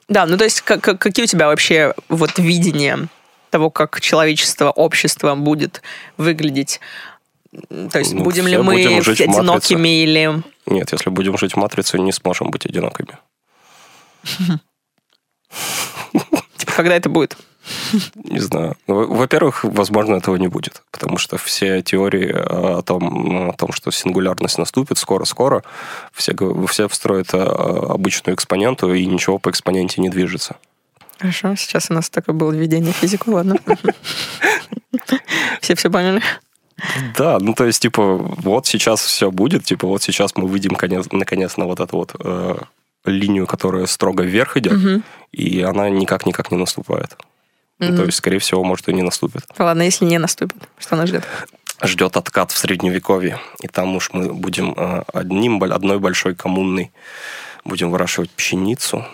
Да, 0.07 0.26
ну 0.26 0.38
то 0.38 0.43
есть 0.43 0.61
как- 0.61 0.82
как- 0.82 0.99
какие 0.99 1.24
у 1.24 1.28
тебя 1.28 1.47
вообще 1.47 1.93
вот 2.09 2.38
видения 2.38 3.07
того, 3.49 3.70
как 3.70 4.01
человечество, 4.01 4.70
общество 4.70 5.36
будет 5.36 5.82
выглядеть? 6.17 6.80
То 7.91 8.00
есть 8.00 8.14
Ну, 8.14 8.24
будем 8.24 8.47
ли 8.47 8.58
мы 8.58 8.74
будем 8.74 9.02
жить 9.02 9.22
одинокими 9.22 10.04
или... 10.04 10.43
Нет, 10.68 10.91
если 10.91 11.10
будем 11.10 11.38
жить 11.38 11.54
в 11.54 11.58
матрице, 11.58 11.97
не 11.97 12.12
сможем 12.12 12.52
быть 12.52 12.66
одинокими. 12.66 13.18
Типа, 16.58 16.72
когда 16.76 16.95
это 16.95 17.10
будет? 17.10 17.38
Не 18.16 18.39
знаю. 18.39 18.76
Ну, 18.88 18.95
во- 18.95 19.06
Во-первых, 19.08 19.64
возможно, 19.64 20.16
этого 20.16 20.36
не 20.38 20.47
будет, 20.47 20.84
потому 20.91 21.18
что 21.18 21.38
все 21.38 21.82
теории 21.82 22.32
о 22.32 22.82
том, 22.82 23.50
о 23.50 23.54
том 23.54 23.72
что 23.74 23.91
сингулярность 23.91 24.58
наступит 24.58 24.97
скоро-скоро, 24.97 25.64
все, 26.14 26.34
все 26.68 26.88
встроят 26.88 27.34
э, 27.34 27.38
обычную 27.38 28.36
экспоненту, 28.36 28.93
и 28.93 29.06
ничего 29.06 29.39
по 29.39 29.50
экспоненте 29.50 30.02
не 30.02 30.10
движется. 30.10 30.56
Хорошо, 31.20 31.56
сейчас 31.56 31.89
у 31.91 31.93
нас 31.93 32.10
такое 32.10 32.34
было 32.36 32.52
введение 32.52 32.93
в 32.93 32.97
физику, 32.97 33.32
ладно. 33.32 33.56
Все 35.62 35.76
все 35.76 35.89
поняли? 35.91 36.22
Да, 37.17 37.38
ну 37.39 37.53
то 37.53 37.65
есть, 37.65 37.82
типа, 37.82 38.17
вот 38.17 38.67
сейчас 38.67 39.01
все 39.01 39.32
будет, 39.32 39.63
типа, 39.65 39.88
вот 39.88 40.01
сейчас 40.03 40.36
мы 40.36 40.47
выйдем 40.47 40.75
конец, 40.75 41.07
наконец 41.11 41.57
на 41.57 41.65
вот 41.65 41.80
эту 41.80 41.97
вот 41.97 42.15
э, 42.19 42.55
линию, 43.05 43.47
которая 43.47 43.86
строго 43.86 44.23
вверх 44.23 44.57
идет, 44.57 44.73
Мгм. 44.73 45.03
и 45.32 45.61
она 45.61 45.89
никак-никак 45.89 46.51
не 46.51 46.57
наступает. 46.57 47.17
Ну, 47.80 47.95
то 47.95 48.03
есть, 48.03 48.17
скорее 48.17 48.39
всего, 48.39 48.61
может, 48.65 48.89
и 48.89 48.93
не 48.93 49.03
наступит. 49.03 49.43
Ладно, 49.57 49.84
если 49.84 50.03
не 50.03 50.17
наступит, 50.17 50.57
что 50.77 50.95
нас 50.97 51.07
ждет? 51.07 51.23
ждет 51.82 52.17
откат 52.17 52.51
в 52.51 52.57
средневековье. 52.57 53.39
И 53.61 53.67
там 53.69 53.95
уж 53.95 54.09
мы 54.11 54.34
будем 54.34 54.73
э, 54.75 55.03
одним, 55.13 55.63
одной 55.63 55.97
большой 55.99 56.36
коммунной 56.36 56.91
будем 57.63 57.89
выращивать 57.91 58.30
пшеницу, 58.32 59.05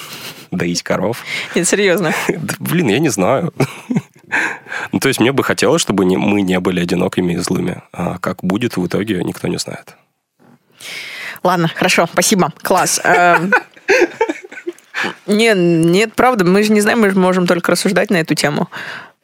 доить 0.52 0.82
коров. 0.84 1.24
Нет, 1.56 1.66
серьезно. 1.66 2.14
Блин, 2.60 2.88
я 2.88 2.98
не 3.00 3.08
знаю. 3.08 3.52
Ну, 4.92 4.98
то 4.98 5.08
есть 5.08 5.20
мне 5.20 5.32
бы 5.32 5.44
хотелось, 5.44 5.82
чтобы 5.82 6.04
не- 6.04 6.16
мы 6.16 6.42
не 6.42 6.58
были 6.60 6.80
одинокими 6.80 7.34
и 7.34 7.36
злыми. 7.38 7.82
А 7.92 8.18
как 8.18 8.42
будет 8.42 8.76
в 8.76 8.86
итоге, 8.86 9.22
никто 9.24 9.48
не 9.48 9.58
знает. 9.58 9.94
Ладно, 11.42 11.68
хорошо, 11.74 12.08
спасибо, 12.12 12.52
класс. 12.62 13.00
Эм, 13.04 13.52
Не, 15.26 15.52
нет, 15.54 16.14
правда, 16.14 16.44
мы 16.44 16.62
же 16.62 16.72
не 16.72 16.80
знаем, 16.80 17.00
мы 17.00 17.10
же 17.10 17.18
можем 17.18 17.46
только 17.46 17.72
рассуждать 17.72 18.10
на 18.10 18.16
эту 18.16 18.34
тему. 18.34 18.68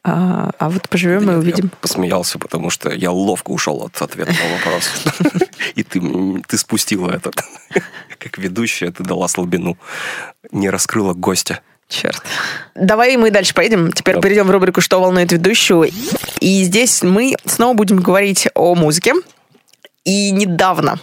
А, 0.03 0.51
а 0.59 0.69
вот 0.69 0.87
поживем 0.89 1.23
и 1.23 1.25
Нет, 1.25 1.37
увидим. 1.37 1.65
Я 1.65 1.77
посмеялся, 1.81 2.39
потому 2.39 2.69
что 2.69 2.89
я 2.91 3.11
ловко 3.11 3.51
ушел 3.51 3.83
от 3.83 4.01
ответа 4.01 4.31
на 4.31 4.55
вопрос. 4.57 4.89
И 5.75 5.83
ты, 5.83 6.57
спустила 6.57 7.11
это. 7.11 7.31
Как 8.17 8.37
ведущая, 8.37 8.91
ты 8.91 9.03
дала 9.03 9.27
слабину. 9.27 9.77
Не 10.51 10.69
раскрыла 10.69 11.13
гостя. 11.13 11.61
Черт. 11.89 12.21
Давай 12.75 13.17
мы 13.17 13.31
дальше 13.31 13.53
поедем. 13.55 13.91
Теперь 13.91 14.15
Да. 14.15 14.21
перейдем 14.21 14.45
в 14.47 14.51
рубрику 14.51 14.79
«Что 14.79 15.01
волнует 15.01 15.31
ведущую». 15.31 15.89
И 16.39 16.63
здесь 16.63 17.01
мы 17.01 17.35
снова 17.45 17.73
будем 17.73 17.97
говорить 17.97 18.47
о 18.53 18.75
музыке. 18.75 19.13
И 20.05 20.31
недавно 20.31 20.99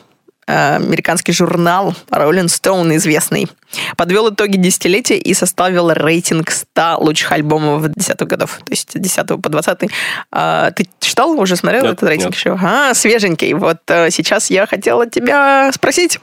американский 0.47 1.33
журнал 1.33 1.95
Rolling 2.11 2.47
Stone, 2.47 2.95
известный, 2.97 3.49
подвел 3.97 4.31
итоги 4.33 4.57
десятилетия 4.57 5.19
и 5.19 5.35
составил 5.35 5.91
рейтинг 5.91 6.51
100 6.51 6.99
лучших 7.01 7.33
альбомов 7.33 7.85
10-х 7.85 8.25
годов, 8.27 8.59
то 8.65 8.71
есть 8.71 8.99
10 8.99 9.27
по 9.43 9.49
20 9.49 9.91
А, 10.31 10.71
Ты 10.71 10.89
читал, 11.01 11.31
уже 11.39 11.57
смотрел 11.57 11.83
Нет, 11.83 11.93
этот 11.95 12.09
рейтинг 12.09 12.31
нет. 12.31 12.35
еще? 12.37 12.59
А, 12.63 12.95
свеженький. 12.95 13.55
Вот 13.55 13.79
э, 13.89 14.11
сейчас 14.11 14.51
я 14.51 14.67
хотела 14.67 15.09
тебя 15.11 15.71
спросить, 15.73 16.21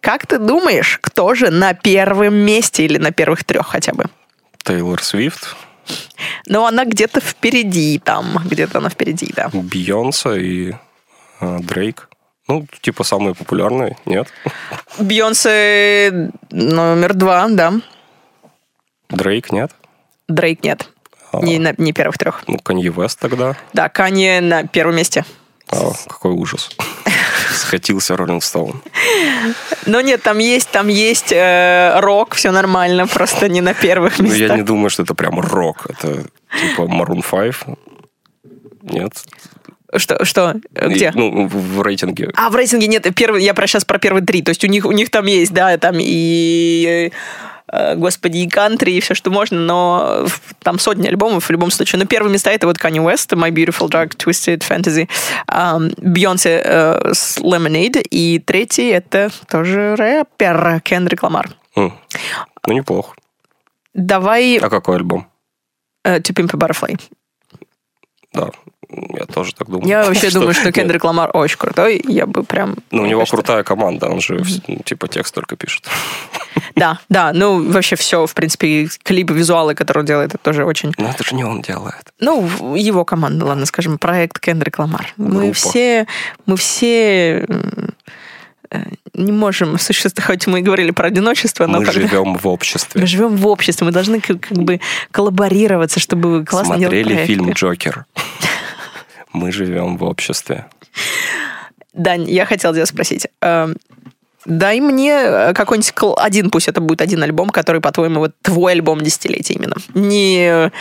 как 0.00 0.26
ты 0.26 0.38
думаешь, 0.38 0.98
кто 1.02 1.34
же 1.34 1.50
на 1.50 1.74
первом 1.74 2.34
месте 2.34 2.84
или 2.84 2.98
на 2.98 3.10
первых 3.10 3.44
трех 3.44 3.66
хотя 3.68 3.92
бы? 3.94 4.04
Тейлор 4.64 5.02
Свифт, 5.02 5.56
Но 6.46 6.66
она 6.66 6.84
где-то 6.84 7.20
впереди 7.20 8.00
там, 8.04 8.40
где-то 8.44 8.78
она 8.78 8.90
впереди, 8.90 9.32
да. 9.34 9.50
Бейонсе 9.52 10.40
и 10.40 10.74
э, 11.40 11.58
Дрейк. 11.60 12.08
Ну, 12.52 12.66
типа 12.82 13.02
самые 13.02 13.34
популярные, 13.34 13.96
нет? 14.04 14.28
Бейонсе 14.98 16.30
номер 16.50 17.14
два, 17.14 17.48
да. 17.48 17.72
Дрейк 19.08 19.52
нет? 19.52 19.72
Дрейк 20.28 20.62
нет. 20.62 20.90
А. 21.32 21.40
Не, 21.40 21.58
на, 21.58 21.74
не 21.78 21.94
первых 21.94 22.18
трех. 22.18 22.44
Ну, 22.46 22.58
Канье 22.58 22.90
Вест 22.94 23.18
тогда. 23.18 23.56
Да, 23.72 23.88
Канье 23.88 24.42
на 24.42 24.66
первом 24.66 24.96
месте. 24.96 25.24
А, 25.70 25.92
какой 26.06 26.32
ужас. 26.32 26.68
Скатился 27.54 28.16
Роллинг 28.18 28.44
Стоун. 28.44 28.82
Но 29.86 30.02
нет, 30.02 30.22
там 30.22 30.36
есть, 30.38 30.68
там 30.70 30.88
есть 30.88 31.32
э, 31.32 31.98
рок, 32.00 32.34
все 32.34 32.50
нормально, 32.50 33.06
просто 33.06 33.48
не 33.48 33.62
на 33.62 33.72
первых 33.72 34.18
Ну, 34.18 34.24
местах. 34.24 34.40
я 34.40 34.56
не 34.56 34.62
думаю, 34.62 34.90
что 34.90 35.04
это 35.04 35.14
прям 35.14 35.40
рок. 35.40 35.86
Это 35.88 36.24
типа 36.60 36.82
Maroon 36.82 37.22
5. 37.22 37.78
Нет. 38.82 39.12
Что, 39.96 40.24
что, 40.24 40.54
где? 40.70 41.08
И, 41.08 41.12
ну, 41.14 41.46
в 41.46 41.82
рейтинге. 41.82 42.30
А, 42.34 42.48
в 42.50 42.56
рейтинге 42.56 42.86
нет, 42.86 43.06
первый, 43.14 43.42
я 43.44 43.52
про 43.54 43.66
сейчас 43.66 43.84
про 43.84 43.98
первые 43.98 44.24
три. 44.24 44.42
То 44.42 44.50
есть 44.50 44.64
у 44.64 44.66
них, 44.66 44.86
у 44.86 44.92
них 44.92 45.10
там 45.10 45.26
есть, 45.26 45.52
да, 45.52 45.76
там 45.76 45.96
и 45.98 47.12
э, 47.68 47.94
господи, 47.96 48.38
и 48.38 48.48
кантри, 48.48 48.92
и 48.92 49.00
все, 49.00 49.14
что 49.14 49.30
можно, 49.30 49.58
но 49.60 50.26
там 50.62 50.78
сотни 50.78 51.08
альбомов 51.08 51.44
в 51.46 51.50
любом 51.50 51.70
случае. 51.70 52.00
Но 52.00 52.06
первые 52.06 52.32
места 52.32 52.50
это 52.52 52.66
вот 52.66 52.78
Kanye 52.78 53.04
West, 53.04 53.30
My 53.36 53.50
Beautiful 53.50 53.90
Dark 53.90 54.16
Twisted 54.16 54.60
Fantasy, 54.66 55.08
Бейонсе 55.98 56.62
э, 56.64 57.12
с 57.12 57.38
Lemonade, 57.38 58.00
и 58.00 58.38
третий 58.38 58.88
это 58.88 59.30
тоже 59.50 59.94
рэпер 59.96 60.80
Кендрик 60.82 61.22
Ламар. 61.22 61.50
М. 61.76 61.92
Ну, 62.66 62.72
неплохо. 62.72 63.14
Давай 63.94 64.56
А 64.56 64.70
какой 64.70 64.96
альбом? 64.96 65.26
э, 66.04 66.18
To 66.18 66.32
Pimp 66.34 66.50
a 66.54 66.58
Butterfly. 66.58 66.98
Да, 68.32 68.50
я 69.18 69.26
тоже 69.26 69.54
так 69.54 69.68
думаю. 69.68 69.88
Я 69.88 70.04
вообще 70.04 70.30
думаю, 70.32 70.54
что. 70.54 70.72
Кендрик 70.72 71.04
Ламар 71.04 71.30
очень 71.32 71.56
крутой. 71.58 72.02
Я 72.06 72.26
бы 72.26 72.42
прям... 72.44 72.76
Ну, 72.90 73.02
у 73.02 73.06
него 73.06 73.24
крутая 73.24 73.62
команда, 73.62 74.08
он 74.08 74.20
же 74.20 74.42
ну, 74.68 74.78
типа 74.84 75.08
текст 75.08 75.34
только 75.34 75.56
пишет. 75.56 75.84
Да, 76.74 76.98
да, 77.08 77.32
ну 77.34 77.70
вообще 77.70 77.96
все, 77.96 78.26
в 78.26 78.34
принципе, 78.34 78.88
клипы, 79.02 79.32
визуалы, 79.34 79.74
которые 79.74 80.02
он 80.02 80.06
делает, 80.06 80.34
это 80.34 80.38
тоже 80.42 80.64
очень... 80.64 80.92
Но 80.98 81.08
это 81.08 81.22
же 81.24 81.34
не 81.34 81.44
он 81.44 81.60
делает. 81.62 82.12
Ну, 82.18 82.74
его 82.74 83.04
команда, 83.04 83.44
ладно, 83.46 83.66
скажем, 83.66 83.98
проект 83.98 84.38
Кендрик 84.38 84.78
Ламар. 84.78 85.12
Мы 85.16 85.52
все, 85.52 86.06
мы 86.46 86.56
все 86.56 87.46
э, 88.70 88.82
не 89.14 89.32
можем 89.32 89.78
существовать, 89.78 90.24
хоть 90.26 90.46
мы 90.46 90.60
и 90.60 90.62
говорили 90.62 90.90
про 90.90 91.06
одиночество, 91.08 91.66
но 91.66 91.78
Мы 91.80 91.84
когда- 91.86 92.00
живем 92.00 92.36
в 92.36 92.46
обществе. 92.48 93.00
мы 93.00 93.06
живем 93.06 93.36
в 93.36 93.46
обществе, 93.46 93.86
мы 93.86 93.92
должны 93.92 94.20
как, 94.20 94.40
как 94.40 94.58
бы 94.58 94.80
коллаборироваться, 95.10 96.00
чтобы 96.00 96.44
классно 96.44 96.76
делать 96.78 96.94
Смотрели 96.94 97.14
проекты. 97.14 97.26
фильм 97.26 97.50
«Джокер». 97.52 98.04
Мы 99.32 99.52
живем 99.52 99.96
в 99.96 100.04
обществе. 100.04 100.66
Дань, 101.92 102.28
я 102.28 102.46
хотела 102.46 102.74
тебя 102.74 102.86
спросить. 102.86 103.26
э, 103.40 103.68
Дай 104.44 104.80
мне 104.80 105.12
э, 105.12 105.52
какой-нибудь 105.54 105.92
один, 106.18 106.50
пусть 106.50 106.66
это 106.68 106.80
будет 106.80 107.00
один 107.00 107.22
альбом, 107.22 107.50
который, 107.50 107.80
по-твоему, 107.80 108.20
вот 108.20 108.32
твой 108.42 108.72
альбом 108.72 109.00
десятилетия 109.00 109.54
именно. 109.54 109.76
Не 109.94 110.72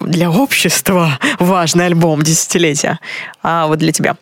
для 0.00 0.30
общества 0.30 1.18
важный 1.38 1.86
альбом 1.86 2.22
десятилетия, 2.22 2.98
а 3.42 3.66
вот 3.66 3.78
для 3.78 3.92
тебя. 3.92 4.16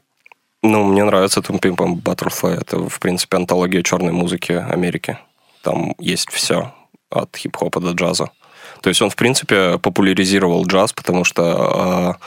Ну, 0.63 0.85
мне 0.85 1.05
нравится 1.05 1.41
Tom 1.41 1.61
Pimp 1.61 1.77
and 1.77 2.03
Butterfly. 2.03 2.61
Это, 2.61 2.89
в 2.89 2.99
принципе, 2.99 3.37
антология 3.37 3.83
черной 3.83 4.13
музыки 4.13 4.53
Америки. 4.53 5.19
Там 5.63 5.95
есть 5.99 6.31
все 6.31 6.73
от 7.11 7.37
хип-хопа 7.37 7.81
до 7.81 7.93
джаза. 7.93 8.31
То 8.81 8.89
есть 8.89 9.01
он, 9.03 9.11
в 9.11 9.17
принципе, 9.17 9.79
популяризировал 9.79 10.67
джаз, 10.67 10.93
потому 10.93 11.25
что 11.25 12.17
э, 12.21 12.25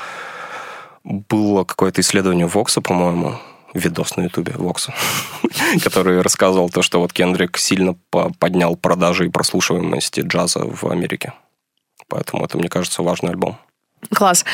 было 1.05 1.63
какое-то 1.63 2.01
исследование 2.01 2.47
Вокса, 2.47 2.81
по-моему, 2.81 3.35
видос 3.73 4.17
на 4.17 4.23
ютубе 4.23 4.53
Вокса, 4.55 4.93
который 5.83 6.21
рассказывал 6.21 6.69
то, 6.69 6.81
что 6.81 6.99
вот 6.99 7.13
Кендрик 7.13 7.57
сильно 7.57 7.95
по- 8.09 8.31
поднял 8.33 8.75
продажи 8.75 9.27
и 9.27 9.29
прослушиваемости 9.29 10.21
джаза 10.21 10.65
в 10.65 10.85
Америке. 10.85 11.33
Поэтому 12.07 12.43
это, 12.43 12.57
мне 12.57 12.69
кажется, 12.69 13.03
важный 13.03 13.29
альбом. 13.31 13.57
Класс. 14.13 14.45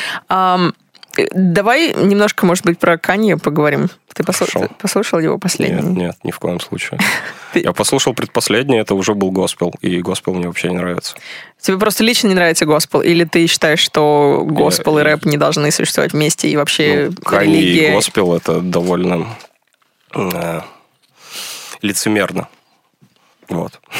Давай 1.32 1.94
немножко, 1.94 2.46
может 2.46 2.64
быть, 2.64 2.78
про 2.78 2.98
Канье 2.98 3.36
поговорим. 3.36 3.88
Ты 4.14 4.22
послу- 4.24 4.46
Хорошо. 4.50 4.68
ты 4.68 4.74
послушал 4.78 5.20
его 5.20 5.38
последний? 5.38 5.82
Нет, 5.82 5.96
нет, 5.96 6.16
ни 6.24 6.30
в 6.30 6.38
коем 6.38 6.60
случае. 6.60 6.98
Ты- 7.52 7.60
Я 7.60 7.72
послушал 7.72 8.12
предпоследний, 8.14 8.78
это 8.78 8.94
уже 8.94 9.14
был 9.14 9.30
госпел, 9.30 9.72
и 9.80 10.00
госпел 10.02 10.34
мне 10.34 10.46
вообще 10.46 10.68
не 10.70 10.76
нравится. 10.76 11.14
Тебе 11.60 11.78
просто 11.78 12.04
лично 12.04 12.28
не 12.28 12.34
нравится 12.34 12.66
госпел? 12.66 13.00
Или 13.02 13.24
ты 13.24 13.46
считаешь, 13.46 13.80
что 13.80 14.42
госпел 14.44 14.98
и 14.98 15.02
рэп 15.02 15.24
не 15.26 15.36
должны 15.38 15.70
существовать 15.70 16.12
вместе, 16.12 16.48
и 16.48 16.56
вообще 16.56 17.10
Ну, 17.10 17.22
Канье 17.22 17.58
и 17.60 17.64
религия... 17.64 17.92
госпел 17.94 18.34
это 18.34 18.60
довольно 18.60 19.26
э, 20.14 20.60
лицемерно. 21.82 22.48
Вот. 23.52 23.80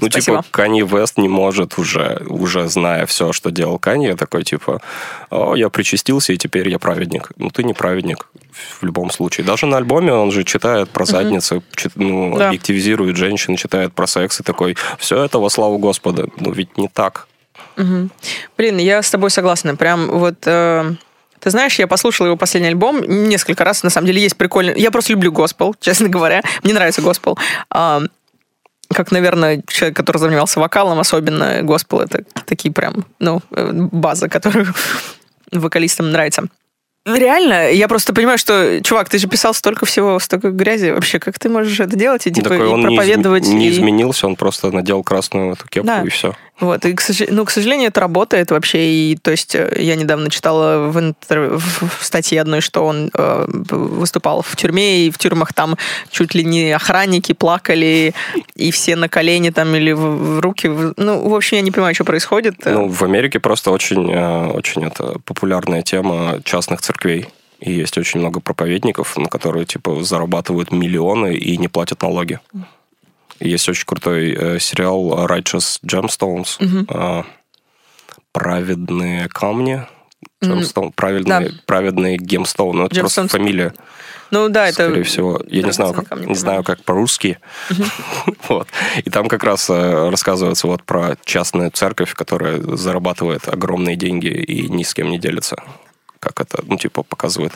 Ну, 0.00 0.08
Спасибо. 0.08 0.38
типа, 0.38 0.44
Канье 0.52 0.86
Вест 0.86 1.18
не 1.18 1.28
может 1.28 1.76
уже, 1.76 2.22
уже 2.28 2.68
зная 2.68 3.04
все, 3.06 3.32
что 3.32 3.50
делал 3.50 3.78
Канье, 3.78 4.16
такой, 4.16 4.44
типа, 4.44 4.80
о, 5.28 5.54
я 5.56 5.68
причастился, 5.68 6.32
и 6.32 6.38
теперь 6.38 6.68
я 6.70 6.78
праведник. 6.78 7.30
Ну, 7.36 7.50
ты 7.50 7.64
не 7.64 7.74
праведник 7.74 8.28
в 8.80 8.84
любом 8.84 9.10
случае. 9.10 9.44
Даже 9.44 9.66
на 9.66 9.76
альбоме 9.76 10.12
он 10.14 10.30
же 10.32 10.44
читает 10.44 10.88
про 10.90 11.04
задницы, 11.04 11.62
чит- 11.76 11.96
ну, 11.96 12.34
Да. 12.38 12.46
объективизирует 12.48 13.16
женщин, 13.16 13.56
читает 13.56 13.92
про 13.92 14.06
секс, 14.06 14.40
и 14.40 14.42
такой, 14.42 14.76
все 14.98 15.22
это 15.22 15.38
во 15.38 15.50
славу 15.50 15.76
Господа. 15.78 16.28
Ну, 16.38 16.52
ведь 16.52 16.78
не 16.78 16.88
так. 16.88 17.26
Мгм. 17.76 18.10
Блин, 18.56 18.78
я 18.78 19.02
с 19.02 19.10
тобой 19.10 19.30
согласна. 19.30 19.76
Прям 19.76 20.08
вот... 20.08 20.36
э, 20.46 20.94
ты 21.40 21.50
знаешь, 21.50 21.78
я 21.78 21.86
послушала 21.86 22.28
его 22.28 22.36
последний 22.36 22.68
альбом 22.68 23.02
несколько 23.02 23.64
раз. 23.64 23.82
На 23.82 23.90
самом 23.90 24.06
деле 24.06 24.22
есть 24.22 24.36
прикольный... 24.36 24.78
Я 24.80 24.90
просто 24.90 25.12
люблю 25.12 25.32
госпел, 25.32 25.74
честно 25.80 26.08
говоря. 26.08 26.42
Мне 26.62 26.72
нравится 26.74 27.02
госпел. 27.02 27.36
Как, 28.92 29.12
наверное, 29.12 29.62
человек, 29.68 29.96
который 29.96 30.18
занимался 30.18 30.58
вокалом, 30.60 30.98
особенно 30.98 31.62
госпел, 31.62 32.00
это 32.00 32.24
такие 32.46 32.72
прям, 32.74 33.04
ну, 33.20 33.40
э, 33.52 33.70
база, 33.72 34.28
которую 34.28 34.66
вокалистам 35.52 36.10
нравится. 36.10 36.44
Реально, 37.06 37.70
я 37.72 37.88
просто 37.88 38.12
понимаю, 38.12 38.36
что, 38.36 38.80
чувак, 38.82 39.08
ты 39.08 39.18
же 39.18 39.26
писал 39.26 39.54
столько 39.54 39.86
всего, 39.86 40.18
столько 40.20 40.50
грязи. 40.50 40.90
Вообще, 40.90 41.18
как 41.18 41.38
ты 41.38 41.48
можешь 41.48 41.80
это 41.80 41.96
делать 41.96 42.26
и, 42.26 42.30
типа, 42.30 42.50
Такой 42.50 42.66
и 42.66 42.68
он 42.70 42.80
не 42.80 42.86
изм- 42.86 42.96
проповедовать? 42.96 43.46
не, 43.48 43.68
и- 43.68 43.70
изменился, 43.70 44.26
он 44.26 44.36
просто 44.36 44.70
надел 44.70 45.02
красную 45.02 45.54
эту 45.54 45.66
кепку, 45.66 45.86
Да. 45.86 46.02
и 46.02 46.08
все. 46.10 46.34
Вот, 46.60 46.84
и, 46.84 46.92
к, 46.92 47.00
сож- 47.00 47.28
ну, 47.30 47.44
к 47.44 47.50
сожалению, 47.50 47.88
это 47.88 48.00
работает 48.00 48.50
вообще. 48.50 48.92
И, 48.92 49.16
то 49.16 49.30
есть, 49.30 49.54
э, 49.54 49.76
я 49.78 49.96
недавно 49.96 50.30
читала 50.30 50.88
в, 50.88 50.98
интер- 50.98 51.58
в 51.58 52.04
статье 52.04 52.40
одной, 52.40 52.60
что 52.60 52.84
он 52.84 53.10
э, 53.14 53.46
выступал 53.48 54.42
в 54.42 54.56
тюрьме, 54.56 55.06
и 55.06 55.10
в 55.10 55.18
тюрьмах 55.18 55.52
там 55.54 55.76
чуть 56.10 56.34
ли 56.34 56.44
не 56.44 56.72
охранники 56.72 57.32
плакали, 57.32 58.14
и 58.54 58.70
все 58.70 58.96
на 58.96 59.08
колени 59.08 59.50
там 59.50 59.74
или 59.74 59.92
в, 59.92 60.36
в 60.36 60.40
руки. 60.40 60.68
Ну, 60.68 61.28
в 61.28 61.34
общем, 61.34 61.56
я 61.56 61.62
не 61.62 61.70
понимаю, 61.70 61.94
что 61.94 62.04
происходит. 62.04 62.56
Ну, 62.64 62.88
в 62.88 63.02
Америке 63.02 63.40
просто 63.40 63.70
очень, 63.70 64.10
э, 64.10 64.48
очень 64.48 64.84
это 64.84 65.18
популярная 65.24 65.82
тема 65.82 66.40
частных 66.44 66.82
церквей. 66.82 67.26
И 67.60 67.72
есть 67.72 67.98
очень 67.98 68.20
много 68.20 68.40
проповедников, 68.40 69.16
на 69.18 69.28
которые 69.28 69.66
типа 69.66 70.02
зарабатывают 70.02 70.72
миллионы 70.72 71.34
и 71.34 71.58
не 71.58 71.68
платят 71.68 72.02
налоги. 72.02 72.40
Есть 73.40 73.68
очень 73.68 73.84
крутой 73.86 74.32
э, 74.34 74.58
сериал 74.58 75.26
Righteous 75.26 75.80
Gemstones. 75.84 76.56
э, 76.88 77.22
праведные 78.32 79.28
камни. 79.28 79.86
Gemstone, 80.42 80.92
праведные, 80.94 81.48
Да. 81.50 81.54
праведные 81.66 82.16
гемстоуны. 82.16 82.80
Ну, 82.80 82.86
это 82.86 83.00
просто 83.00 83.22
Gemstones. 83.22 83.28
фамилия, 83.28 83.74
Ну, 84.30 84.48
да, 84.48 84.68
это... 84.68 84.86
скорее 84.86 85.02
всего. 85.02 85.40
Я 85.48 85.62
не 85.62 85.72
знаю, 85.72 85.92
как, 85.92 86.18
не 86.18 86.34
знаю, 86.34 86.62
как 86.64 86.82
по-русски. 86.84 87.38
Вот. 88.48 88.68
И 89.04 89.10
там 89.10 89.28
как 89.28 89.44
раз 89.44 89.68
э, 89.70 90.08
рассказывается 90.10 90.66
вот 90.66 90.82
про 90.84 91.16
частную 91.24 91.70
церковь, 91.70 92.14
которая 92.14 92.60
зарабатывает 92.76 93.48
огромные 93.48 93.96
деньги 93.96 94.28
и 94.28 94.68
ни 94.68 94.82
с 94.82 94.94
кем 94.94 95.10
не 95.10 95.18
делится. 95.18 95.56
Как 96.20 96.40
это, 96.40 96.62
ну, 96.66 96.76
типа, 96.76 97.02
показывает 97.02 97.52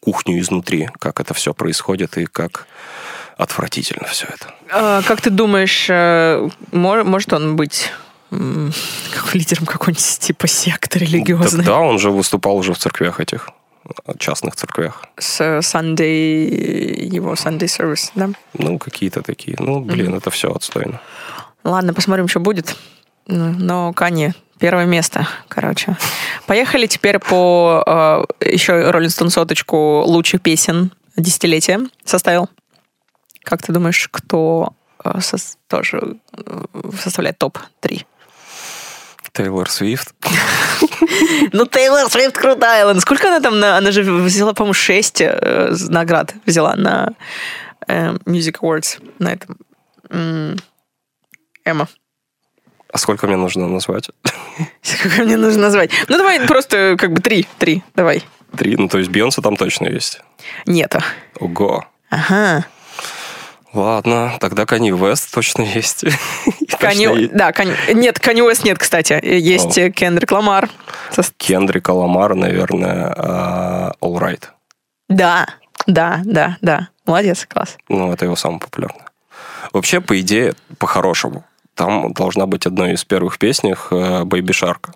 кухню 0.00 0.38
изнутри, 0.40 0.88
как 0.98 1.20
это 1.20 1.34
все 1.34 1.52
происходит 1.52 2.16
и 2.18 2.24
как 2.26 2.66
отвратительно 3.36 4.06
все 4.08 4.26
это. 4.26 4.54
А, 4.72 5.02
как 5.02 5.20
ты 5.20 5.30
думаешь, 5.30 5.86
э, 5.88 6.48
мо- 6.72 7.04
может 7.04 7.32
он 7.32 7.56
быть 7.56 7.90
как 8.30 9.34
лидером 9.34 9.66
какой-нибудь 9.66 10.18
типа 10.18 10.46
секты 10.48 10.98
религиозной. 10.98 11.64
Да, 11.64 11.78
он 11.78 11.98
же 11.98 12.10
выступал 12.10 12.56
уже 12.56 12.72
в 12.72 12.78
церквях 12.78 13.20
этих, 13.20 13.48
частных 14.18 14.56
церквях. 14.56 15.04
С 15.18 15.40
Sunday, 15.60 17.04
его 17.04 17.34
Sunday 17.34 17.66
service, 17.68 18.10
да? 18.14 18.30
Ну, 18.54 18.78
какие-то 18.78 19.22
такие. 19.22 19.56
Ну, 19.60 19.80
блин, 19.80 20.14
это 20.14 20.30
все 20.30 20.50
отстойно. 20.52 21.00
Ладно, 21.62 21.94
посмотрим, 21.94 22.28
что 22.28 22.40
будет. 22.40 22.76
Ну, 23.28 23.52
Но 23.52 23.92
Кани, 23.92 24.32
первое 24.58 24.86
место, 24.86 25.28
короче. 25.48 25.96
Поехали 26.46 26.86
теперь 26.86 27.18
по 27.18 28.26
э, 28.40 28.46
еще 28.52 28.90
Роллинг 28.90 29.12
Стоун 29.12 29.30
соточку 29.30 30.02
лучших 30.06 30.42
песен 30.42 30.92
десятилетия 31.16 31.80
составил. 32.04 32.48
Как 33.46 33.62
ты 33.62 33.72
думаешь, 33.72 34.08
кто 34.10 34.72
э, 35.04 35.18
сос- 35.20 35.56
тоже 35.68 36.16
э, 36.32 36.64
составляет 37.00 37.38
топ-3? 37.38 38.04
Тейлор 39.32 39.70
Свифт. 39.70 40.12
Ну, 41.52 41.64
Тейлор 41.66 42.10
Свифт 42.10 42.36
крутая. 42.36 42.84
Ладно, 42.84 43.00
Сколько 43.00 43.28
она 43.28 43.40
там? 43.40 43.60
на- 43.60 43.76
Она 43.78 43.92
же 43.92 44.02
взяла, 44.02 44.52
по-моему, 44.52 44.74
6 44.74 45.22
наград 45.88 46.34
взяла 46.44 46.74
на 46.74 47.10
э, 47.86 48.14
Music 48.26 48.58
Awards 48.60 49.00
на 49.20 49.32
этом. 49.32 49.56
Эмма. 51.64 51.88
А 52.92 52.98
сколько 52.98 53.26
мне 53.28 53.36
нужно 53.36 53.68
назвать? 53.68 54.10
Сколько 54.82 55.22
мне 55.22 55.36
нужно 55.36 55.62
назвать? 55.62 55.90
Ну, 56.08 56.16
давай 56.18 56.40
просто 56.46 56.96
как 56.98 57.12
бы 57.12 57.20
три. 57.20 57.46
Три, 57.58 57.82
давай. 57.94 58.24
Три. 58.56 58.76
Ну, 58.76 58.88
то 58.88 58.98
есть 58.98 59.10
Бейонсе 59.10 59.42
там 59.42 59.56
точно 59.56 59.86
есть. 59.86 60.20
Нет. 60.66 60.96
Ого. 61.40 61.86
Ага. 62.10 62.64
Ладно, 63.76 64.32
тогда 64.40 64.64
Кани 64.64 64.90
Вест 64.90 65.32
точно 65.34 65.62
есть. 65.62 66.04
И 66.04 66.10
точно 66.66 66.78
Канье... 66.78 67.22
е- 67.24 67.28
Да, 67.28 67.52
Кань... 67.52 67.74
нет, 67.92 68.18
Канье 68.18 68.42
Уэст 68.42 68.64
нет, 68.64 68.78
кстати. 68.78 69.20
Есть 69.22 69.76
О. 69.76 69.90
Кендрик 69.90 70.32
Ламар. 70.32 70.70
Кендрик 71.36 71.88
Ламар, 71.88 72.34
наверное, 72.34 73.12
а, 73.16 73.92
All 74.00 74.18
Right. 74.18 74.44
Да, 75.08 75.46
да, 75.86 76.22
да, 76.24 76.56
да. 76.62 76.88
Молодец, 77.04 77.46
класс. 77.46 77.76
Ну, 77.88 78.12
это 78.12 78.24
его 78.24 78.34
самый 78.34 78.60
популярный. 78.60 79.02
Вообще, 79.72 80.00
по 80.00 80.18
идее, 80.18 80.54
по-хорошему, 80.78 81.44
там 81.74 82.12
должна 82.14 82.46
быть 82.46 82.66
одной 82.66 82.94
из 82.94 83.04
первых 83.04 83.38
песнях 83.38 83.88
э, 83.90 84.22
Baby 84.22 84.52
Shark. 84.52 84.90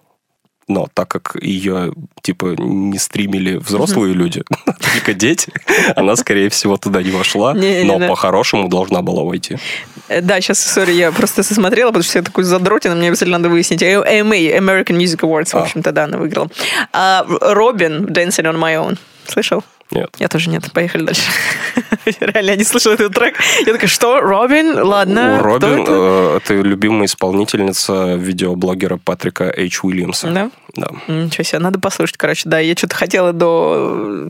Но 0.70 0.86
так 0.94 1.08
как 1.08 1.36
ее, 1.42 1.92
типа, 2.22 2.54
не 2.58 2.96
стримили 2.98 3.56
взрослые 3.56 4.14
люди, 4.14 4.44
только 4.94 5.14
дети, 5.14 5.52
она, 5.96 6.14
скорее 6.14 6.48
всего, 6.48 6.76
туда 6.76 7.02
не 7.02 7.10
вошла, 7.10 7.54
но 7.54 7.98
по-хорошему 7.98 8.68
должна 8.68 9.02
была 9.02 9.24
войти. 9.24 9.56
Э, 10.08 10.20
Да, 10.20 10.40
сейчас, 10.40 10.60
сори, 10.60 10.92
я 10.92 11.10
просто 11.10 11.42
смотрела, 11.42 11.88
потому 11.88 12.04
что 12.04 12.18
я 12.18 12.22
такой 12.24 12.44
задротин, 12.44 12.96
мне 12.96 13.08
обязательно 13.08 13.38
надо 13.38 13.48
выяснить. 13.48 13.82
Э, 13.82 13.94
AMA, 14.00 14.58
American 14.58 14.96
Music 14.96 15.18
Awards, 15.20 15.50
в 15.50 15.54
А. 15.56 15.62
общем-то, 15.62 15.90
да, 15.90 16.04
она 16.04 16.18
выиграла. 16.18 16.48
А 16.92 17.26
Робин, 17.40 18.06
Dancing 18.06 18.44
on 18.44 18.56
My 18.56 18.76
Own. 18.76 18.96
Слышал? 19.26 19.64
Нет. 19.90 20.10
Я 20.18 20.28
тоже 20.28 20.50
нет. 20.50 20.70
Поехали 20.72 21.04
дальше. 21.04 21.22
Реально, 22.20 22.50
я 22.50 22.56
не 22.56 22.64
слышала 22.64 22.94
этот 22.94 23.12
трек. 23.12 23.36
Я 23.66 23.72
такая, 23.72 23.88
что? 23.88 24.20
Робин? 24.20 24.78
Ладно. 24.78 25.40
Робин 25.42 25.82
это? 25.82 25.92
э, 25.92 26.36
это 26.42 26.54
любимая 26.54 27.06
исполнительница 27.06 28.14
видеоблогера 28.14 28.98
Патрика 28.98 29.52
Эйч 29.56 29.82
Уильямса. 29.82 30.28
Да? 30.28 30.50
Да. 30.76 30.88
Ничего 31.08 31.42
себе, 31.42 31.58
надо 31.58 31.80
послушать, 31.80 32.16
короче, 32.16 32.48
да. 32.48 32.60
Я 32.60 32.74
что-то 32.76 32.94
хотела 32.94 33.32
до 33.32 34.28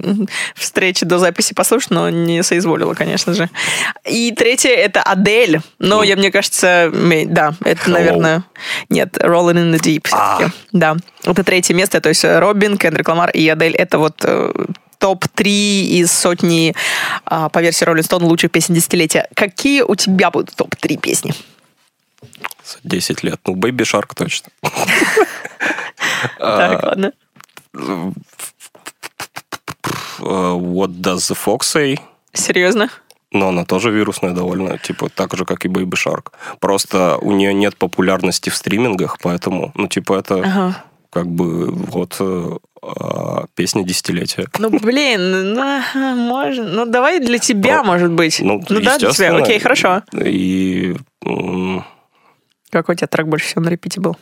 встречи, 0.55 1.05
до 1.05 1.19
записи 1.19 1.55
послушать, 1.55 1.91
но 1.91 2.09
не 2.09 2.43
соизволила, 2.43 2.95
конечно 2.95 3.35
же. 3.35 3.51
И 4.07 4.33
третье— 4.33 4.71
это 4.71 5.03
Адель. 5.03 5.61
Но, 5.79 6.03
я, 6.03 6.17
мне 6.17 6.31
кажется, 6.31 6.91
да, 6.93 7.55
это, 7.65 7.83
Hello. 7.83 7.93
наверное... 7.93 8.45
Нет, 8.89 9.17
Rolling 9.19 9.57
in 9.57 9.75
the 9.75 9.81
Deep 9.81 10.07
все-таки. 10.07 10.53
Да. 10.73 10.97
Это 11.25 11.45
третье 11.45 11.75
место, 11.75 12.01
то 12.01 12.09
есть 12.09 12.25
Робин, 12.25 12.79
Кендрик 12.79 13.09
Ламар 13.09 13.31
и 13.31 13.47
Адель— 13.49 13.75
это 13.77 13.99
вот 13.99 14.23
э, 14.25 14.53
топ-3 15.01 15.45
из 16.01 16.13
сотни, 16.13 16.75
а, 17.25 17.49
по 17.49 17.61
версии 17.61 17.85
Rolling 17.87 18.07
Stone, 18.09 18.23
лучших 18.25 18.53
песен 18.53 18.75
десятилетия. 18.75 19.29
Какие 19.35 19.83
у 19.83 19.95
тебя 19.97 20.31
будут 20.31 20.55
топ-3 20.55 20.97
песни? 20.99 21.35
За 22.65 22.79
10 22.85 23.25
лет. 23.25 23.41
Ну, 23.47 23.57
Baby 23.57 23.83
Shark 23.83 24.15
точно. 24.15 24.51
Так, 26.39 26.83
ладно. 26.83 27.13
Э, 27.75 28.13
What 30.21 31.01
does 31.01 31.31
the 31.31 31.37
fox 31.37 31.61
say? 31.61 31.99
Серьезно? 32.35 32.91
Но 33.33 33.49
она 33.49 33.65
тоже 33.65 33.91
вирусная 33.91 34.33
довольно, 34.33 34.77
типа 34.77 35.09
так 35.09 35.35
же, 35.37 35.45
как 35.45 35.65
и 35.65 35.69
Baby 35.69 35.95
Shark. 35.95 36.33
Просто 36.59 37.17
у 37.19 37.33
нее 37.33 37.55
нет 37.55 37.77
популярности 37.77 38.51
в 38.51 38.57
стримингах, 38.57 39.19
поэтому, 39.23 39.73
ну, 39.77 39.87
типа, 39.87 40.19
это 40.19 40.35
Ага. 40.35 40.85
Как 41.11 41.27
бы 41.27 41.71
вот 41.71 42.17
э, 42.21 42.51
а, 42.83 43.45
песня 43.55 43.83
десятилетия. 43.85 44.47
Ну, 44.59 44.71
блин, 44.71 45.55
ну, 45.55 46.15
можно. 46.17 46.65
Ну, 46.65 46.87
давай 46.87 47.21
для 47.21 47.39
тебя, 47.39 47.81
Про- 47.81 47.85
может 47.85 48.13
быть. 48.13 48.41
Ну, 48.41 48.61
да, 48.69 48.99
для 48.99 49.11
тебя. 49.11 49.37
Окей, 49.37 49.59
хорошо. 49.59 50.03
И, 50.15 50.95
Какой 52.71 52.95
у 52.95 52.97
тебя 52.99 53.07
трек 53.09 53.27
больше 53.27 53.47
всего 53.47 53.63
на 53.63 53.69
репите 53.69 54.01
был? 54.01 54.17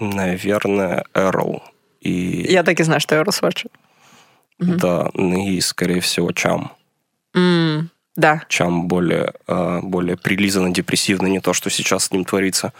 наверное, 0.00 1.04
Эрл. 1.14 1.62
И, 2.00 2.46
Я 2.50 2.62
так 2.62 2.80
и 2.80 2.82
знаю, 2.82 3.00
что 3.00 3.16
Эрл 3.16 3.32
Сварч. 3.32 3.66
да, 4.58 5.10
ну 5.14 5.46
и, 5.46 5.60
скорее 5.60 6.00
всего, 6.00 6.32
Чам. 6.32 6.72
М, 7.34 7.90
Да. 8.20 8.42
Чам 8.48 8.86
более, 8.86 9.32
э, 9.46 9.80
более 9.82 10.16
прилизанно 10.18 10.70
депрессивно, 10.70 11.26
не 11.26 11.40
то, 11.40 11.54
что 11.54 11.70
сейчас 11.70 12.04
с 12.04 12.10
ним 12.12 12.24
творится. 12.26 12.72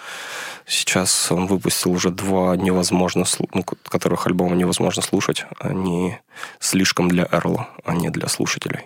Сейчас 0.67 1.33
он 1.33 1.47
выпустил 1.47 1.93
уже 1.93 2.11
два 2.11 2.57
невозможно, 2.57 3.25
ну, 3.55 3.63
ко- 3.63 3.77
которых 3.89 4.27
альбома 4.27 4.55
невозможно 4.55 5.03
слушать. 5.03 5.47
Они 5.59 6.19
слишком 6.59 7.09
для 7.09 7.27
Эрла, 7.33 7.69
а 7.85 7.95
не 7.95 8.11
для 8.11 8.29
слушателей. 8.29 8.81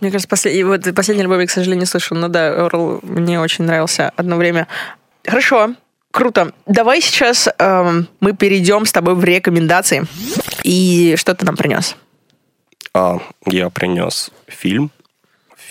Мне 0.00 0.10
кажется, 0.10 0.28
послед- 0.28 0.52
и 0.52 0.62
вот 0.64 0.94
последний 0.94 1.22
альбом 1.22 1.40
я, 1.40 1.46
к 1.46 1.50
сожалению, 1.50 1.80
не 1.80 1.86
слышал. 1.86 2.16
Но 2.16 2.28
да, 2.28 2.48
Эрл 2.48 3.00
мне 3.02 3.40
очень 3.40 3.64
нравился 3.64 4.12
одно 4.16 4.36
время. 4.36 4.68
Хорошо, 5.26 5.74
круто. 6.10 6.52
Давай 6.66 7.00
сейчас 7.00 7.48
эм, 7.58 8.06
мы 8.20 8.34
перейдем 8.34 8.84
с 8.84 8.92
тобой 8.92 9.14
в 9.14 9.24
рекомендации. 9.24 10.06
И 10.62 11.14
что 11.16 11.34
ты 11.34 11.46
нам 11.46 11.56
принес? 11.56 11.96
А 12.94 13.18
я 13.46 13.70
принес 13.70 14.30
фильм, 14.46 14.90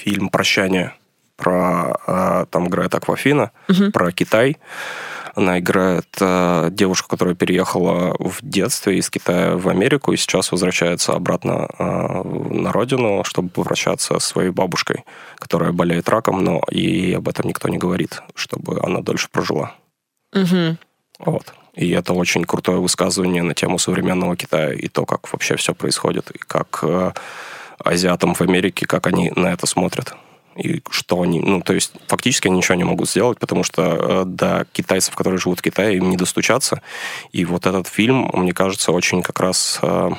фильм 0.08 0.30
«Прощание». 0.30 0.94
Про, 1.36 2.00
а, 2.08 2.46
там 2.46 2.68
играет 2.68 2.96
Аквафина, 2.96 3.52
про 3.94 4.12
Китай. 4.12 4.58
Она 5.36 5.60
играет 5.60 6.08
а, 6.20 6.72
девушку, 6.72 7.10
которая 7.10 7.36
переехала 7.36 8.16
в 8.18 8.40
детстве 8.42 8.98
из 8.98 9.10
Китая 9.10 9.56
в 9.56 9.70
Америку 9.70 10.14
и 10.14 10.18
сейчас 10.18 10.52
возвращается 10.52 11.14
обратно 11.14 11.68
а, 11.78 12.24
на 12.24 12.72
родину, 12.72 13.24
чтобы 13.24 13.50
попрощаться 13.50 14.20
со 14.20 14.20
своей 14.20 14.50
бабушкой, 14.50 15.04
которая 15.36 15.72
болеет 15.74 16.10
раком, 16.10 16.44
но 16.44 16.62
ей 16.72 17.16
об 17.18 17.28
этом 17.28 17.48
никто 17.48 17.68
не 17.68 17.78
говорит, 17.78 18.24
чтобы 18.34 18.80
она 18.82 19.02
дольше 19.02 19.28
прожила. 19.32 19.76
Мгм. 20.34 20.80
Вот. 21.20 21.54
И 21.76 21.92
это 21.92 22.14
очень 22.14 22.46
крутое 22.46 22.80
высказывание 22.80 23.44
на 23.44 23.54
тему 23.54 23.78
современного 23.78 24.36
Китая 24.36 24.74
и 24.74 24.88
то, 24.88 25.06
как 25.06 25.32
вообще 25.32 25.56
все 25.56 25.76
происходит, 25.76 26.32
и 26.32 26.40
как 26.40 26.80
э, 26.82 27.12
азиатам 27.84 28.34
в 28.34 28.42
Америке, 28.42 28.86
как 28.86 29.08
они 29.08 29.32
на 29.36 29.48
это 29.48 29.66
смотрят. 29.68 30.16
И 30.56 30.82
что 30.90 31.22
они... 31.22 31.40
Ну, 31.40 31.62
то 31.62 31.74
есть, 31.74 31.94
фактически 32.08 32.48
они 32.48 32.58
ничего 32.58 32.76
не 32.76 32.84
могут 32.84 33.10
сделать, 33.10 33.38
потому 33.38 33.64
что 33.64 33.82
э, 33.84 34.24
до 34.26 34.66
китайцев, 34.72 35.16
которые 35.16 35.40
живут 35.40 35.60
в 35.60 35.62
Китае, 35.62 35.98
им 35.98 36.10
не 36.10 36.18
достучаться. 36.18 36.82
И 37.32 37.46
вот 37.46 37.68
этот 37.68 37.88
фильм, 37.88 38.30
мне 38.34 38.54
кажется, 38.54 38.92
очень 38.92 39.22
как 39.22 39.40
раз 39.40 39.78
э, 39.84 40.10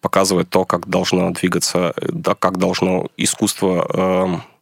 показывает 0.00 0.50
то, 0.50 0.64
как 0.64 0.88
должно 0.88 1.30
двигаться, 1.30 1.94
да, 2.00 2.34
как 2.34 2.58
должно 2.58 3.08
искусство... 3.16 3.86
э, 3.92 4.52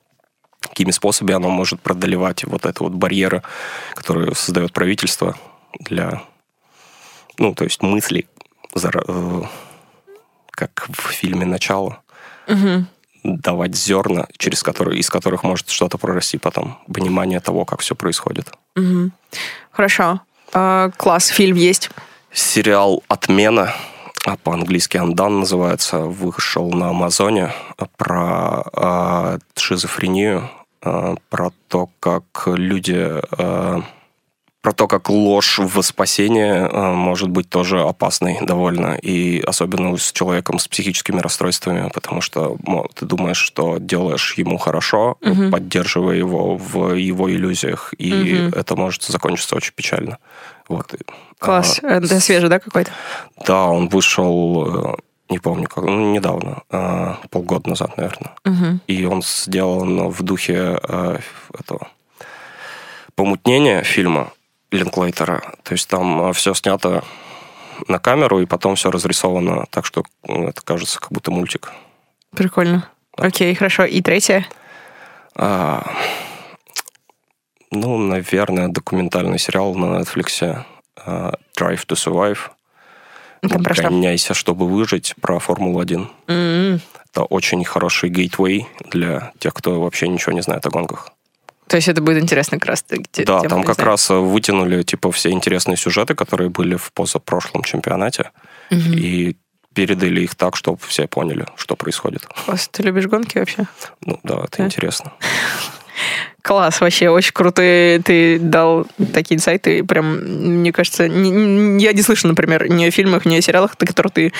какими 0.60 0.90
способами 0.90 1.36
оно 1.36 1.48
может 1.48 1.80
преодолевать 1.80 2.44
вот 2.44 2.66
это 2.66 2.84
вот 2.84 2.92
барьеры, 2.92 3.42
которые 3.94 4.34
создает 4.34 4.72
правительство 4.72 5.34
для, 5.78 6.22
ну, 7.38 7.54
то 7.54 7.64
есть 7.64 7.80
зара- 8.74 9.04
э, 9.08 9.42
как 10.50 10.86
в 10.90 11.12
фильме 11.12 11.46
«Начало», 11.46 12.02
давать 13.22 13.76
зерна, 13.76 14.26
через 14.38 14.62
которые, 14.62 14.98
из 14.98 15.10
которых 15.10 15.42
может 15.42 15.68
что-то 15.68 15.98
прорасти 15.98 16.38
потом, 16.38 16.78
понимание 16.92 17.40
того, 17.40 17.64
как 17.64 17.80
все 17.80 17.94
происходит. 17.94 18.48
Хорошо. 19.70 20.20
А, 20.52 20.90
класс, 20.96 21.26
фильм 21.26 21.56
есть. 21.56 21.90
Сериал 22.32 23.02
«Отмена», 23.08 23.74
а 24.24 24.36
по-английски 24.36 24.96
«Undone» 24.96 25.40
называется, 25.40 26.00
вышел 26.00 26.70
на 26.70 26.90
Амазоне 26.90 27.52
про 27.96 28.62
э, 28.72 29.38
шизофрению, 29.56 30.50
э, 30.82 31.16
про 31.28 31.50
то, 31.68 31.88
как 32.00 32.24
люди 32.46 33.20
э, 33.38 33.82
про 34.62 34.72
то, 34.72 34.86
как 34.86 35.08
ложь 35.08 35.58
в 35.58 35.80
спасение 35.82 36.68
э, 36.70 36.92
может 36.92 37.30
быть 37.30 37.48
тоже 37.48 37.80
опасной 37.80 38.38
довольно, 38.42 38.94
и 38.94 39.40
особенно 39.40 39.96
с 39.96 40.12
человеком 40.12 40.58
с 40.58 40.68
психическими 40.68 41.18
расстройствами, 41.20 41.88
потому 41.94 42.20
что 42.20 42.56
мо, 42.66 42.86
ты 42.94 43.06
думаешь, 43.06 43.38
что 43.38 43.78
делаешь 43.78 44.34
ему 44.36 44.58
хорошо, 44.58 45.16
Мгм. 45.22 45.50
поддерживая 45.50 46.16
его 46.16 46.56
в 46.56 46.92
его 46.94 47.30
иллюзиях, 47.30 47.94
и 47.96 48.12
Мгм. 48.12 48.48
это 48.54 48.76
может 48.76 49.02
закончиться 49.04 49.56
очень 49.56 49.72
печально. 49.74 50.18
Вот. 50.68 50.94
Класс. 51.38 51.80
а, 51.82 51.86
Это 51.96 52.20
свежий, 52.20 52.48
да, 52.50 52.58
какой-то? 52.58 52.90
да, 53.46 53.64
он 53.66 53.88
вышел, 53.88 54.92
э, 54.92 54.96
не 55.30 55.38
помню, 55.38 55.68
как, 55.68 55.84
ну, 55.84 56.12
недавно, 56.12 56.62
э, 56.70 57.14
полгода 57.30 57.70
назад, 57.70 57.96
наверное. 57.96 58.32
Мгм. 58.44 58.80
И 58.86 59.04
он 59.06 59.22
сделан 59.22 60.08
в 60.10 60.22
духе 60.22 60.78
э, 60.82 61.18
этого 61.58 61.88
помутнения 63.14 63.82
фильма 63.82 64.32
Линклейтера. 64.70 65.54
То 65.62 65.72
есть 65.72 65.88
там 65.88 66.32
все 66.32 66.54
снято 66.54 67.04
на 67.88 67.98
камеру, 67.98 68.40
и 68.40 68.46
потом 68.46 68.76
все 68.76 68.90
разрисовано 68.90 69.66
так, 69.70 69.86
что 69.86 70.04
ну, 70.26 70.48
это 70.48 70.62
кажется 70.62 71.00
как 71.00 71.12
будто 71.12 71.30
мультик. 71.30 71.72
Прикольно. 72.36 72.88
Окей, 73.16 73.54
хорошо. 73.54 73.84
И 73.84 74.00
третье? 74.00 74.46
А, 75.34 75.90
ну, 77.70 77.98
наверное, 77.98 78.68
документальный 78.68 79.38
сериал 79.38 79.74
на 79.74 80.00
Netflix 80.00 80.64
э, 81.06 81.32
Drive 81.58 81.86
to 81.86 81.94
Survive. 81.94 82.38
Там 83.48 83.62
про? 83.62 83.74
Гоняйся, 83.74 84.34
чтобы 84.34 84.68
выжить, 84.68 85.14
про 85.20 85.38
Формулу-1. 85.38 86.08
М. 86.28 86.80
Это 87.10 87.24
очень 87.24 87.64
хороший 87.64 88.10
гейтвей 88.10 88.66
для 88.90 89.32
тех, 89.38 89.54
кто 89.54 89.80
вообще 89.80 90.08
ничего 90.08 90.32
не 90.32 90.42
знает 90.42 90.66
о 90.66 90.70
гонках. 90.70 91.10
То 91.70 91.76
есть 91.76 91.86
это 91.88 92.02
будет 92.02 92.20
интересно 92.22 92.58
как 92.58 92.68
раз. 92.68 92.82
таки 92.82 93.24
Да, 93.24 93.40
там 93.42 93.62
как 93.62 93.78
раз 93.78 94.10
вытянули 94.10 94.82
типа 94.82 95.10
все 95.12 95.30
интересные 95.30 95.76
сюжеты, 95.76 96.14
которые 96.16 96.50
были 96.50 96.74
в 96.76 96.90
позапрошлом 96.92 97.62
чемпионате, 97.62 98.30
Мгм. 98.70 98.92
и 98.94 99.36
передали 99.72 100.22
их 100.22 100.34
так, 100.34 100.56
чтобы 100.56 100.78
все 100.88 101.06
поняли, 101.06 101.46
что 101.54 101.76
происходит. 101.76 102.26
Класс. 102.44 102.68
Ты 102.72 102.82
любишь 102.82 103.06
гонки 103.06 103.38
вообще? 103.38 103.66
Ну 104.04 104.18
да, 104.24 104.40
это 104.44 104.58
Да. 104.58 104.64
интересно. 104.64 105.12
Класс, 106.42 106.80
вообще 106.80 107.10
очень 107.10 107.32
круто 107.32 107.60
ты 108.04 108.38
дал 108.40 108.86
такие 109.12 109.36
инсайты. 109.36 109.84
Прям, 109.84 110.16
мне 110.16 110.72
кажется, 110.72 111.06
не- 111.08 111.30
не- 111.30 111.84
я 111.84 111.92
не 111.92 112.02
слышу, 112.02 112.26
например, 112.26 112.68
ни 112.70 112.84
о 112.86 112.90
фильмах, 112.90 113.26
ни 113.26 113.36
о 113.36 113.42
сериалах, 113.42 113.76
которые 113.76 114.10
ты 114.10 114.32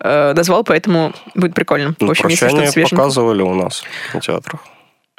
э, 0.00 0.32
назвал, 0.34 0.62
поэтому 0.64 1.12
будет 1.34 1.54
прикольно. 1.54 1.94
Ну, 2.00 2.06
в 2.06 2.10
общем, 2.10 2.28
если 2.28 2.46
прощание 2.46 2.70
свеженькое. 2.70 2.96
показывали 2.98 3.42
у 3.42 3.54
нас 3.54 3.82
в 4.08 4.12
кинотеатрах. 4.12 4.60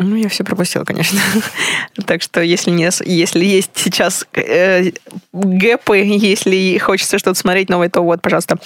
Ну, 0.01 0.15
я 0.15 0.29
все 0.29 0.45
пропустила, 0.45 0.85
конечно. 0.85 1.19
так 2.05 2.21
что, 2.21 2.41
если, 2.41 2.71
не, 2.71 2.89
если 3.05 3.43
есть 3.43 3.71
сейчас 3.75 4.25
э, 4.33 4.91
гэпы, 5.33 5.97
если 5.97 6.77
хочется 6.77 7.19
что-то 7.19 7.37
смотреть 7.37 7.69
новое, 7.69 7.89
то 7.89 8.01
вот, 8.01 8.21
пожалуйста, 8.21 8.57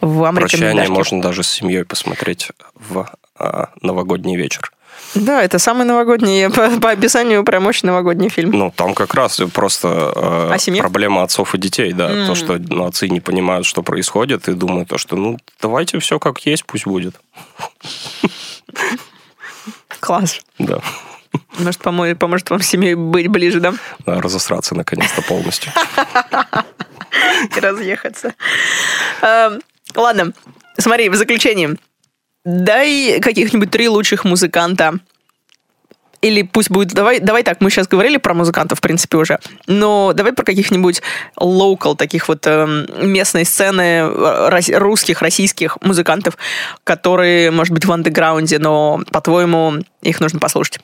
вам 0.00 0.36
Прощание 0.36 0.88
можно 0.88 1.20
даже 1.20 1.42
с 1.42 1.48
семьей 1.48 1.84
посмотреть 1.84 2.50
в 2.74 3.04
а, 3.36 3.70
новогодний 3.82 4.36
вечер. 4.36 4.70
Да, 5.16 5.42
это 5.42 5.58
самый 5.58 5.84
новогодний, 5.84 6.48
по, 6.50 6.70
по 6.80 6.90
описанию, 6.92 7.42
прям 7.42 7.66
очень 7.66 7.86
новогодний 7.86 8.28
фильм. 8.28 8.52
Ну, 8.52 8.72
там 8.74 8.94
как 8.94 9.12
раз 9.14 9.40
просто 9.52 10.12
э, 10.14 10.52
О 10.52 10.58
семье? 10.58 10.82
проблема 10.82 11.24
отцов 11.24 11.56
и 11.56 11.58
детей, 11.58 11.92
да. 11.92 12.10
М. 12.10 12.26
То, 12.28 12.36
что 12.36 12.58
ну, 12.58 12.86
отцы 12.86 13.08
не 13.08 13.20
понимают, 13.20 13.66
что 13.66 13.82
происходит, 13.82 14.48
и 14.48 14.52
думают, 14.52 14.88
то, 14.88 14.98
что 14.98 15.16
ну, 15.16 15.38
давайте 15.60 15.98
все 15.98 16.20
как 16.20 16.46
есть, 16.46 16.64
пусть 16.64 16.86
будет. 16.86 17.16
Класс. 20.06 20.40
Да. 20.60 20.78
Может, 21.58 21.80
помо- 21.80 22.14
поможет 22.14 22.48
вам 22.50 22.60
семьей 22.62 22.94
быть 22.94 23.26
ближе, 23.26 23.58
да? 23.58 23.74
Да, 24.06 24.20
разосраться 24.20 24.76
наконец-то 24.76 25.20
полностью. 25.22 25.72
и 27.56 27.60
разъехаться. 27.60 28.32
Эм, 29.20 29.60
Ладно, 29.96 30.32
смотри, 30.78 31.08
в 31.08 31.16
заключение. 31.16 31.74
Дай 32.44 33.18
каких-нибудь 33.20 33.72
три 33.72 33.88
лучших 33.88 34.22
музыканта. 34.24 35.00
Или 36.26 36.42
пусть 36.42 36.70
будет... 36.70 36.92
Давай, 36.92 37.20
давай 37.20 37.44
так, 37.44 37.60
мы 37.60 37.70
сейчас 37.70 37.86
говорили 37.86 38.16
про 38.16 38.34
музыкантов, 38.34 38.78
в 38.78 38.80
принципе, 38.80 39.16
уже. 39.16 39.38
Но 39.68 40.12
давай 40.12 40.32
про 40.32 40.44
каких-нибудь 40.44 41.00
локал, 41.36 41.94
таких 41.94 42.26
вот 42.26 42.44
эм, 42.48 42.86
местной 43.00 43.44
сцены 43.44 44.00
э, 44.00 44.48
рос- 44.48 44.76
русских, 44.76 45.22
российских 45.22 45.78
музыкантов, 45.82 46.36
которые, 46.82 47.52
может 47.52 47.72
быть, 47.72 47.84
в 47.84 47.92
андеграунде, 47.92 48.58
но, 48.58 49.00
по-твоему, 49.12 49.74
их 50.02 50.18
нужно 50.20 50.40
послушать. 50.40 50.80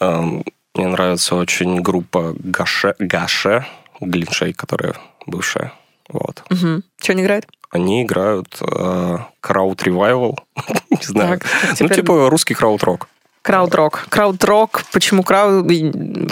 Эм, 0.00 0.42
Мне 0.74 0.86
нравится 0.88 1.36
очень 1.36 1.80
группа 1.80 2.34
Гаше, 2.38 2.96
Гаше 2.98 3.64
Глиншей, 4.00 4.54
которая 4.54 4.94
бывшая. 5.26 5.72
Вот. 6.08 6.42
Угу. 6.50 6.82
Что 7.00 7.12
они 7.12 7.22
играют? 7.22 7.46
Они 7.70 8.02
играют 8.02 8.56
э, 8.60 9.18
крауд 9.40 9.82
ревайвал. 9.84 10.38
Не 10.90 11.02
знаю. 11.02 11.38
Так, 11.38 11.80
Ну, 11.80 11.88
типа 11.88 12.28
русский 12.30 12.54
крауд-рок. 12.54 13.08
Крауд-рок. 13.42 14.06
Крауд-рок. 14.08 14.84
Почему 14.92 15.22
крауд? 15.22 15.66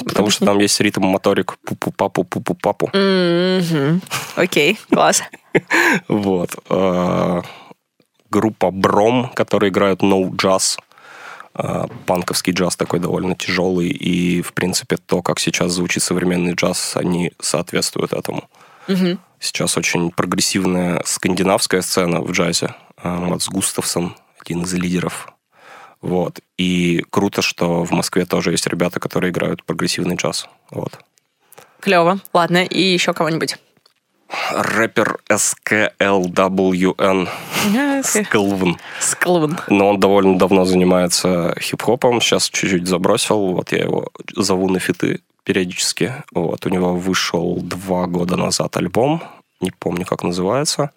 Потому 0.04 0.30
что 0.30 0.44
там 0.44 0.58
есть 0.58 0.80
ритм-моторик 0.80 1.56
пу-пу-папу, 1.64 2.24
пу-пу-папу. 2.24 2.90
Мгм. 2.92 4.02
Окей, 4.36 4.78
класс. 4.90 5.22
Вот. 6.08 6.50
Э, 6.68 7.42
Группа 8.30 8.70
Бром, 8.70 9.30
которые 9.34 9.70
играют 9.70 10.02
no 10.02 10.34
джаз. 10.36 10.78
Э, 11.54 11.86
Панковский 12.06 12.52
джаз 12.52 12.76
такой 12.76 13.00
довольно 13.00 13.34
тяжелый. 13.34 13.88
И, 13.88 14.42
в 14.42 14.52
принципе, 14.52 14.96
то, 14.96 15.22
как 15.22 15.38
сейчас 15.38 15.72
звучит 15.72 16.02
современный 16.02 16.52
джаз, 16.52 16.96
они 16.96 17.32
соответствуют 17.40 18.12
этому. 18.12 18.48
Сейчас 19.40 19.76
очень 19.76 20.10
прогрессивная 20.10 21.02
скандинавская 21.04 21.82
сцена 21.82 22.20
в 22.20 22.32
джазе. 22.32 22.74
Э, 23.02 23.08
Матс 23.08 23.48
Густавсон, 23.48 24.14
один 24.40 24.62
из 24.62 24.74
лидеров. 24.74 25.28
Вот. 26.02 26.40
И 26.58 27.04
круто, 27.10 27.42
что 27.42 27.84
в 27.84 27.90
Москве 27.90 28.26
тоже 28.26 28.52
есть 28.52 28.66
ребята, 28.66 29.00
которые 29.00 29.30
играют 29.30 29.64
прогрессивный 29.64 30.16
джаз. 30.16 30.48
Вот. 30.70 30.98
Клево. 31.80 32.20
Ладно, 32.32 32.64
и 32.64 32.80
еще 32.80 33.12
кого-нибудь. 33.12 33.58
Рэпер 34.50 35.18
SKLWN 35.28 37.28
Скалвн. 38.02 38.76
Склван. 39.00 39.58
Но 39.68 39.90
он 39.90 40.00
довольно 40.00 40.38
давно 40.38 40.64
занимается 40.64 41.54
хип-хопом. 41.60 42.20
Сейчас 42.20 42.48
чуть-чуть 42.48 42.88
забросил. 42.88 43.52
Вот 43.52 43.70
я 43.72 43.84
его 43.84 44.08
зову 44.34 44.68
на 44.68 44.80
фиты 44.80 45.20
периодически. 45.44 46.12
Вот. 46.32 46.66
У 46.66 46.70
него 46.70 46.96
вышел 46.96 47.60
два 47.62 48.06
года 48.06 48.36
назад 48.36 48.76
альбом. 48.76 49.22
Не 49.60 49.70
помню, 49.70 50.04
как 50.04 50.24
называется. 50.24 50.90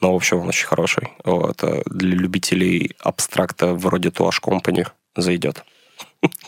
Но, 0.00 0.12
в 0.12 0.16
общем, 0.16 0.38
он 0.40 0.48
очень 0.48 0.66
хороший. 0.66 1.08
Вот. 1.24 1.62
А 1.64 1.82
Для 1.86 2.16
любителей 2.16 2.92
абстракта 3.00 3.72
вроде 3.74 4.10
Tuash 4.10 4.40
Company 4.42 4.86
зайдет. 5.16 5.64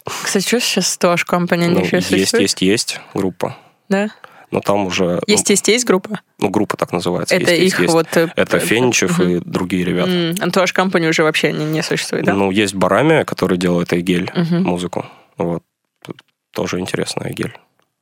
Кстати, 0.04 0.46
что 0.46 0.60
сейчас 0.60 0.98
Туаш 0.98 1.24
Компани? 1.24 1.66
Ну, 1.66 1.80
есть, 1.80 1.90
существуют? 2.08 2.42
есть, 2.42 2.62
есть 2.62 3.00
группа. 3.14 3.56
Да? 3.88 4.10
Но 4.50 4.60
там 4.60 4.86
уже... 4.86 5.20
Есть, 5.26 5.48
есть, 5.50 5.68
есть 5.68 5.84
группа? 5.86 6.08
Ну, 6.10 6.16
ну, 6.46 6.48
группа 6.50 6.76
так 6.76 6.92
называется. 6.92 7.34
Это 7.34 7.52
есть, 7.54 7.74
их 7.74 7.80
есть. 7.80 7.92
вот... 7.92 8.06
э, 8.16 8.28
Это 8.34 8.58
п- 8.58 8.64
Феничев 8.66 9.18
мгм. 9.18 9.28
и 9.28 9.38
другие 9.40 9.84
ребята. 9.84 10.10
М, 10.10 10.34
Антуаш 10.40 10.72
Компани 10.72 11.06
уже 11.06 11.22
вообще 11.22 11.52
не, 11.52 11.64
не 11.66 11.82
существует, 11.82 12.24
да? 12.24 12.32
Ну, 12.34 12.50
есть 12.50 12.74
Барами, 12.74 13.24
который 13.24 13.58
делает 13.58 13.92
Айгель 13.92 14.30
Мгм. 14.34 14.62
музыку. 14.64 15.04
Вот. 15.36 15.62
Тут 16.04 16.22
Тоже 16.52 16.80
интересная 16.80 17.26
Айгель. 17.28 17.56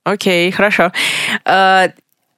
Окей, 0.05 0.51
хорошо. 0.53 0.93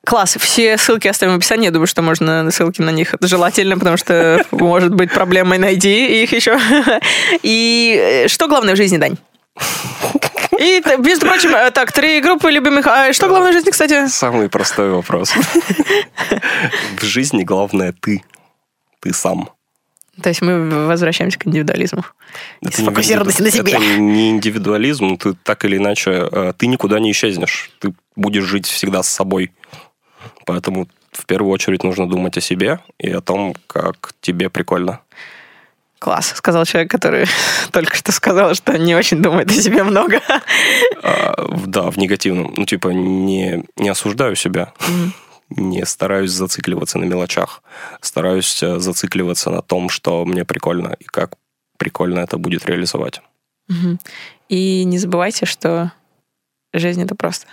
Класс, 0.09 0.39
все 0.41 0.79
ссылки 0.79 1.07
оставим 1.07 1.35
в 1.35 1.37
описании. 1.37 1.67
Я 1.67 1.71
думаю, 1.71 1.87
что 1.87 2.01
можно 2.01 2.51
ссылки 2.51 2.81
на 2.81 2.89
них 2.89 3.15
желательно, 3.21 3.77
потому 3.77 3.99
что 3.99 4.43
может 4.53 4.95
быть 4.95 5.13
проблемой 5.13 5.59
найди 5.59 6.23
их 6.23 6.33
еще. 6.33 6.59
И 7.43 8.25
э, 8.25 8.29
что 8.29 8.49
главное 8.49 8.73
в 8.73 8.79
жизни, 8.79 8.97
Дань? 8.97 9.19
И, 10.59 10.83
между 10.97 11.27
прочим, 11.27 11.55
э, 11.55 11.71
так, 11.73 11.93
три 11.93 12.23
группы 12.23 12.51
любимых. 12.51 12.87
А 12.87 13.13
что 13.13 13.29
главное 13.29 13.51
в 13.51 13.53
жизни, 13.53 13.71
кстати? 13.71 14.09
Самый 14.09 14.49
простой 14.49 14.91
вопрос. 14.91 15.35
В 16.99 17.05
жизни 17.05 17.45
главное 17.45 17.93
ты. 17.93 18.25
Ты 19.01 19.13
сам. 19.13 19.51
То 20.23 20.31
есть 20.31 20.41
мы 20.41 20.87
возвращаемся 20.87 21.39
к 21.39 21.47
индивидуализму. 21.47 22.05
Это 22.63 22.81
не 22.81 22.87
сфокусированности 22.87 23.43
на 23.43 23.51
себе. 23.51 23.73
Это 23.73 23.99
не 23.99 24.31
индивидуализм, 24.31 25.19
ты 25.19 25.35
так 25.35 25.67
или 25.67 25.77
иначе, 25.77 26.29
э, 26.33 26.53
ты 26.57 26.67
никуда 26.67 26.99
не 26.99 27.13
исчезнешь. 27.13 27.71
Ты 27.79 27.93
будешь 28.17 28.45
жить 28.45 28.67
всегда 28.67 29.03
с 29.03 29.09
собой. 29.09 29.53
Поэтому 30.47 30.89
в 31.13 31.27
первую 31.27 31.53
очередь 31.53 31.85
нужно 31.85 32.09
думать 32.09 32.37
о 32.37 32.41
себе 32.41 32.81
и 32.99 33.11
о 33.11 33.21
том, 33.21 33.55
как 33.67 34.13
тебе 34.21 34.51
прикольно. 34.51 35.01
Класс, 35.99 36.33
сказал 36.37 36.65
человек, 36.65 36.91
который 36.91 37.27
только 37.73 37.97
что 37.97 38.13
сказал, 38.13 38.55
что 38.55 38.79
не 38.79 38.95
очень 38.95 39.21
думает 39.21 39.51
о 39.51 39.55
себе 39.55 39.83
много. 39.83 40.21
А, 41.01 41.35
да, 41.67 41.91
в 41.91 41.97
негативном. 41.97 42.53
Ну, 42.57 42.67
типа, 42.67 42.89
не, 42.89 43.65
не 43.77 43.89
осуждаю 43.89 44.35
себя. 44.35 44.73
Не 45.49 45.87
стараюсь 45.87 46.33
зацикливаться 46.33 46.99
на 46.99 47.05
мелочах. 47.05 47.63
Стараюсь 48.01 48.63
э, 48.63 48.79
зацикливаться 48.81 49.51
на 49.51 49.63
том, 49.63 49.89
что 49.89 50.25
мне 50.25 50.45
прикольно 50.45 50.97
и 50.99 51.05
как 51.05 51.37
прикольно 51.79 52.19
это 52.19 52.37
будет 52.37 52.67
реализовать. 52.67 53.23
Мгм. 53.69 54.01
И 54.49 54.85
не 54.85 54.99
забывайте, 54.99 55.47
что 55.47 55.93
жизнь 56.73 57.03
это 57.03 57.15
просто. 57.15 57.47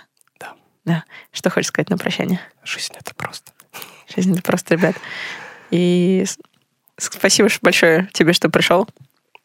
Да. 0.86 1.04
Что 1.32 1.50
хочешь 1.50 1.68
сказать 1.68 1.90
на 1.90 1.98
прощание? 1.98 2.40
Жизнь 2.64 2.94
это 2.98 3.14
просто. 3.14 3.52
Жизнь 4.14 4.32
это 4.32 4.42
просто, 4.42 4.74
ребят. 4.74 4.96
И 5.70 6.24
спасибо 6.96 7.48
большое 7.60 8.08
тебе, 8.14 8.32
что 8.32 8.48
пришел. 8.48 8.88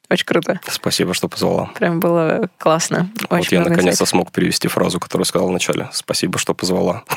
Очень 0.10 0.26
круто. 0.26 0.60
Спасибо, 0.68 1.14
что 1.14 1.28
позвала. 1.28 1.68
Прям 1.76 2.00
было 2.00 2.50
классно. 2.58 3.10
вот 3.30 3.40
Очень 3.40 3.56
я 3.56 3.60
много 3.62 3.76
наконец-то 3.76 4.06
смог 4.06 4.32
перевести 4.32 4.68
фразу, 4.68 5.00
которую 5.00 5.26
сказал 5.26 5.48
вначале. 5.48 5.90
Спасибо, 5.92 6.38
что 6.38 6.54
позвала. 6.54 7.04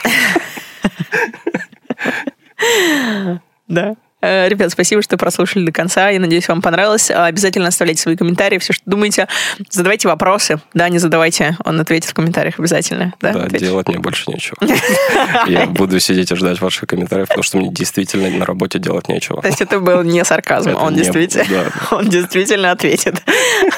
Да. 3.67 3.97
Э, 4.25 4.49
Ребят, 4.49 4.71
спасибо, 4.71 5.03
что 5.03 5.17
прослушали 5.19 5.67
до 5.67 5.73
конца. 5.73 6.09
Я 6.09 6.19
надеюсь, 6.19 6.49
вам 6.49 6.63
понравилось. 6.63 7.11
А, 7.11 7.27
Обязательно 7.27 7.69
оставляйте 7.69 8.01
свои 8.01 8.17
комментарии, 8.17 8.59
все, 8.59 8.73
что 8.73 8.83
думаете. 8.87 9.29
Задавайте 9.71 10.09
вопросы. 10.09 10.61
Да, 10.73 10.89
не 10.89 10.99
задавайте. 10.99 11.57
Он 11.65 11.79
ответит 11.81 12.11
в 12.11 12.15
комментариях 12.15 12.59
обязательно. 12.59 13.13
Да, 13.21 13.33
Да, 13.33 13.49
делать 13.59 13.89
мне 13.89 13.99
больше 13.99 14.31
нечего. 14.31 14.57
Я 15.47 15.67
буду 15.67 16.01
сидеть 16.01 16.33
и 16.33 16.37
ждать 16.37 16.61
ваших 16.61 16.89
комментариев, 16.89 17.29
потому 17.29 17.43
что 17.43 17.59
мне 17.59 17.69
действительно 17.69 18.31
на 18.31 18.47
работе 18.47 18.79
делать 18.79 19.09
нечего. 19.09 19.43
То 19.43 19.49
есть 19.49 19.61
это 19.61 19.79
был 19.81 20.03
не 20.03 20.25
сарказм, 20.25 20.75
он 20.75 20.95
действительно, 20.95 21.73
он 21.91 22.09
действительно 22.09 22.71
ответит. 22.71 23.23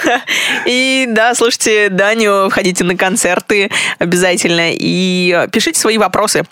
И 0.67 1.07
да, 1.09 1.35
слушайте 1.35 1.89
Даню, 1.89 2.49
входите 2.51 2.85
на 2.85 2.97
концерты 2.97 3.71
обязательно 3.99 4.71
и 4.73 5.49
пишите 5.53 5.81
свои 5.81 5.99
вопросы 5.99 6.45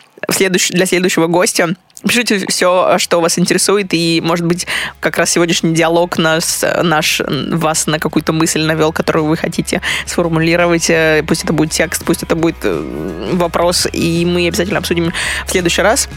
для 0.70 0.86
следующего 0.86 1.26
гостя. 1.26 1.74
Пишите 2.06 2.46
все, 2.48 2.96
что 2.98 3.20
вас 3.20 3.38
интересует, 3.38 3.92
и, 3.92 4.20
может 4.22 4.46
быть, 4.46 4.66
как 5.00 5.18
раз 5.18 5.30
сегодняшний 5.30 5.74
диалог 5.74 6.18
нас, 6.18 6.64
наш, 6.82 7.20
вас 7.50 7.86
на 7.86 7.98
какую-то 7.98 8.32
мысль 8.32 8.62
навел, 8.62 8.92
которую 8.92 9.26
вы 9.26 9.36
хотите 9.36 9.82
сформулировать. 10.06 10.88
Э, 10.90 11.22
Пусть 11.26 11.44
это 11.44 11.52
будет 11.52 11.72
текст, 11.72 12.04
пусть 12.04 12.22
это 12.22 12.36
будет 12.36 12.56
э, 12.62 13.30
вопрос, 13.32 13.88
и 13.92 14.24
мы 14.26 14.46
обязательно 14.48 14.78
обсудим 14.78 15.12
в 15.46 15.50
следующий 15.50 15.82
раз. 15.82 16.08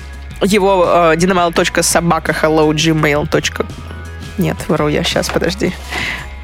Его 0.41 0.85
э, 0.87 1.15
dynamail.собака.hello.gmail. 1.15 3.65
Нет, 4.37 4.57
вру 4.67 4.87
я 4.87 5.03
сейчас, 5.03 5.29
подожди. 5.29 5.73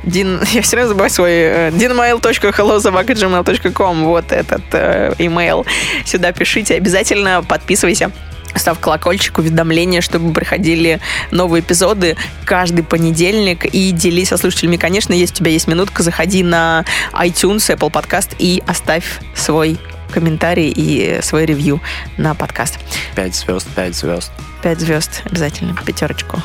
Дин, 0.04 0.42
я 0.54 0.62
все 0.62 0.78
равно 0.78 0.90
забываю 0.90 1.10
свой 1.10 1.32
э, 1.32 1.72
dinmail.hellosobaka.gmail.com 1.72 4.06
Вот 4.06 4.32
этот 4.32 4.62
э, 4.72 5.16
имейл. 5.18 5.66
Сюда 6.06 6.32
пишите. 6.32 6.76
Обязательно 6.76 7.44
подписывайся. 7.44 8.12
Ставь 8.56 8.80
колокольчик, 8.80 9.38
уведомления, 9.38 10.02
чтобы 10.02 10.34
приходили 10.34 11.00
новые 11.32 11.62
эпизоды 11.62 12.16
каждый 12.46 12.84
понедельник. 12.84 13.66
И 13.66 13.92
делись 13.92 14.30
со 14.30 14.38
слушателями. 14.38 14.78
Конечно, 14.78 15.14
если 15.14 15.34
у 15.34 15.38
тебя 15.38 15.52
есть 15.52 15.68
минутка, 15.68 16.04
заходи 16.04 16.44
на 16.44 16.86
iTunes, 17.14 17.76
Apple 17.76 17.92
Podcast 17.92 18.36
и 18.40 18.64
оставь 18.68 19.06
свой 19.36 19.78
комментарий 20.12 20.70
и 20.70 21.20
свой 21.22 21.46
ревью 21.46 21.82
на 22.18 22.36
подкаст. 22.36 22.78
Пять 23.16 23.36
звезд, 23.36 23.68
пять 23.76 23.96
звезд. 23.96 24.32
Пять 24.62 24.80
звезд 24.80 25.24
обязательно, 25.26 25.76
пятерочку. 25.86 26.42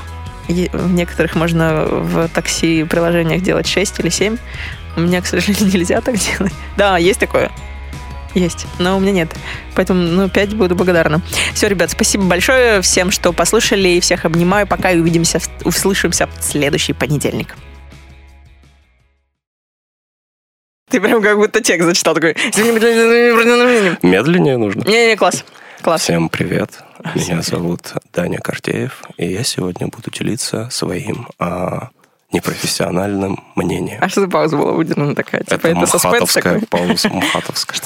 И 0.49 0.71
в 0.73 0.91
некоторых 0.93 1.35
можно 1.35 1.85
в 1.85 2.29
такси 2.29 2.85
приложениях 2.85 3.43
делать 3.43 3.69
6 3.69 4.01
или 4.01 4.09
7. 4.09 4.39
У 4.97 5.01
меня, 5.01 5.21
к 5.21 5.27
сожалению, 5.27 5.67
нельзя 5.73 6.01
так 6.01 6.17
делать. 6.17 6.55
Да, 6.77 6.97
есть 6.97 7.21
такое. 7.21 7.51
Есть, 8.39 8.67
но 8.79 8.97
у 8.97 9.01
меня 9.01 9.13
нет. 9.13 9.35
Поэтому, 9.75 10.01
ну, 10.01 10.29
5 10.29 10.55
буду 10.55 10.77
благодарна. 10.77 11.21
Все, 11.55 11.67
ребят, 11.69 11.91
спасибо 11.91 12.25
большое 12.25 12.81
всем, 12.83 13.11
что 13.11 13.33
послушали. 13.33 13.99
Всех 13.99 14.25
обнимаю. 14.25 14.67
Пока 14.67 14.93
и 14.93 14.99
увидимся, 15.01 15.41
услышимся 15.65 16.29
в 16.29 16.43
следующий 16.43 16.93
понедельник. 16.93 17.57
Ты 20.89 21.01
прям 21.01 21.21
как 21.21 21.37
будто 21.37 21.61
текст 21.61 21.87
зачитал 21.87 22.15
такой. 22.15 22.35
Медленнее 24.03 24.57
нужно. 24.57 24.83
Не-не, 24.89 25.17
класс. 25.17 25.45
Класс. 25.83 26.03
Всем 26.03 26.29
привет. 26.29 26.79
Меня 27.15 27.43
зовут 27.43 27.93
Даня 28.13 28.39
Картеев, 28.39 29.03
и 29.17 29.33
я 29.33 29.43
сегодня 29.43 29.89
буду 29.89 30.11
делиться 30.11 30.69
своим 30.71 31.29
а, 31.39 31.91
непрофессиональным 32.33 33.43
мнением. 33.55 33.99
А 34.03 34.09
что 34.09 34.21
за 34.21 34.29
пауза 34.29 34.57
была 34.57 34.73
выдержана 34.73 35.15
такая? 35.15 35.43
Типа 35.43 35.67
Это 35.67 35.81
это 35.81 35.99
такой? 36.35 36.61
пауза, 36.69 37.09
мхатовская. 37.13 37.81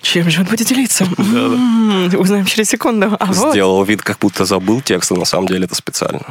Чем 0.00 0.28
же 0.30 0.40
он 0.40 0.46
будет 0.46 0.66
делиться? 0.66 1.04
М, 1.18 2.10
Узнаем 2.18 2.44
через 2.46 2.68
секунду. 2.68 3.16
А. 3.18 3.32
Сделал 3.32 3.82
вид, 3.84 4.02
как 4.02 4.18
будто 4.18 4.44
забыл 4.44 4.80
текст, 4.80 5.12
а 5.12 5.14
на 5.14 5.24
самом 5.24 5.46
деле 5.46 5.64
это 5.66 5.74
специально. 5.74 6.22